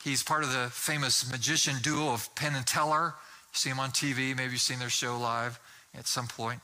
He's 0.03 0.21
part 0.21 0.43
of 0.43 0.53
the 0.53 0.69
famous 0.71 1.28
magician 1.32 1.78
duo 1.82 2.13
of 2.13 2.36
Penn 2.36 2.53
and 2.53 2.67
Teller. 2.67 3.15
You 3.15 3.53
see 3.53 3.69
him 3.71 3.80
on 3.80 3.89
TV. 3.89 4.38
Maybe 4.38 4.51
you've 4.51 4.61
seen 4.61 4.78
their 4.78 4.91
show 4.91 5.17
live 5.17 5.59
at 5.97 6.05
some 6.05 6.28
point. 6.28 6.59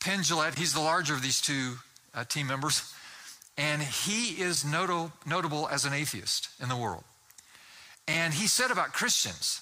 Penn 0.00 0.24
Jillette, 0.24 0.58
he's 0.58 0.74
the 0.74 0.80
larger 0.80 1.14
of 1.14 1.22
these 1.22 1.40
two 1.40 1.74
uh, 2.14 2.24
team 2.24 2.48
members, 2.48 2.92
and 3.56 3.80
he 3.80 4.42
is 4.42 4.64
notable, 4.64 5.12
notable 5.24 5.68
as 5.68 5.84
an 5.84 5.92
atheist 5.92 6.48
in 6.60 6.68
the 6.68 6.76
world. 6.76 7.04
And 8.08 8.34
he 8.34 8.48
said 8.48 8.72
about 8.72 8.92
Christians 8.92 9.60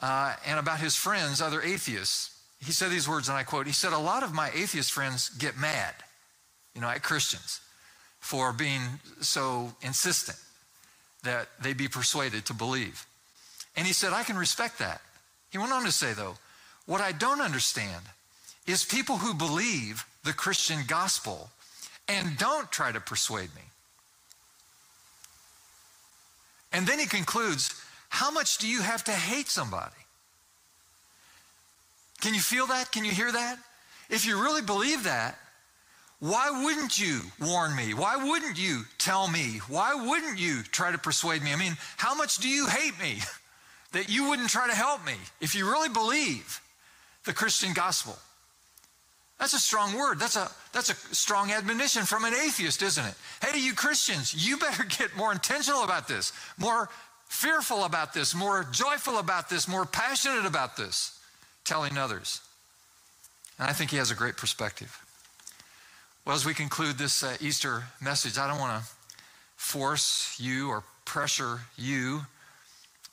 uh, 0.00 0.34
and 0.44 0.58
about 0.58 0.80
his 0.80 0.96
friends, 0.96 1.40
other 1.40 1.62
atheists, 1.62 2.36
he 2.58 2.72
said 2.72 2.90
these 2.90 3.08
words, 3.08 3.28
and 3.28 3.38
I 3.38 3.44
quote, 3.44 3.68
he 3.68 3.72
said, 3.72 3.92
A 3.92 3.98
lot 3.98 4.24
of 4.24 4.34
my 4.34 4.50
atheist 4.52 4.90
friends 4.90 5.28
get 5.28 5.56
mad, 5.56 5.94
you 6.74 6.80
know, 6.80 6.88
at 6.88 7.04
Christians 7.04 7.60
for 8.26 8.52
being 8.52 8.82
so 9.20 9.72
insistent 9.82 10.36
that 11.22 11.46
they 11.62 11.72
be 11.74 11.86
persuaded 11.86 12.44
to 12.44 12.52
believe. 12.52 13.06
And 13.76 13.86
he 13.86 13.92
said, 13.92 14.12
I 14.12 14.24
can 14.24 14.36
respect 14.36 14.80
that. 14.80 15.00
He 15.50 15.58
went 15.58 15.70
on 15.70 15.84
to 15.84 15.92
say, 15.92 16.12
though, 16.12 16.34
what 16.86 17.00
I 17.00 17.12
don't 17.12 17.40
understand 17.40 18.02
is 18.66 18.84
people 18.84 19.18
who 19.18 19.32
believe 19.32 20.04
the 20.24 20.32
Christian 20.32 20.80
gospel 20.88 21.50
and 22.08 22.36
don't 22.36 22.70
try 22.72 22.90
to 22.90 22.98
persuade 22.98 23.54
me. 23.54 23.62
And 26.72 26.84
then 26.84 26.98
he 26.98 27.06
concludes, 27.06 27.80
How 28.08 28.32
much 28.32 28.58
do 28.58 28.66
you 28.66 28.82
have 28.82 29.04
to 29.04 29.12
hate 29.12 29.46
somebody? 29.46 29.94
Can 32.20 32.34
you 32.34 32.40
feel 32.40 32.66
that? 32.66 32.90
Can 32.90 33.04
you 33.04 33.12
hear 33.12 33.30
that? 33.30 33.56
If 34.10 34.26
you 34.26 34.42
really 34.42 34.62
believe 34.62 35.04
that, 35.04 35.38
why 36.18 36.62
wouldn't 36.64 36.98
you 36.98 37.20
warn 37.40 37.76
me? 37.76 37.92
Why 37.92 38.16
wouldn't 38.16 38.58
you 38.58 38.82
tell 38.98 39.28
me? 39.28 39.60
Why 39.68 39.94
wouldn't 39.94 40.38
you 40.38 40.62
try 40.62 40.90
to 40.90 40.98
persuade 40.98 41.42
me? 41.42 41.52
I 41.52 41.56
mean, 41.56 41.76
how 41.98 42.14
much 42.14 42.38
do 42.38 42.48
you 42.48 42.66
hate 42.66 42.98
me 42.98 43.18
that 43.92 44.08
you 44.08 44.28
wouldn't 44.28 44.48
try 44.48 44.66
to 44.66 44.74
help 44.74 45.04
me 45.04 45.14
if 45.40 45.54
you 45.54 45.70
really 45.70 45.90
believe 45.90 46.60
the 47.24 47.34
Christian 47.34 47.74
gospel? 47.74 48.16
That's 49.38 49.52
a 49.52 49.58
strong 49.58 49.94
word. 49.94 50.18
That's 50.18 50.36
a, 50.36 50.50
that's 50.72 50.88
a 50.88 51.14
strong 51.14 51.50
admonition 51.50 52.04
from 52.04 52.24
an 52.24 52.32
atheist, 52.32 52.80
isn't 52.80 53.04
it? 53.04 53.14
Hey, 53.42 53.52
to 53.52 53.60
you 53.60 53.74
Christians, 53.74 54.32
you 54.34 54.56
better 54.58 54.84
get 54.84 55.14
more 55.16 55.32
intentional 55.32 55.84
about 55.84 56.08
this, 56.08 56.32
more 56.56 56.88
fearful 57.28 57.84
about 57.84 58.14
this, 58.14 58.34
more 58.34 58.66
joyful 58.72 59.18
about 59.18 59.50
this, 59.50 59.68
more 59.68 59.84
passionate 59.84 60.46
about 60.46 60.78
this, 60.78 61.18
telling 61.64 61.98
others. 61.98 62.40
And 63.58 63.68
I 63.68 63.74
think 63.74 63.90
he 63.90 63.98
has 63.98 64.10
a 64.10 64.14
great 64.14 64.38
perspective. 64.38 64.98
Well, 66.26 66.34
as 66.34 66.44
we 66.44 66.54
conclude 66.54 66.98
this 66.98 67.22
uh, 67.22 67.36
Easter 67.40 67.84
message, 68.00 68.36
I 68.36 68.48
don't 68.48 68.58
want 68.58 68.82
to 68.82 68.90
force 69.54 70.36
you 70.40 70.68
or 70.68 70.82
pressure 71.04 71.60
you, 71.78 72.22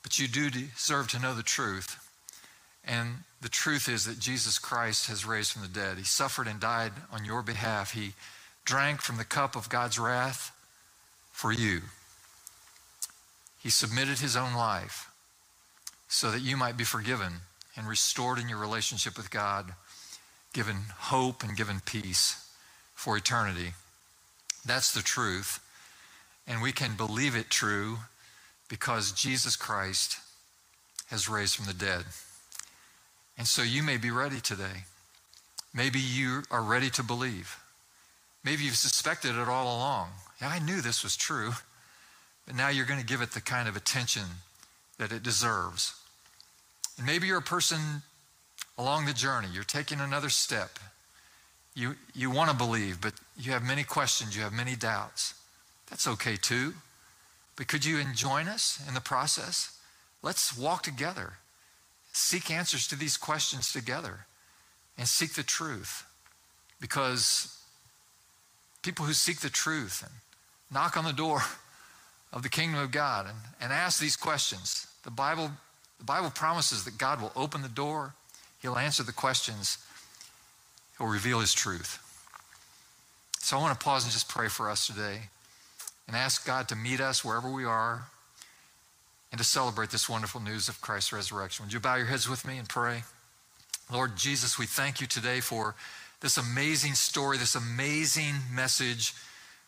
but 0.02 0.18
you 0.18 0.26
do 0.26 0.50
deserve 0.50 1.06
to 1.10 1.20
know 1.20 1.32
the 1.32 1.44
truth. 1.44 1.96
And 2.84 3.18
the 3.40 3.48
truth 3.48 3.88
is 3.88 4.04
that 4.06 4.18
Jesus 4.18 4.58
Christ 4.58 5.06
has 5.06 5.24
raised 5.24 5.52
from 5.52 5.62
the 5.62 5.68
dead. 5.68 5.96
He 5.96 6.02
suffered 6.02 6.48
and 6.48 6.58
died 6.58 6.90
on 7.12 7.24
your 7.24 7.42
behalf. 7.42 7.92
He 7.92 8.14
drank 8.64 9.00
from 9.00 9.16
the 9.16 9.24
cup 9.24 9.54
of 9.54 9.68
God's 9.68 9.96
wrath 9.96 10.50
for 11.30 11.52
you. 11.52 11.82
He 13.62 13.70
submitted 13.70 14.18
his 14.18 14.36
own 14.36 14.54
life 14.54 15.08
so 16.08 16.32
that 16.32 16.42
you 16.42 16.56
might 16.56 16.76
be 16.76 16.82
forgiven 16.82 17.34
and 17.76 17.86
restored 17.86 18.40
in 18.40 18.48
your 18.48 18.58
relationship 18.58 19.16
with 19.16 19.30
God, 19.30 19.74
given 20.52 20.78
hope 20.98 21.44
and 21.44 21.56
given 21.56 21.80
peace 21.86 22.43
for 22.94 23.16
eternity. 23.16 23.74
That's 24.64 24.92
the 24.92 25.02
truth. 25.02 25.60
And 26.46 26.62
we 26.62 26.72
can 26.72 26.96
believe 26.96 27.34
it 27.34 27.50
true 27.50 27.98
because 28.68 29.12
Jesus 29.12 29.56
Christ 29.56 30.18
has 31.08 31.28
raised 31.28 31.56
from 31.56 31.66
the 31.66 31.74
dead. 31.74 32.04
And 33.36 33.46
so 33.46 33.62
you 33.62 33.82
may 33.82 33.96
be 33.96 34.10
ready 34.10 34.40
today. 34.40 34.84
Maybe 35.74 35.98
you 35.98 36.42
are 36.50 36.62
ready 36.62 36.90
to 36.90 37.02
believe. 37.02 37.58
Maybe 38.44 38.64
you've 38.64 38.76
suspected 38.76 39.36
it 39.36 39.48
all 39.48 39.76
along. 39.76 40.10
Yeah, 40.40 40.48
I 40.48 40.58
knew 40.58 40.80
this 40.80 41.02
was 41.02 41.16
true. 41.16 41.52
But 42.46 42.54
now 42.54 42.68
you're 42.68 42.86
going 42.86 43.00
to 43.00 43.06
give 43.06 43.22
it 43.22 43.32
the 43.32 43.40
kind 43.40 43.68
of 43.68 43.76
attention 43.76 44.24
that 44.98 45.12
it 45.12 45.22
deserves. 45.22 45.94
And 46.96 47.06
maybe 47.06 47.26
you're 47.26 47.38
a 47.38 47.42
person 47.42 48.02
along 48.78 49.06
the 49.06 49.12
journey. 49.12 49.48
You're 49.52 49.64
taking 49.64 50.00
another 50.00 50.28
step 50.28 50.78
you, 51.74 51.96
you 52.14 52.30
want 52.30 52.50
to 52.50 52.56
believe, 52.56 53.00
but 53.00 53.14
you 53.36 53.52
have 53.52 53.62
many 53.62 53.82
questions, 53.82 54.36
you 54.36 54.42
have 54.42 54.52
many 54.52 54.76
doubts. 54.76 55.34
That's 55.90 56.06
okay 56.06 56.36
too. 56.36 56.74
But 57.56 57.68
could 57.68 57.84
you 57.84 58.02
join 58.14 58.48
us 58.48 58.82
in 58.86 58.94
the 58.94 59.00
process? 59.00 59.76
Let's 60.22 60.56
walk 60.56 60.82
together, 60.82 61.34
seek 62.12 62.50
answers 62.50 62.86
to 62.88 62.96
these 62.96 63.16
questions 63.16 63.72
together, 63.72 64.26
and 64.96 65.06
seek 65.06 65.34
the 65.34 65.42
truth. 65.42 66.04
Because 66.80 67.58
people 68.82 69.04
who 69.04 69.12
seek 69.12 69.40
the 69.40 69.50
truth 69.50 70.02
and 70.02 70.12
knock 70.72 70.96
on 70.96 71.04
the 71.04 71.12
door 71.12 71.40
of 72.32 72.42
the 72.42 72.48
kingdom 72.48 72.80
of 72.80 72.90
God 72.90 73.26
and, 73.26 73.36
and 73.60 73.72
ask 73.72 74.00
these 74.00 74.16
questions, 74.16 74.86
the 75.04 75.10
Bible, 75.10 75.50
the 75.98 76.04
Bible 76.04 76.30
promises 76.30 76.84
that 76.84 76.98
God 76.98 77.20
will 77.20 77.32
open 77.36 77.62
the 77.62 77.68
door, 77.68 78.14
He'll 78.60 78.78
answer 78.78 79.02
the 79.02 79.12
questions 79.12 79.78
He'll 80.98 81.06
reveal 81.06 81.40
His 81.40 81.52
truth. 81.52 82.00
So 83.38 83.58
I 83.58 83.60
want 83.60 83.78
to 83.78 83.84
pause 83.84 84.04
and 84.04 84.12
just 84.12 84.28
pray 84.28 84.48
for 84.48 84.70
us 84.70 84.86
today 84.86 85.28
and 86.06 86.16
ask 86.16 86.46
God 86.46 86.68
to 86.68 86.76
meet 86.76 87.00
us 87.00 87.24
wherever 87.24 87.50
we 87.50 87.64
are 87.64 88.06
and 89.30 89.38
to 89.38 89.44
celebrate 89.44 89.90
this 89.90 90.08
wonderful 90.08 90.40
news 90.40 90.68
of 90.68 90.80
Christ's 90.80 91.12
resurrection. 91.12 91.64
Would 91.64 91.72
you 91.72 91.80
bow 91.80 91.96
your 91.96 92.06
heads 92.06 92.28
with 92.28 92.46
me 92.46 92.56
and 92.56 92.68
pray? 92.68 93.02
Lord 93.92 94.16
Jesus, 94.16 94.58
we 94.58 94.66
thank 94.66 95.00
you 95.00 95.06
today 95.06 95.40
for 95.40 95.74
this 96.20 96.38
amazing 96.38 96.94
story, 96.94 97.36
this 97.36 97.54
amazing 97.54 98.34
message. 98.50 99.12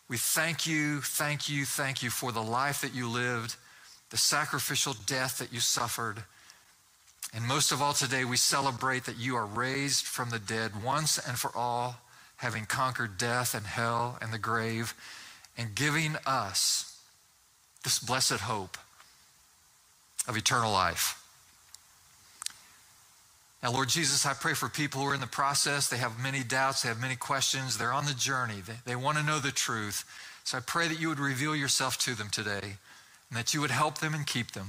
We 0.08 0.16
thank 0.16 0.66
you, 0.66 1.00
thank 1.00 1.50
you, 1.50 1.64
thank 1.64 2.02
you 2.02 2.08
for 2.10 2.32
the 2.32 2.42
life 2.42 2.80
that 2.80 2.94
you 2.94 3.08
lived, 3.08 3.56
the 4.10 4.16
sacrificial 4.16 4.94
death 5.04 5.38
that 5.38 5.52
you 5.52 5.60
suffered 5.60 6.22
and 7.34 7.44
most 7.44 7.72
of 7.72 7.82
all 7.82 7.92
today, 7.92 8.24
we 8.24 8.36
celebrate 8.36 9.04
that 9.04 9.18
you 9.18 9.36
are 9.36 9.46
raised 9.46 10.06
from 10.06 10.30
the 10.30 10.38
dead 10.38 10.82
once 10.82 11.18
and 11.18 11.38
for 11.38 11.50
all, 11.54 11.96
having 12.36 12.66
conquered 12.66 13.18
death 13.18 13.54
and 13.54 13.66
hell 13.66 14.18
and 14.20 14.32
the 14.32 14.38
grave, 14.38 14.94
and 15.56 15.74
giving 15.74 16.16
us 16.26 16.98
this 17.84 17.98
blessed 17.98 18.40
hope 18.40 18.76
of 20.28 20.36
eternal 20.36 20.72
life. 20.72 21.22
Now, 23.62 23.72
Lord 23.72 23.88
Jesus, 23.88 24.26
I 24.26 24.34
pray 24.34 24.54
for 24.54 24.68
people 24.68 25.00
who 25.00 25.08
are 25.08 25.14
in 25.14 25.20
the 25.20 25.26
process. 25.26 25.88
They 25.88 25.96
have 25.96 26.22
many 26.22 26.42
doubts, 26.42 26.82
they 26.82 26.88
have 26.88 27.00
many 27.00 27.16
questions, 27.16 27.78
they're 27.78 27.92
on 27.92 28.06
the 28.06 28.14
journey, 28.14 28.60
they, 28.66 28.74
they 28.84 28.96
want 28.96 29.18
to 29.18 29.24
know 29.24 29.38
the 29.38 29.50
truth. 29.50 30.04
So 30.44 30.58
I 30.58 30.60
pray 30.60 30.88
that 30.88 31.00
you 31.00 31.08
would 31.08 31.18
reveal 31.18 31.56
yourself 31.56 31.98
to 31.98 32.14
them 32.14 32.28
today 32.30 32.76
and 33.28 33.38
that 33.38 33.54
you 33.54 33.60
would 33.60 33.70
help 33.70 33.98
them 33.98 34.14
and 34.14 34.26
keep 34.26 34.52
them 34.52 34.66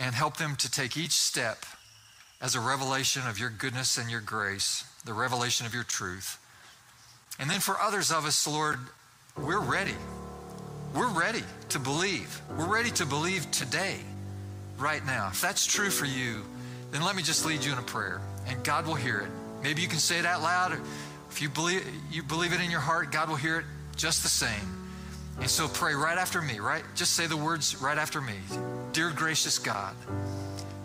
and 0.00 0.14
help 0.14 0.38
them 0.38 0.56
to 0.56 0.70
take 0.70 0.96
each 0.96 1.12
step 1.12 1.64
as 2.40 2.54
a 2.54 2.60
revelation 2.60 3.22
of 3.28 3.38
your 3.38 3.50
goodness 3.50 3.98
and 3.98 4.10
your 4.10 4.22
grace, 4.22 4.84
the 5.04 5.12
revelation 5.12 5.66
of 5.66 5.74
your 5.74 5.84
truth. 5.84 6.38
And 7.38 7.48
then 7.50 7.60
for 7.60 7.78
others 7.78 8.10
of 8.10 8.24
us, 8.24 8.46
Lord, 8.46 8.78
we're 9.36 9.60
ready. 9.60 9.94
We're 10.94 11.12
ready 11.12 11.42
to 11.68 11.78
believe. 11.78 12.40
We're 12.56 12.72
ready 12.72 12.90
to 12.92 13.06
believe 13.06 13.48
today, 13.50 13.98
right 14.78 15.04
now. 15.04 15.28
If 15.30 15.40
that's 15.40 15.66
true 15.66 15.90
for 15.90 16.06
you, 16.06 16.42
then 16.90 17.02
let 17.02 17.14
me 17.14 17.22
just 17.22 17.44
lead 17.44 17.62
you 17.62 17.72
in 17.72 17.78
a 17.78 17.82
prayer, 17.82 18.20
and 18.48 18.64
God 18.64 18.86
will 18.86 18.94
hear 18.94 19.20
it. 19.20 19.28
Maybe 19.62 19.82
you 19.82 19.88
can 19.88 19.98
say 19.98 20.18
it 20.18 20.24
out 20.24 20.42
loud. 20.42 20.72
If 21.30 21.42
you 21.42 21.50
believe, 21.50 21.86
you 22.10 22.22
believe 22.22 22.52
it 22.52 22.60
in 22.60 22.70
your 22.70 22.80
heart, 22.80 23.12
God 23.12 23.28
will 23.28 23.36
hear 23.36 23.60
it 23.60 23.64
just 23.96 24.22
the 24.22 24.28
same. 24.28 24.79
And 25.40 25.48
so 25.48 25.68
pray 25.68 25.94
right 25.94 26.18
after 26.18 26.42
me, 26.42 26.58
right? 26.60 26.84
Just 26.94 27.14
say 27.14 27.26
the 27.26 27.36
words 27.36 27.80
right 27.80 27.96
after 27.96 28.20
me. 28.20 28.34
Dear 28.92 29.10
gracious 29.10 29.58
God, 29.58 29.94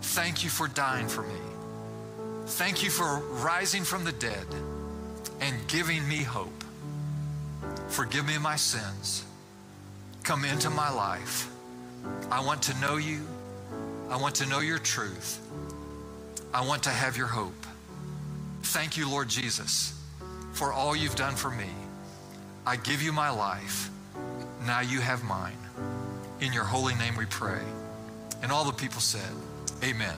thank 0.00 0.42
you 0.42 0.50
for 0.50 0.66
dying 0.68 1.08
for 1.08 1.22
me. 1.22 1.40
Thank 2.46 2.82
you 2.82 2.90
for 2.90 3.18
rising 3.42 3.84
from 3.84 4.04
the 4.04 4.12
dead 4.12 4.46
and 5.40 5.54
giving 5.68 6.08
me 6.08 6.22
hope. 6.22 6.64
Forgive 7.88 8.26
me 8.26 8.38
my 8.38 8.56
sins. 8.56 9.24
Come 10.22 10.44
into 10.44 10.70
my 10.70 10.90
life. 10.90 11.50
I 12.30 12.44
want 12.44 12.62
to 12.62 12.80
know 12.80 12.96
you. 12.96 13.20
I 14.08 14.16
want 14.16 14.36
to 14.36 14.46
know 14.46 14.60
your 14.60 14.78
truth. 14.78 15.40
I 16.54 16.64
want 16.66 16.84
to 16.84 16.90
have 16.90 17.16
your 17.16 17.26
hope. 17.26 17.66
Thank 18.62 18.96
you, 18.96 19.10
Lord 19.10 19.28
Jesus, 19.28 19.92
for 20.52 20.72
all 20.72 20.96
you've 20.96 21.16
done 21.16 21.34
for 21.34 21.50
me. 21.50 21.68
I 22.66 22.76
give 22.76 23.02
you 23.02 23.12
my 23.12 23.30
life. 23.30 23.90
Now 24.66 24.80
you 24.80 25.00
have 25.00 25.22
mine. 25.22 25.56
In 26.40 26.52
your 26.52 26.64
holy 26.64 26.96
name 26.96 27.16
we 27.16 27.24
pray. 27.26 27.62
And 28.42 28.50
all 28.50 28.64
the 28.64 28.72
people 28.72 29.00
said, 29.00 29.30
Amen. 29.84 30.16